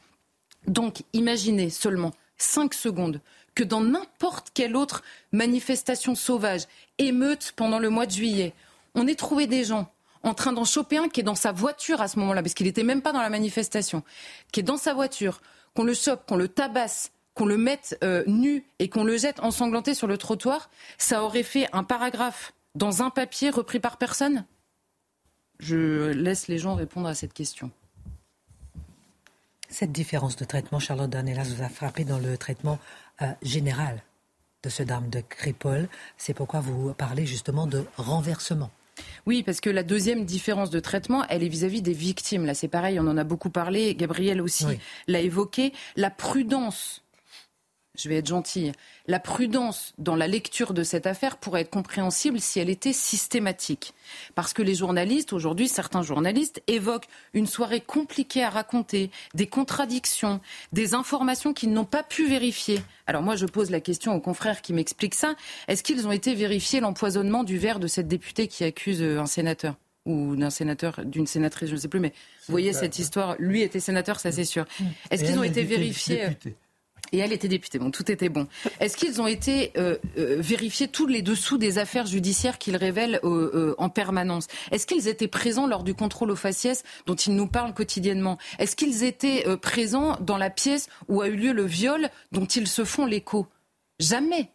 Donc, 0.67 1.05
imaginez 1.15 1.71
seulement 1.71 2.13
cinq 2.37 2.75
secondes 2.75 3.23
que 3.55 3.65
dans 3.65 3.81
n'importe 3.81 4.49
quelle 4.53 4.77
autre 4.77 5.03
manifestation 5.33 6.15
sauvage, 6.15 6.65
émeute 6.99 7.55
pendant 7.57 7.79
le 7.79 7.89
mois 7.89 8.05
de 8.05 8.13
juillet, 8.13 8.53
on 8.95 9.07
ait 9.07 9.15
trouvé 9.15 9.47
des 9.47 9.65
gens 9.65 9.91
en 10.23 10.35
train 10.35 10.53
d'en 10.53 10.65
choper 10.65 10.99
un 10.99 11.09
qui 11.09 11.21
est 11.21 11.25
dans 11.25 11.35
sa 11.35 11.53
voiture 11.53 12.03
à 12.03 12.09
ce 12.09 12.19
moment-là, 12.19 12.43
parce 12.43 12.53
qu'il 12.53 12.67
n'était 12.67 12.83
même 12.83 13.01
pas 13.01 13.13
dans 13.13 13.23
la 13.23 13.31
manifestation, 13.31 14.03
qui 14.53 14.61
est 14.61 14.65
dans 14.65 14.77
sa 14.77 14.93
voiture, 14.93 15.41
qu'on 15.75 15.85
le 15.85 15.95
chope, 15.95 16.27
qu'on 16.27 16.37
le 16.37 16.49
tabasse 16.49 17.11
qu'on 17.35 17.47
le 17.47 17.59
mette 17.59 17.99
euh, 18.03 18.25
nu 18.27 18.64
et 18.79 18.89
qu'on 18.89 19.05
le 19.05 19.16
jette 19.16 19.41
ensanglanté 19.41 19.95
sur 19.95 20.07
le 20.07 20.16
trottoir, 20.16 20.70
ça 20.99 21.22
aurait 21.22 21.43
fait 21.43 21.68
un 21.72 21.85
paragraphe 21.85 22.53
dans 22.75 23.03
un 23.03 23.11
papier 23.11 23.51
repris 23.51 23.81
par 23.81 23.99
personne? 23.99 24.45
Je 25.61 26.11
laisse 26.11 26.49
les 26.49 26.59
gens 26.59 26.75
répondre 26.75 27.09
à 27.09 27.14
cette 27.14 27.33
question. 27.33 27.70
Cette 29.68 29.93
différence 29.93 30.37
de 30.37 30.45
traitement, 30.45 30.79
Charlotte 30.79 31.11
Dornelas 31.11 31.53
vous 31.55 31.62
a 31.62 31.68
frappé 31.68 32.05
dans 32.05 32.18
le 32.18 32.37
traitement 32.39 32.79
euh, 33.22 33.27
général 33.43 34.03
de 34.62 34.68
ce 34.68 34.83
drame 34.83 35.11
de 35.11 35.20
Crépole. 35.20 35.89
C'est 36.16 36.35
pourquoi 36.35 36.61
vous 36.61 36.95
parlez 36.95 37.27
justement 37.27 37.66
de 37.66 37.85
renversement. 37.97 38.70
Oui, 39.26 39.42
parce 39.42 39.61
que 39.61 39.70
la 39.70 39.82
deuxième 39.82 40.24
différence 40.24 40.70
de 40.70 40.80
traitement, 40.80 41.24
elle 41.28 41.42
est 41.42 41.49
vis-à-vis 41.49 41.82
des 41.82 41.92
victimes. 41.92 42.45
Là, 42.47 42.55
c'est 42.55 42.68
pareil, 42.68 42.99
on 43.01 43.07
en 43.07 43.16
a 43.16 43.24
beaucoup 43.24 43.51
parlé. 43.51 43.95
Gabriel 43.95 44.40
aussi 44.40 44.66
l'a 45.09 45.20
évoqué. 45.20 45.72
La 45.97 46.11
prudence 46.11 47.04
je 47.97 48.09
vais 48.09 48.16
être 48.16 48.26
gentille, 48.26 48.72
la 49.07 49.20
prudence 49.20 49.95
dans 49.99 50.16
la 50.16 50.26
lecture 50.26 50.74
de 50.74 50.82
cette 50.82 51.07
affaire 51.07 51.36
pourrait 51.36 51.62
être 51.62 51.70
compréhensible 51.70 52.40
si 52.40 52.59
elle 52.59 52.70
était 52.70 52.92
systématique. 52.92 53.95
Parce 54.34 54.53
que 54.53 54.62
les 54.62 54.74
journalistes, 54.74 55.32
aujourd'hui, 55.32 55.68
certains 55.68 56.03
journalistes 56.03 56.62
évoquent 56.66 57.09
une 57.34 57.47
soirée 57.47 57.80
compliquée 57.80 58.42
à 58.42 58.51
raconter, 58.51 59.11
des 59.34 59.47
contradictions, 59.47 60.40
des 60.72 60.95
informations 60.95 61.53
qu'ils 61.53 61.72
n'ont 61.72 61.84
pas 61.84 62.03
pu 62.03 62.26
vérifier. 62.26 62.80
Alors 63.07 63.22
moi, 63.22 63.36
je 63.36 63.47
pose 63.47 63.70
la 63.70 63.80
question 63.80 64.14
aux 64.14 64.20
confrères 64.20 64.62
qui 64.62 64.72
m'expliquent 64.72 65.14
ça. 65.14 65.34
Est-ce 65.68 65.82
qu'ils 65.82 66.07
ont 66.07 66.12
été 66.12 66.34
vérifiés 66.34 66.80
l'empoisonnement 66.80 67.45
du 67.45 67.59
verre 67.59 67.78
de 67.78 67.86
cette 67.86 68.09
députée 68.09 68.49
qui 68.49 68.64
accuse 68.64 69.03
euh, 69.03 69.20
un 69.20 69.26
sénateur 69.26 69.76
ou 70.07 70.36
d'un 70.36 70.51
sénateur, 70.51 71.01
d'une 71.03 71.26
sénatrice, 71.26 71.70
je 71.70 71.76
ne 71.76 71.80
sais 71.80 71.88
plus, 71.88 72.01
mais 72.01 72.12
vous 72.47 72.53
voyez 72.53 72.74
cette 72.74 72.99
histoire, 72.99 73.36
lui 73.38 73.62
était 73.62 73.80
sénateur, 73.80 74.20
ça 74.20 74.32
c'est 74.32 74.45
sûr. 74.45 74.66
Est-ce 75.11 75.24
qu'ils 75.24 75.38
ont 75.38 75.42
été 75.42 75.62
vérifiés 75.62 76.26
euh, 76.26 76.51
et 77.15 77.19
elle 77.19 77.33
était 77.33 77.49
députée. 77.49 77.79
Bon, 77.79 77.91
tout 77.91 78.11
était 78.11 78.29
bon. 78.29 78.49
Est-ce 78.81 78.97
qu'ils 78.97 79.23
ont 79.23 79.27
été 79.27 79.73
euh, 79.77 79.97
euh, 80.19 80.37
vérifiés 80.41 80.89
tous 80.89 81.07
les 81.07 81.23
dessous 81.23 81.59
des 81.59 81.79
affaires 81.79 82.07
judiciaires 82.07 82.59
qu'ils 82.59 82.77
révèlent 82.77 83.21
euh, 83.23 83.75
en 83.79 83.89
permanence? 83.89 84.49
Est-ce 84.73 84.87
qu'ils 84.87 85.07
étaient 85.07 85.29
présents 85.29 85.67
lors 85.67 85.85
du 85.85 85.95
contrôle 85.95 86.33
aux 86.33 86.37
faciès 86.37 86.83
dont 87.07 87.15
ils 87.15 87.35
nous 87.35 87.47
parlent 87.47 87.73
quotidiennement? 87.73 88.39
Est-ce 88.59 88.75
qu'ils 88.75 89.05
étaient 89.05 89.45
présents 89.59 90.17
dans 90.21 90.39
la 90.39 90.51
pièce 90.51 90.89
où 91.09 91.23
a 91.23 91.29
eu 91.29 91.37
lieu 91.37 91.53
le 91.53 91.65
viol 91.65 92.09
dont 92.33 92.47
ils 92.47 92.67
se 92.67 92.85
font 92.85 93.07
l'écho? 93.07 93.47
Jamais. 94.01 94.54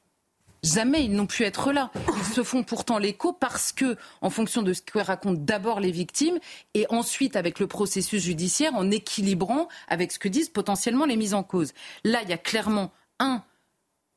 Jamais 0.64 1.06
ils 1.06 1.14
n'ont 1.14 1.28
pu 1.28 1.44
être 1.44 1.72
là. 1.72 1.92
Ils 2.18 2.34
se 2.34 2.44
font 2.44 2.64
pourtant 2.64 2.98
l'écho 2.98 3.32
parce 3.32 3.72
que, 3.72 3.96
en 4.22 4.30
fonction 4.30 4.62
de 4.62 4.74
ce 4.74 4.82
que 4.82 5.00
racontent 5.00 5.40
d'abord 5.40 5.80
les 5.80 5.92
victimes, 5.92 6.40
et 6.74 6.86
ensuite 6.90 7.36
avec 7.36 7.60
le 7.60 7.68
processus 7.68 8.24
judiciaire, 8.24 8.76
en 8.76 8.92
équilibrant 8.92 9.68
avec 9.88 10.12
ce 10.12 10.20
que 10.20 10.28
disent 10.28 10.50
potentiellement 10.50 11.06
les 11.06 11.18
mises 11.18 11.34
en 11.34 11.44
cause. 11.44 11.74
Là, 12.04 12.20
il 12.24 12.30
y 12.30 12.34
a 12.34 12.38
clairement 12.38 12.92
un, 13.20 13.44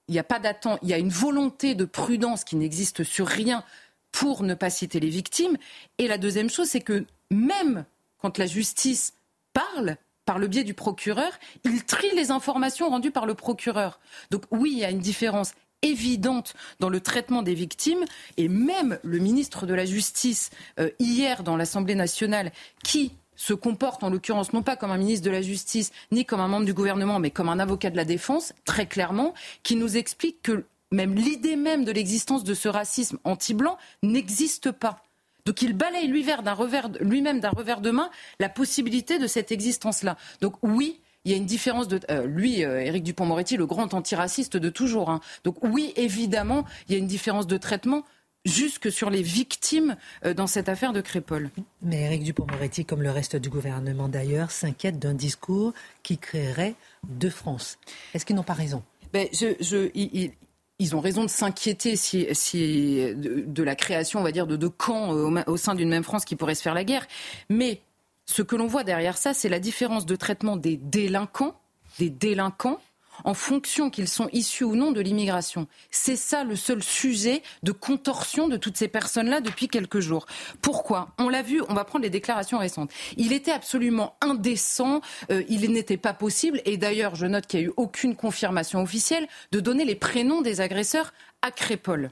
il 0.09 0.12
n'y 0.12 0.18
a 0.18 0.24
pas 0.24 0.40
d'attente, 0.40 0.80
il 0.82 0.88
y 0.88 0.95
a 0.95 0.99
une 0.99 1.11
volonté 1.11 1.74
de 1.74 1.84
prudence 1.84 2.45
qui 2.45 2.57
n'existe 2.57 3.05
sur 3.05 3.26
rien 3.26 3.64
pour 4.11 4.43
ne 4.43 4.55
pas 4.55 4.70
citer 4.70 5.01
les 5.01 5.09
victimes. 5.09 5.57
Et 5.99 6.09
la 6.09 6.18
deuxième 6.18 6.51
chose, 6.51 6.68
c'est 6.68 6.80
que 6.80 7.07
même 7.30 7.84
quand 8.18 8.38
la 8.38 8.47
justice 8.47 9.14
parle, 9.53 9.97
par 10.24 10.38
le 10.38 10.47
biais 10.47 10.64
du 10.64 10.74
procureur, 10.74 11.32
il 11.64 11.84
trie 11.84 12.14
les 12.14 12.30
informations 12.30 12.88
rendues 12.88 13.11
par 13.11 13.26
le 13.26 13.34
procureur. 13.34 14.01
Donc 14.30 14.45
oui, 14.51 14.70
il 14.72 14.78
y 14.78 14.84
a 14.84 14.90
une 14.90 15.01
différence 15.01 15.53
évidente 15.83 16.55
dans 16.80 16.89
le 16.89 17.01
traitement 17.01 17.43
des 17.43 17.55
victimes. 17.55 18.05
Et 18.37 18.49
même 18.49 18.99
le 19.03 19.18
ministre 19.18 19.66
de 19.66 19.74
la 19.74 19.85
Justice, 19.85 20.51
euh, 20.80 20.91
hier 20.99 21.43
dans 21.43 21.57
l'Assemblée 21.57 21.95
nationale, 21.95 22.53
qui 22.85 23.12
se 23.37 23.55
comporte 23.55 24.05
en 24.05 24.11
l'occurrence 24.11 24.53
non 24.53 24.62
pas 24.62 24.76
comme 24.76 24.91
un 24.91 24.99
ministre 24.99 25.24
de 25.26 25.30
la 25.30 25.43
Justice 25.43 25.91
ni 26.11 26.24
comme 26.24 26.41
un 26.41 26.49
membre 26.49 26.66
du 26.66 26.74
gouvernement, 26.74 27.18
mais 27.18 27.30
comme 27.30 27.49
un 27.49 27.59
avocat 27.59 27.91
de 27.91 27.97
la 27.97 28.05
défense, 28.05 28.53
très 28.64 28.87
clairement, 28.87 29.35
qui 29.62 29.76
nous 29.76 29.97
explique 29.97 30.43
que 30.43 30.64
même 30.91 31.14
l'idée 31.14 31.57
même 31.57 31.85
de 31.85 31.93
l'existence 31.93 32.45
de 32.45 32.55
ce 32.55 32.68
racisme 32.68 33.18
anti-blanc 33.24 33.78
n'existe 34.03 34.70
pas. 34.70 35.03
Donc 35.45 35.62
il 35.62 35.72
balaye 35.72 36.07
lui-même 36.07 36.43
d'un 36.43 36.53
revers, 36.53 36.89
lui 37.01 37.22
d'un 37.22 37.51
revers 37.51 37.80
de 37.80 37.91
main 37.91 38.11
la 38.39 38.49
possibilité 38.49 39.18
de 39.18 39.26
cette 39.26 39.51
existence-là. 39.51 40.16
Donc 40.41 40.55
oui, 40.62 41.01
il 41.24 41.30
y 41.30 41.34
a 41.34 41.36
une 41.36 41.46
différence 41.46 41.88
de 41.88 42.00
euh, 42.10 42.26
lui, 42.26 42.64
euh, 42.64 42.80
Éric 42.80 43.04
Dupont-Moretti, 43.04 43.56
le 43.56 43.66
grand 43.66 43.94
antiraciste 43.94 44.56
de 44.56 44.68
toujours. 44.70 45.10
Hein. 45.10 45.20
Donc 45.44 45.56
oui, 45.62 45.92
évidemment, 45.96 46.64
il 46.88 46.92
y 46.92 46.96
a 46.96 46.98
une 46.98 47.06
différence 47.06 47.46
de 47.46 47.56
traitement 47.56 48.04
jusque 48.44 48.90
sur 48.90 49.08
les 49.08 49.22
victimes 49.22 49.96
euh, 50.24 50.34
dans 50.34 50.48
cette 50.48 50.68
affaire 50.68 50.92
de 50.92 51.00
Crépole. 51.00 51.50
Mais 51.80 52.02
Éric 52.02 52.24
Dupont-Moretti, 52.24 52.84
comme 52.84 53.02
le 53.02 53.10
reste 53.10 53.36
du 53.36 53.50
gouvernement 53.50 54.08
d'ailleurs, 54.08 54.50
s'inquiète 54.50 54.98
d'un 54.98 55.14
discours 55.14 55.72
qui 56.02 56.18
créerait 56.18 56.74
deux 57.08 57.30
France. 57.30 57.78
Est-ce 58.14 58.26
qu'ils 58.26 58.36
n'ont 58.36 58.42
pas 58.42 58.52
raison? 58.54 58.82
Ben, 59.12 59.28
je, 59.32 59.90
ils, 59.94 60.96
ont 60.96 61.00
raison 61.00 61.22
de 61.22 61.28
s'inquiéter 61.28 61.94
si, 61.94 62.24
de, 62.24 63.62
la 63.62 63.76
création, 63.76 64.18
on 64.18 64.22
va 64.22 64.32
dire, 64.32 64.48
de 64.48 64.56
deux 64.56 64.70
camps 64.70 65.10
au, 65.10 65.38
au 65.46 65.56
sein 65.56 65.76
d'une 65.76 65.90
même 65.90 66.02
France 66.02 66.24
qui 66.24 66.34
pourrait 66.34 66.56
se 66.56 66.62
faire 66.62 66.74
la 66.74 66.82
guerre. 66.82 67.06
Mais 67.48 67.82
ce 68.26 68.42
que 68.42 68.56
l'on 68.56 68.66
voit 68.66 68.84
derrière 68.84 69.18
ça, 69.18 69.34
c'est 69.34 69.48
la 69.48 69.60
différence 69.60 70.06
de 70.06 70.16
traitement 70.16 70.56
des 70.56 70.76
délinquants, 70.76 71.60
des 71.98 72.10
délinquants, 72.10 72.78
en 73.24 73.34
fonction 73.34 73.90
qu'ils 73.90 74.08
sont 74.08 74.28
issus 74.32 74.64
ou 74.64 74.74
non 74.74 74.90
de 74.90 75.00
l'immigration. 75.00 75.66
C'est 75.90 76.16
ça 76.16 76.44
le 76.44 76.56
seul 76.56 76.82
sujet 76.82 77.42
de 77.62 77.72
contorsion 77.72 78.48
de 78.48 78.56
toutes 78.56 78.76
ces 78.76 78.88
personnes-là 78.88 79.40
depuis 79.40 79.68
quelques 79.68 80.00
jours. 80.00 80.26
Pourquoi? 80.60 81.14
On 81.18 81.28
l'a 81.28 81.42
vu, 81.42 81.62
on 81.68 81.74
va 81.74 81.84
prendre 81.84 82.04
les 82.04 82.10
déclarations 82.10 82.58
récentes. 82.58 82.90
Il 83.16 83.32
était 83.32 83.52
absolument 83.52 84.16
indécent, 84.20 85.00
euh, 85.30 85.42
il 85.48 85.70
n'était 85.72 85.96
pas 85.96 86.14
possible, 86.14 86.60
et 86.64 86.76
d'ailleurs 86.76 87.14
je 87.14 87.26
note 87.26 87.46
qu'il 87.46 87.60
n'y 87.60 87.66
a 87.66 87.68
eu 87.68 87.74
aucune 87.76 88.16
confirmation 88.16 88.82
officielle, 88.82 89.28
de 89.52 89.60
donner 89.60 89.84
les 89.84 89.94
prénoms 89.96 90.40
des 90.40 90.60
agresseurs 90.60 91.12
à 91.42 91.50
Crépole. 91.50 92.10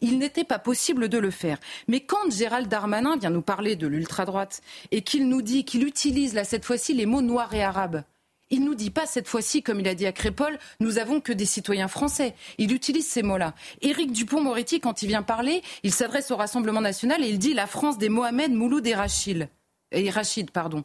Il 0.00 0.18
n'était 0.18 0.44
pas 0.44 0.58
possible 0.58 1.08
de 1.08 1.18
le 1.18 1.30
faire. 1.30 1.58
Mais 1.86 2.00
quand 2.00 2.30
Gérald 2.30 2.68
Darmanin 2.68 3.16
vient 3.16 3.30
nous 3.30 3.42
parler 3.42 3.76
de 3.76 3.86
l'ultra-droite 3.86 4.60
et 4.90 5.02
qu'il 5.02 5.28
nous 5.28 5.42
dit 5.42 5.64
qu'il 5.64 5.86
utilise 5.86 6.34
là 6.34 6.44
cette 6.44 6.64
fois-ci 6.64 6.94
les 6.94 7.06
mots 7.06 7.22
noirs 7.22 7.54
et 7.54 7.62
arabes, 7.62 8.02
il 8.50 8.64
nous 8.64 8.74
dit 8.74 8.90
pas 8.90 9.06
cette 9.06 9.28
fois-ci, 9.28 9.62
comme 9.62 9.80
il 9.80 9.88
a 9.88 9.94
dit 9.94 10.06
à 10.06 10.12
Crépol, 10.12 10.58
nous 10.80 10.98
avons 10.98 11.20
que 11.20 11.32
des 11.32 11.44
citoyens 11.44 11.88
français. 11.88 12.34
Il 12.56 12.72
utilise 12.72 13.06
ces 13.06 13.22
mots-là. 13.22 13.54
Éric 13.82 14.12
Dupont-Moretti, 14.12 14.80
quand 14.80 15.02
il 15.02 15.08
vient 15.08 15.22
parler, 15.22 15.62
il 15.82 15.92
s'adresse 15.92 16.30
au 16.30 16.36
Rassemblement 16.36 16.80
national 16.80 17.22
et 17.22 17.28
il 17.28 17.38
dit 17.38 17.52
la 17.52 17.66
France 17.66 17.98
des 17.98 18.08
Mohamed, 18.08 18.52
Mouloud 18.52 18.86
et 18.86 18.94
Rachid. 18.94 19.48
Et 19.92 20.10
Rachid, 20.10 20.50
pardon. 20.50 20.84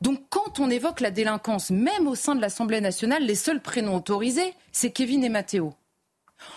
Donc, 0.00 0.22
quand 0.28 0.60
on 0.60 0.70
évoque 0.70 1.00
la 1.00 1.10
délinquance, 1.10 1.70
même 1.70 2.06
au 2.06 2.14
sein 2.14 2.34
de 2.34 2.40
l'Assemblée 2.40 2.80
nationale, 2.80 3.24
les 3.24 3.34
seuls 3.34 3.60
prénoms 3.60 3.96
autorisés, 3.96 4.54
c'est 4.72 4.90
Kevin 4.90 5.24
et 5.24 5.30
Mathéo. 5.30 5.74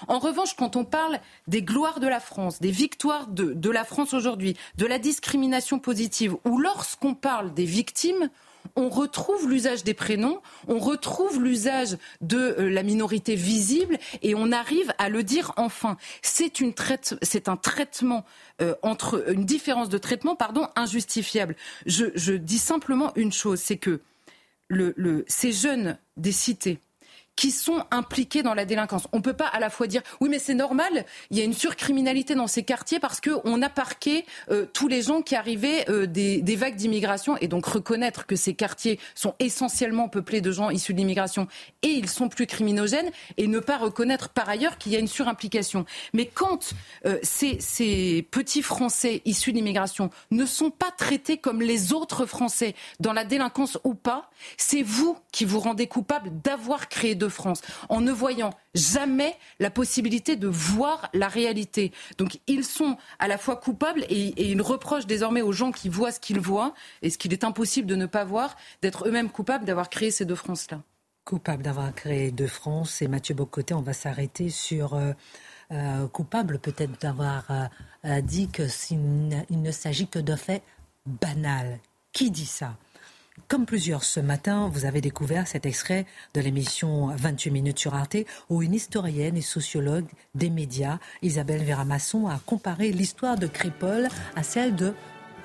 En 0.08 0.20
revanche, 0.20 0.56
quand 0.56 0.76
on 0.76 0.86
parle 0.86 1.20
des 1.48 1.62
gloires 1.62 2.00
de 2.00 2.08
la 2.08 2.20
France, 2.20 2.60
des 2.60 2.72
victoires 2.72 3.28
de, 3.28 3.70
la 3.70 3.84
France 3.84 4.14
aujourd'hui, 4.14 4.58
de 4.78 4.86
la 4.86 5.00
discrimination 5.00 5.80
positive, 5.80 6.36
ou 6.46 6.60
lorsqu'on 6.60 7.16
parle 7.16 7.54
des 7.54 7.66
victimes, 7.66 8.30
on 8.76 8.90
retrouve 8.90 9.50
l'usage 9.50 9.84
des 9.84 9.94
prénoms, 9.94 10.42
on 10.68 10.80
retrouve 10.80 11.42
l'usage 11.42 11.98
de 12.22 12.38
euh, 12.38 12.70
la 12.70 12.84
minorité 12.84 13.36
visible 13.36 13.98
et 14.22 14.36
on 14.36 14.52
arrive 14.52 14.94
à 14.98 15.10
le 15.10 15.24
dire 15.24 15.54
enfin. 15.56 15.98
C'est 16.22 17.48
un 17.48 17.56
traitement 17.56 18.26
euh, 18.62 18.76
entre 18.82 19.32
une 19.32 19.46
différence 19.46 19.90
de 19.90 19.98
traitement, 19.98 20.38
injustifiable. 20.76 21.56
Je, 21.86 22.34
dis 22.34 22.58
simplement 22.58 23.12
une 23.16 23.32
chose, 23.32 23.60
c'est 23.60 23.78
que 23.78 24.02
ces 25.28 25.52
jeunes 25.52 25.98
des 26.18 26.32
cités 26.32 26.80
qui 27.38 27.52
sont 27.52 27.86
impliqués 27.92 28.44
dans 28.44 28.54
la 28.54 28.66
délinquance. 28.66 29.08
On 29.14 29.18
ne 29.18 29.22
peut 29.22 29.32
pas 29.32 29.48
à 29.48 29.62
la 29.62 29.70
fois 29.70 29.88
dire 29.88 30.02
oui 30.20 30.28
mais 30.28 30.40
c'est 30.40 30.56
normal, 30.56 31.06
il 31.32 31.38
y 31.38 31.42
a 31.42 31.46
une 31.46 31.54
surcriminalité 31.54 32.36
dans 32.36 32.48
ces 32.48 32.64
quartiers 32.64 33.00
parce 33.00 33.22
qu'on 33.22 33.62
a 33.62 33.70
parqué 33.70 34.26
euh, 34.52 34.66
tous 34.74 34.90
les 34.90 35.02
gens 35.02 35.22
qui 35.22 35.36
arrivaient 35.36 35.86
euh, 35.90 36.08
des, 36.08 36.42
des, 36.42 36.56
vagues 36.58 36.76
d'immigration 36.76 37.38
et 37.38 37.48
donc 37.48 37.66
reconnaître 37.66 38.26
que 38.26 38.36
ces 38.36 38.56
quartiers 38.56 39.00
sont 39.16 39.36
essentiellement 39.40 40.10
peuplés 40.10 40.42
de 40.42 40.52
gens 40.52 40.72
issus 40.72 40.94
de 40.94 40.98
l'immigration 40.98 41.48
et 41.84 41.90
ils 41.90 42.10
sont 42.10 42.28
plus 42.28 42.48
criminogènes 42.48 43.10
et 43.38 43.48
ne 43.48 43.60
pas 43.60 43.78
reconnaître 43.78 44.30
par 44.30 44.50
ailleurs 44.50 44.80
qu'il 44.80 44.92
y 44.92 44.96
a 44.96 45.00
une 45.00 45.08
surimplication. 45.08 45.86
Mais 46.14 46.26
quand 46.26 46.74
euh, 47.06 47.20
ces, 47.22 47.60
ces 47.62 48.28
petits 48.32 48.64
Français 48.64 49.22
issus 49.26 49.52
de 49.52 49.58
l'immigration 49.58 50.10
ne 50.32 50.46
sont 50.46 50.72
pas 50.72 50.92
traités 50.98 51.38
comme 51.38 51.62
les 51.62 51.94
autres 51.94 52.26
Français 52.26 52.74
dans 53.00 53.14
la 53.14 53.24
délinquance 53.24 53.78
ou 53.84 53.94
pas, 53.94 54.32
c'est 54.58 54.82
vous 54.82 55.18
qui 55.32 55.46
vous 55.46 55.60
rendez 55.60 55.86
coupable 55.86 56.32
d'avoir 56.44 56.90
créé 56.90 57.14
de 57.14 57.27
France, 57.30 57.62
en 57.90 58.02
ne 58.02 58.12
voyant 58.12 58.52
jamais 58.76 59.36
la 59.60 59.70
possibilité 59.70 60.36
de 60.36 60.48
voir 60.48 61.10
la 61.14 61.28
réalité. 61.28 61.92
Donc 62.18 62.40
ils 62.48 62.64
sont 62.64 62.98
à 63.20 63.28
la 63.28 63.38
fois 63.38 63.56
coupables 63.56 64.06
et, 64.10 64.50
ils 64.52 64.62
reprochent 64.62 65.08
désormais 65.08 65.42
aux 65.42 65.52
gens 65.52 65.72
qui 65.72 65.90
voient 65.90 66.12
ce 66.12 66.20
qu'ils 66.20 66.40
voient 66.40 66.74
et 67.02 67.10
ce 67.10 67.18
qu'il 67.18 67.34
est 67.34 67.44
impossible 67.44 67.88
de 67.88 67.96
ne 67.96 68.06
pas 68.06 68.24
voir, 68.24 68.56
d'être 68.82 69.08
eux-mêmes 69.08 69.30
coupables 69.30 69.66
d'avoir 69.66 69.90
créé 69.90 70.12
ces 70.12 70.26
deux 70.26 70.36
France-là. 70.36 70.82
Coupable 71.26 71.64
d'avoir 71.64 71.94
créé 71.94 72.32
deux 72.32 72.48
France 72.48 73.02
et 73.02 73.08
Mathieu 73.08 73.36
Bocoté, 73.36 73.74
on 73.74 73.82
va 73.82 73.94
s'arrêter 73.94 74.50
sur... 74.50 74.94
Euh, 74.94 75.14
euh, 75.74 76.08
coupable 76.08 76.60
peut-être 76.60 77.02
d'avoir 77.02 77.44
euh, 78.06 78.22
dit 78.22 78.48
qu'il 78.48 79.00
ne 79.50 79.72
s'agit 79.72 80.08
que 80.08 80.20
de 80.20 80.36
faits 80.36 80.64
banals. 81.06 81.80
Qui 82.14 82.32
dit 82.32 82.46
ça? 82.46 82.78
Comme 83.48 83.66
plusieurs 83.66 84.04
ce 84.04 84.20
matin, 84.20 84.70
vous 84.74 84.86
avez 84.86 85.00
découvert 85.00 85.48
cet 85.48 85.66
extrait 85.66 86.06
de 86.34 86.42
l'émission 86.42 87.08
28 87.16 87.52
minutes 87.52 87.80
sur 87.80 87.96
Arte 87.96 88.18
où 88.50 88.62
une 88.62 88.74
historienne 88.74 89.38
et 89.38 89.42
sociologue 89.42 90.08
des 90.36 90.50
médias, 90.50 91.00
Isabelle 91.22 91.64
Véramasson, 91.64 92.28
a 92.28 92.40
comparé 92.46 92.92
l'histoire 92.92 93.38
de 93.38 93.48
Crépole 93.48 94.10
à 94.36 94.44
celle 94.44 94.76
de... 94.76 94.94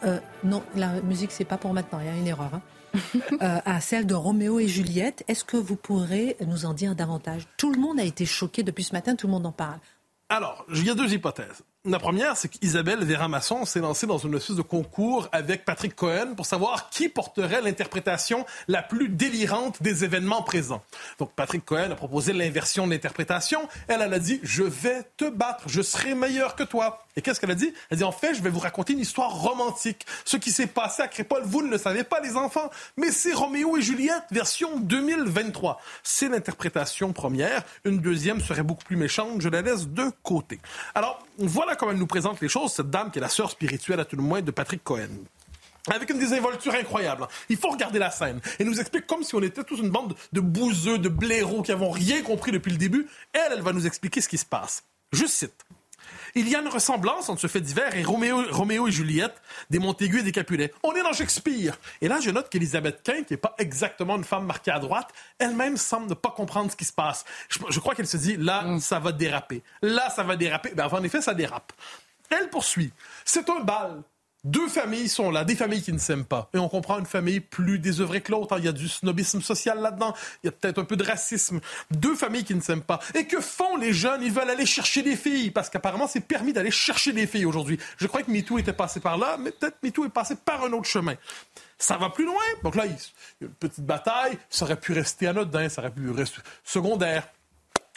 Euh, 0.05 0.19
non, 0.43 0.65
la 0.75 1.01
musique, 1.03 1.31
c'est 1.31 1.45
pas 1.45 1.59
pour 1.59 1.73
maintenant, 1.73 2.01
il 2.01 2.07
y 2.07 2.11
a 2.11 2.17
une 2.17 2.27
erreur. 2.27 2.55
Hein. 2.55 2.63
Euh, 3.41 3.59
à 3.65 3.81
celle 3.81 4.07
de 4.07 4.15
Roméo 4.15 4.61
et 4.61 4.69
Juliette. 4.69 5.25
Est-ce 5.27 5.45
que 5.45 5.57
vous 5.57 5.75
pourrez 5.77 6.37
nous 6.47 6.67
en 6.67 6.75
dire 6.75 6.95
davantage? 6.95 7.49
Tout 7.57 7.73
le 7.73 7.81
monde 7.81 7.99
a 7.99 8.05
été 8.05 8.27
choqué 8.27 8.63
depuis 8.63 8.85
ce 8.85 8.93
matin, 8.93 9.17
tout 9.17 9.27
le 9.27 9.33
monde 9.33 9.47
en 9.47 9.53
parle. 9.53 9.81
Alors, 10.29 10.65
il 10.73 10.85
y 10.85 10.91
a 10.91 10.95
deux 10.95 11.13
hypothèses. 11.13 11.63
La 11.85 11.99
première, 11.99 12.37
c'est 12.37 12.47
qu'Isabelle 12.47 13.05
Véramasson 13.05 13.65
s'est 13.65 13.81
lancée 13.81 14.07
dans 14.07 14.17
une 14.17 14.37
espèce 14.37 14.55
de 14.55 14.63
concours 14.63 15.29
avec 15.33 15.65
Patrick 15.65 15.97
Cohen 15.97 16.35
pour 16.37 16.47
savoir 16.47 16.91
qui 16.91 17.09
porterait 17.09 17.61
l'interprétation 17.61 18.47
la 18.69 18.85
plus 18.85 19.09
délirante 19.09 19.83
des 19.83 20.05
événements 20.05 20.45
présents. 20.45 20.81
Donc 21.19 21.33
Patrick 21.35 21.65
Cohen 21.65 21.91
a 21.91 21.97
proposé 21.97 22.33
l'inversion 22.33 22.87
de 22.87 22.93
l'interprétation. 22.93 23.69
Elle, 23.89 24.01
elle 24.01 24.15
a 24.15 24.21
dit 24.21 24.39
Je 24.45 24.63
vais 24.63 25.03
te 25.17 25.29
battre, 25.29 25.65
je 25.67 25.83
serai 25.83 26.15
meilleur 26.15 26.55
que 26.55 26.63
toi. 26.63 27.05
Et 27.17 27.21
qu'est-ce 27.21 27.41
qu'elle 27.41 27.51
a 27.51 27.57
dit? 27.57 27.75
Elle 27.91 27.97
a 27.97 27.99
dit 27.99 28.05
En 28.05 28.13
fait, 28.13 28.35
je 28.35 28.43
vais 28.43 28.51
vous 28.51 28.61
raconter 28.61 28.93
une 28.93 29.01
histoire 29.01 29.33
romantique. 29.33 30.07
Ce 30.25 30.37
qui 30.37 30.53
s'est 30.53 30.69
passé 30.69 31.03
à 31.03 31.09
Crépole, 31.09 31.43
vous 31.45 31.63
ne 31.63 31.69
le 31.69 31.79
savez 31.79 32.05
pas, 32.05 32.21
les 32.21 32.37
enfants, 32.37 32.71
mais 32.97 33.11
c'est 33.11 33.35
Roméo 33.35 33.77
et 33.77 33.83
Juliette 33.83 34.23
version 34.31 34.79
2023. 34.79 35.81
C'est 36.05 36.29
l'interprétation 36.29 37.13
première. 37.13 37.65
Une 37.85 37.99
deuxième 37.99 38.41
serait 38.41 38.63
beaucoup 38.63 38.85
plus 38.85 38.97
méchante. 38.97 39.41
Je 39.41 39.49
la 39.49 39.63
laisse 39.63 39.89
de 39.89 40.13
côté. 40.23 40.61
Alors, 40.95 41.27
voilà 41.49 41.77
comment 41.77 41.93
elle 41.93 41.99
nous 41.99 42.07
présente 42.07 42.41
les 42.41 42.49
choses, 42.49 42.73
cette 42.73 42.91
dame 42.91 43.11
qui 43.11 43.19
est 43.19 43.23
la 43.23 43.29
sœur 43.29 43.51
spirituelle, 43.51 44.01
à 44.01 44.05
tout 44.05 44.17
le 44.17 44.23
moins, 44.23 44.43
de 44.43 44.51
Patrick 44.51 44.83
Cohen 44.83 45.09
avec 45.91 46.11
une 46.11 46.19
désinvolture 46.19 46.75
incroyable. 46.75 47.27
Il 47.49 47.57
faut 47.57 47.71
regarder 47.71 47.99
la 47.99 48.11
scène. 48.11 48.41
Et 48.59 48.65
nous 48.65 48.81
explique 48.81 49.07
comme 49.07 49.25
si 49.25 49.35
on 49.35 49.43
était 49.43 49.65
tous 49.65 49.79
une 49.81 49.91
bande 49.91 50.15
de 50.33 50.41
bouseux, 50.41 50.99
de 50.99 51.09
blaireaux 51.09 51.63
qui 51.63 51.73
n'avons 51.73 51.91
rien 51.91 52.23
compris 52.23 52.53
depuis 52.53 52.71
le 52.71 52.79
début. 52.79 53.09
Elle, 53.33 53.53
elle 53.55 53.63
va 53.63 53.73
nous 53.73 53.87
expliquer 53.87 54.21
ce 54.21 54.29
qui 54.29 54.39
se 54.39 54.47
passe. 54.47 54.85
Je 55.13 55.27
cite. 55.27 55.65
Il 56.35 56.49
y 56.49 56.57
a 56.57 56.61
une 56.61 56.69
ressemblance 56.69 57.29
entre 57.29 57.41
ce 57.41 57.47
fait 57.47 57.61
divers 57.61 57.95
et 57.95 58.03
Roméo, 58.03 58.89
et 58.89 58.91
Juliette, 58.91 59.35
des 59.71 59.79
Montaigu 59.79 60.21
et 60.21 60.23
des 60.23 60.33
Capulet. 60.33 60.73
On 60.83 60.95
est 60.95 61.03
dans 61.03 61.13
Shakespeare. 61.13 61.77
Et 62.01 62.09
là, 62.09 62.21
je 62.21 62.31
note 62.31 62.49
qu'Elisabeth 62.49 63.03
Quint, 63.03 63.25
qui 63.25 63.35
n'est 63.35 63.39
pas 63.39 63.55
exactement 63.59 64.17
une 64.17 64.25
femme 64.25 64.47
marquée 64.47 64.71
à 64.71 64.79
droite, 64.79 65.09
elle-même 65.39 65.77
semble 65.77 66.09
ne 66.09 66.15
pas 66.15 66.31
comprendre 66.31 66.71
ce 66.71 66.77
qui 66.77 66.85
se 66.85 66.93
passe. 66.93 67.25
Je, 67.49 67.81
crois 67.81 67.95
qu'elle 67.95 68.07
se 68.07 68.17
dit, 68.17 68.37
là, 68.37 68.63
mm. 68.63 68.81
ça 68.81 68.99
va 68.99 69.13
déraper. 69.13 69.63
Là, 69.83 70.09
ça 70.11 70.23
va 70.23 70.37
déraper. 70.37 70.73
Ben, 70.75 70.89
en 70.91 71.03
effet, 71.03 71.21
ça 71.21 71.35
dérape. 71.35 71.73
Elle 72.31 72.49
poursuit. 72.49 72.93
C'est 73.25 73.49
un 73.51 73.61
bal. 73.61 74.03
Deux 74.45 74.69
familles 74.69 75.09
sont 75.09 75.31
là, 75.31 75.45
des 75.45 75.55
familles 75.55 75.83
qui 75.83 75.93
ne 75.93 75.99
s'aiment 75.99 76.25
pas. 76.25 76.51
Et 76.53 76.59
on 76.59 76.69
comprend 76.69 76.99
une 76.99 77.07
famille 77.07 77.39
plus 77.39 77.79
désœuvrée 77.79 78.23
que 78.23 78.33
l'autre. 78.33 78.59
Il 78.59 78.65
y 78.65 78.69
a 78.69 78.73
du 78.73 78.89
snobisme 78.89 79.41
social 79.41 79.81
là-dedans. 79.81 80.15
Il 80.43 80.47
y 80.47 80.49
a 80.49 80.53
peut-être 80.53 80.79
un 80.79 80.85
peu 80.85 80.97
de 80.97 81.05
racisme. 81.05 81.61
Deux 81.93 82.17
familles 82.17 82.43
qui 82.43 82.57
ne 82.57 82.61
s'aiment 82.61 82.83
pas. 82.83 82.99
Et 83.15 83.27
que 83.27 83.41
font 83.41 83.77
les 83.77 83.93
jeunes? 83.93 84.21
Ils 84.23 84.33
veulent 84.33 84.51
aller 84.51 84.67
chercher 84.67 85.03
des 85.03 85.15
filles. 85.15 85.53
Parce 85.53 85.71
qu'apparemment, 85.71 86.09
c'est 86.09 86.21
permis 86.21 86.53
d'aller 86.53 86.73
chercher 86.73 87.13
des 87.13 87.29
filles 87.29 87.45
aujourd'hui. 87.45 87.79
Je 87.99 88.09
crois 88.09 88.25
que 88.25 88.33
MeToo 88.33 88.59
était 88.59 88.73
passé 88.73 88.99
par 88.99 89.17
là, 89.17 89.37
mais 89.39 89.53
peut-être 89.53 89.77
MeToo 89.81 90.07
est 90.07 90.09
passé 90.09 90.35
par 90.35 90.65
un 90.65 90.73
autre 90.73 90.89
chemin. 90.89 91.15
Ça 91.79 91.97
va 91.97 92.11
plus 92.11 92.25
loin? 92.25 92.43
Donc 92.65 92.75
là, 92.75 92.87
il 92.87 92.93
y 92.93 92.95
a 92.95 92.99
une 93.43 93.49
petite 93.49 93.85
bataille. 93.85 94.37
Ça 94.51 94.65
aurait 94.65 94.79
pu 94.79 94.93
rester 94.93 95.29
anodin, 95.29 95.69
ça 95.69 95.83
aurait 95.83 95.93
pu 95.93 96.11
rester 96.11 96.39
secondaire. 96.65 97.29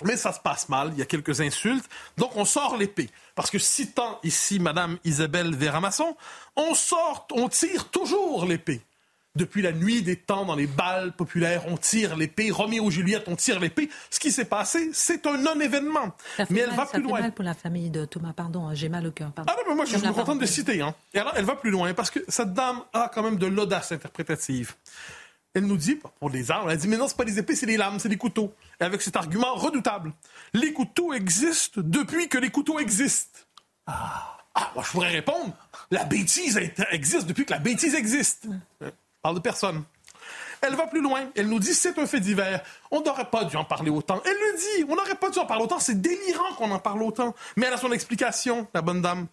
Mais 0.03 0.17
ça 0.17 0.33
se 0.33 0.39
passe 0.39 0.67
mal, 0.67 0.89
il 0.93 0.99
y 0.99 1.01
a 1.01 1.05
quelques 1.05 1.41
insultes. 1.41 1.89
Donc 2.17 2.35
on 2.35 2.45
sort 2.45 2.75
l'épée. 2.77 3.09
Parce 3.33 3.49
que 3.49 3.59
citant 3.59 4.19
ici 4.23 4.59
Madame 4.59 4.97
Isabelle 5.05 5.55
Véramasson, 5.55 6.15
on 6.55 6.73
sort, 6.73 7.27
on 7.31 7.47
tire 7.47 7.89
toujours 7.89 8.45
l'épée. 8.45 8.81
Depuis 9.35 9.61
la 9.61 9.73
nuit 9.73 10.01
des 10.01 10.15
temps, 10.15 10.45
dans 10.45 10.55
les 10.55 10.67
balles 10.67 11.11
populaires, 11.11 11.63
on 11.67 11.75
tire 11.75 12.15
l'épée. 12.15 12.51
Roméo 12.51 12.89
Juliette, 12.89 13.25
on 13.27 13.35
tire 13.35 13.59
l'épée. 13.59 13.89
Ce 14.09 14.17
qui 14.17 14.31
s'est 14.31 14.45
passé, 14.45 14.91
c'est 14.93 15.27
un 15.27 15.37
non-événement. 15.37 16.15
Mais 16.49 16.61
elle 16.61 16.73
va 16.73 16.85
plus 16.85 17.01
loin. 17.01 17.19
mal 17.19 17.33
pour 17.33 17.43
la 17.43 17.53
famille 17.53 17.89
de 17.89 18.05
Thomas, 18.05 18.31
pardon, 18.31 18.73
j'ai 18.73 18.87
mal 18.87 19.05
au 19.05 19.11
cœur. 19.11 19.31
Ah 19.35 19.43
non, 19.45 19.63
mais 19.67 19.75
moi, 19.75 19.83
je 19.83 19.97
suis 19.97 20.13
contente 20.13 20.39
de 20.39 20.45
citer. 20.45 20.81
Hein. 20.81 20.95
Et 21.13 21.19
alors, 21.19 21.33
elle 21.35 21.43
va 21.43 21.57
plus 21.57 21.69
loin 21.69 21.93
parce 21.93 22.11
que 22.11 22.19
cette 22.29 22.53
dame 22.53 22.79
a 22.93 23.11
quand 23.13 23.23
même 23.23 23.35
de 23.35 23.45
l'audace 23.45 23.91
interprétative. 23.91 24.73
Elle 25.55 25.67
nous 25.67 25.77
dit, 25.77 25.97
pour 26.19 26.29
les 26.29 26.51
armes, 26.51 26.69
elle 26.69 26.77
dit, 26.77 26.89
mais 26.89 26.97
non, 26.97 27.07
c'est 27.07 27.15
pas 27.15 27.23
des 27.23 27.39
épées, 27.39 27.55
c'est 27.55 27.65
des 27.65 27.77
lames, 27.77 27.97
c'est 27.97 28.09
des 28.09 28.17
couteaux. 28.17 28.53
Et 28.81 28.83
avec 28.83 29.01
cet 29.01 29.15
argument 29.15 29.55
redoutable, 29.55 30.13
les 30.53 30.73
couteaux 30.73 31.13
existent 31.13 31.79
depuis 31.81 32.27
que 32.27 32.37
les 32.37 32.49
couteaux 32.49 32.77
existent. 32.77 33.39
Ah, 33.87 34.37
ah 34.53 34.71
moi, 34.75 34.83
je 34.85 34.91
pourrais 34.91 35.11
répondre, 35.11 35.55
la 35.91 36.03
bêtise 36.03 36.59
existe 36.91 37.25
depuis 37.25 37.45
que 37.45 37.53
la 37.53 37.59
bêtise 37.59 37.95
existe. 37.95 38.47
Euh, 38.81 38.91
parle 39.21 39.35
de 39.35 39.39
personne. 39.39 39.83
Elle 40.65 40.75
va 40.75 40.87
plus 40.87 41.01
loin. 41.01 41.25
Elle 41.35 41.47
nous 41.47 41.59
dit 41.59 41.73
c'est 41.73 41.97
un 41.99 42.05
fait 42.05 42.19
divers. 42.19 42.61
On 42.91 43.01
n'aurait 43.01 43.29
pas 43.29 43.43
dû 43.45 43.55
en 43.55 43.63
parler 43.63 43.89
autant. 43.89 44.21
Elle 44.25 44.33
le 44.33 44.57
dit. 44.57 44.85
On 44.89 44.95
n'aurait 44.95 45.15
pas 45.15 45.29
dû 45.29 45.39
en 45.39 45.45
parler 45.45 45.63
autant. 45.63 45.79
C'est 45.79 46.01
délirant 46.01 46.53
qu'on 46.57 46.71
en 46.71 46.79
parle 46.79 47.03
autant. 47.03 47.35
Mais 47.55 47.67
elle 47.67 47.73
a 47.73 47.77
son 47.77 47.91
explication, 47.91 48.67
la 48.73 48.81
bonne 48.81 49.01
dame. 49.01 49.27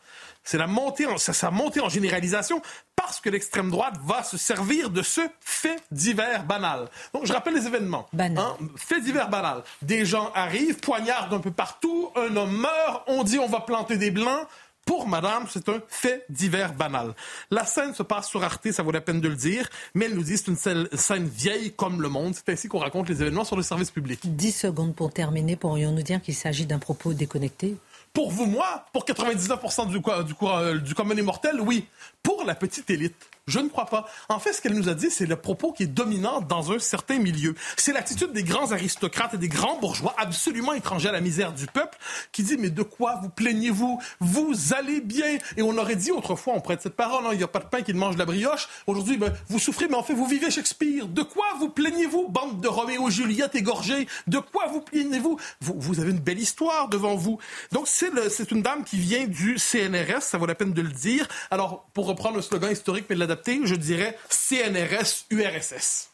C'est 0.45 0.59
la 0.59 0.67
montée 0.67 1.07
en, 1.07 1.19
sa 1.19 1.51
montée 1.51 1.81
en 1.81 1.89
généralisation 1.89 2.61
parce 2.97 3.21
que 3.21 3.31
l'extrême 3.31 3.71
droite 3.71 3.95
va 4.05 4.23
se 4.23 4.37
servir 4.37 4.91
de 4.91 5.03
ce 5.03 5.21
fait 5.41 5.83
divers 5.91 6.45
banal. 6.45 6.89
Donc, 7.13 7.27
je 7.27 7.33
rappelle 7.33 7.55
les 7.55 7.67
événements. 7.67 8.07
Banal. 8.13 8.45
Hein? 8.45 8.57
Fait 8.77 9.01
divers 9.01 9.29
banal. 9.29 9.63
Des 9.83 10.05
gens 10.05 10.31
arrivent, 10.35 10.81
poignardent 10.81 11.35
un 11.35 11.41
peu 11.41 11.51
partout, 11.51 12.11
un 12.17 12.37
homme 12.37 12.57
meurt, 12.57 13.03
on 13.07 13.23
dit 13.23 13.39
on 13.39 13.49
va 13.49 13.61
planter 13.61 13.97
des 13.97 14.11
blancs. 14.11 14.47
Pour 14.85 15.07
madame, 15.07 15.47
c'est 15.49 15.69
un 15.69 15.81
fait 15.89 16.25
divers 16.29 16.75
banal. 16.75 17.15
La 17.51 17.65
scène 17.65 17.95
se 17.95 18.03
passe 18.03 18.29
sur 18.29 18.43
Arte, 18.43 18.73
ça 18.73 18.83
vaut 18.83 18.91
la 18.91 19.01
peine 19.01 19.21
de 19.21 19.29
le 19.29 19.37
dire, 19.37 19.69
mais 19.95 20.07
elle 20.07 20.15
nous 20.15 20.25
dit 20.25 20.37
c'est 20.37 20.49
une 20.49 20.57
scène 20.57 21.29
vieille 21.29 21.73
comme 21.73 22.03
le 22.03 22.09
monde. 22.09 22.35
C'est 22.35 22.53
ainsi 22.53 22.69
qu'on 22.69 22.79
raconte 22.79 23.09
les 23.09 23.23
événements 23.23 23.45
sur 23.45 23.57
le 23.57 23.63
service 23.63 23.91
public. 23.91 24.21
Dix 24.25 24.53
secondes 24.53 24.95
pour 24.95 25.13
terminer. 25.13 25.57
Pourrions-nous 25.57 26.03
dire 26.03 26.21
qu'il 26.21 26.35
s'agit 26.35 26.67
d'un 26.67 26.79
propos 26.79 27.15
déconnecté? 27.15 27.77
Pour 28.13 28.31
vous, 28.31 28.47
moi, 28.47 28.85
pour 28.93 29.05
99% 29.05 29.89
du, 29.89 30.01
du, 30.01 30.35
euh, 30.43 30.79
du 30.79 30.95
commun 30.95 31.17
immortel, 31.17 31.61
oui. 31.61 31.87
Pour 32.23 32.45
la 32.45 32.55
petite 32.55 32.91
élite, 32.91 33.17
je 33.49 33.59
ne 33.59 33.69
crois 33.69 33.87
pas. 33.87 34.07
En 34.29 34.39
fait, 34.39 34.53
ce 34.53 34.63
qu'elle 34.63 34.75
nous 34.75 34.89
a 34.89 34.95
dit, 34.95 35.11
c'est 35.11 35.27
le 35.27 35.35
propos 35.35 35.73
qui 35.73 35.83
est 35.83 35.87
dominant 35.87 36.41
dans 36.41 36.71
un 36.71 36.79
certain 36.79 37.19
milieu. 37.19 37.57
C'est 37.77 37.93
l'attitude 37.93 38.33
des 38.33 38.45
grands 38.45 38.71
aristocrates 38.71 39.35
et 39.35 39.39
des 39.39 39.49
grands 39.49 39.81
bourgeois 39.81 40.15
absolument 40.17 40.73
étrangers 40.75 41.09
à 41.09 41.13
la 41.13 41.21
misère 41.21 41.53
du 41.53 41.67
peuple 41.67 41.99
qui 42.31 42.45
dit, 42.45 42.57
mais 42.57 42.71
de 42.71 42.83
quoi 42.83 43.19
vous 43.21 43.31
plaignez-vous? 43.31 44.01
Vous 44.21 44.55
allez 44.75 45.01
bien. 45.01 45.39
Et 45.57 45.63
on 45.63 45.77
aurait 45.77 45.97
dit 45.97 46.13
autrefois, 46.13 46.55
on 46.55 46.61
prête 46.61 46.83
cette 46.83 46.95
parole, 46.95 47.27
hein, 47.27 47.31
il 47.33 47.39
n'y 47.39 47.43
a 47.43 47.49
pas 47.49 47.59
de 47.59 47.67
pain 47.67 47.83
qui 47.83 47.93
ne 47.93 47.99
mange 47.99 48.17
la 48.17 48.27
brioche. 48.27 48.69
Aujourd'hui, 48.87 49.17
ben, 49.17 49.33
vous 49.49 49.59
souffrez, 49.59 49.89
mais 49.89 49.97
en 49.97 50.05
fait, 50.05 50.15
vous 50.15 50.27
vivez 50.27 50.51
Shakespeare. 50.51 51.09
De 51.09 51.23
quoi 51.23 51.47
vous 51.59 51.69
plaignez-vous, 51.69 52.29
bande 52.29 52.61
de 52.61 52.69
Roméo 52.69 53.11
Juliette 53.11 53.57
égorgée 53.57 54.07
De 54.29 54.39
quoi 54.39 54.67
vous 54.69 54.83
plaignez-vous? 54.83 55.37
Vous, 55.61 55.75
vous 55.79 55.99
avez 55.99 56.13
une 56.13 56.21
belle 56.21 56.39
histoire 56.39 56.89
devant 56.89 57.17
vous. 57.17 57.39
Donc, 57.73 57.89
c'est 57.89 58.53
une 58.53 58.63
dame 58.63 58.85
qui 58.85 58.99
vient 58.99 59.27
du 59.27 59.59
CNRS, 59.59 60.23
ça 60.23 60.39
vaut 60.39 60.47
la 60.47 60.55
peine 60.55 60.73
de 60.73 60.83
le 60.83 60.91
dire. 60.91 61.27
Alors, 61.51 61.89
pour 61.93 62.07
reprendre 62.07 62.37
le 62.37 62.43
slogan 62.43 62.71
historique, 62.71 63.07
mais 63.11 63.17
de 63.27 63.32
je 63.65 63.75
dirais 63.75 64.17
CNRS 64.29 65.27
URSS. 65.31 66.11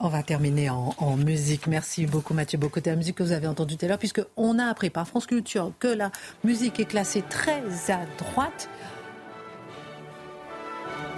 On 0.00 0.08
va 0.08 0.22
terminer 0.22 0.68
en, 0.70 1.16
musique. 1.16 1.66
Merci 1.66 2.06
beaucoup 2.06 2.34
Mathieu 2.34 2.58
Bocoté. 2.58 2.90
La 2.90 2.96
musique 2.96 3.16
que 3.16 3.22
vous 3.22 3.32
avez 3.32 3.46
entendue 3.46 3.76
tout 3.76 3.86
à 3.86 3.88
l'heure, 3.88 3.98
puisqu'on 3.98 4.58
a 4.58 4.66
appris 4.66 4.90
par 4.90 5.06
France 5.06 5.26
Culture 5.26 5.72
que 5.78 5.88
la 5.88 6.10
musique 6.42 6.80
est 6.80 6.84
classée 6.84 7.22
très 7.22 7.62
à 7.88 8.00
droite. 8.18 8.68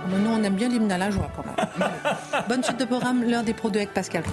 nous, 0.09 0.31
on 0.31 0.43
aime 0.43 0.55
bien 0.55 0.69
l'hymne 0.69 0.93
à 0.93 0.99
la 0.99 1.11
joie 1.11 1.31
quand 1.35 1.45
même. 1.45 1.91
Bonne 2.49 2.63
suite 2.63 2.79
de 2.79 2.85
programme, 2.85 3.25
l'heure 3.29 3.45
des 3.45 3.55
produits 3.55 3.81
avec 3.81 3.95
Pascal. 3.95 4.25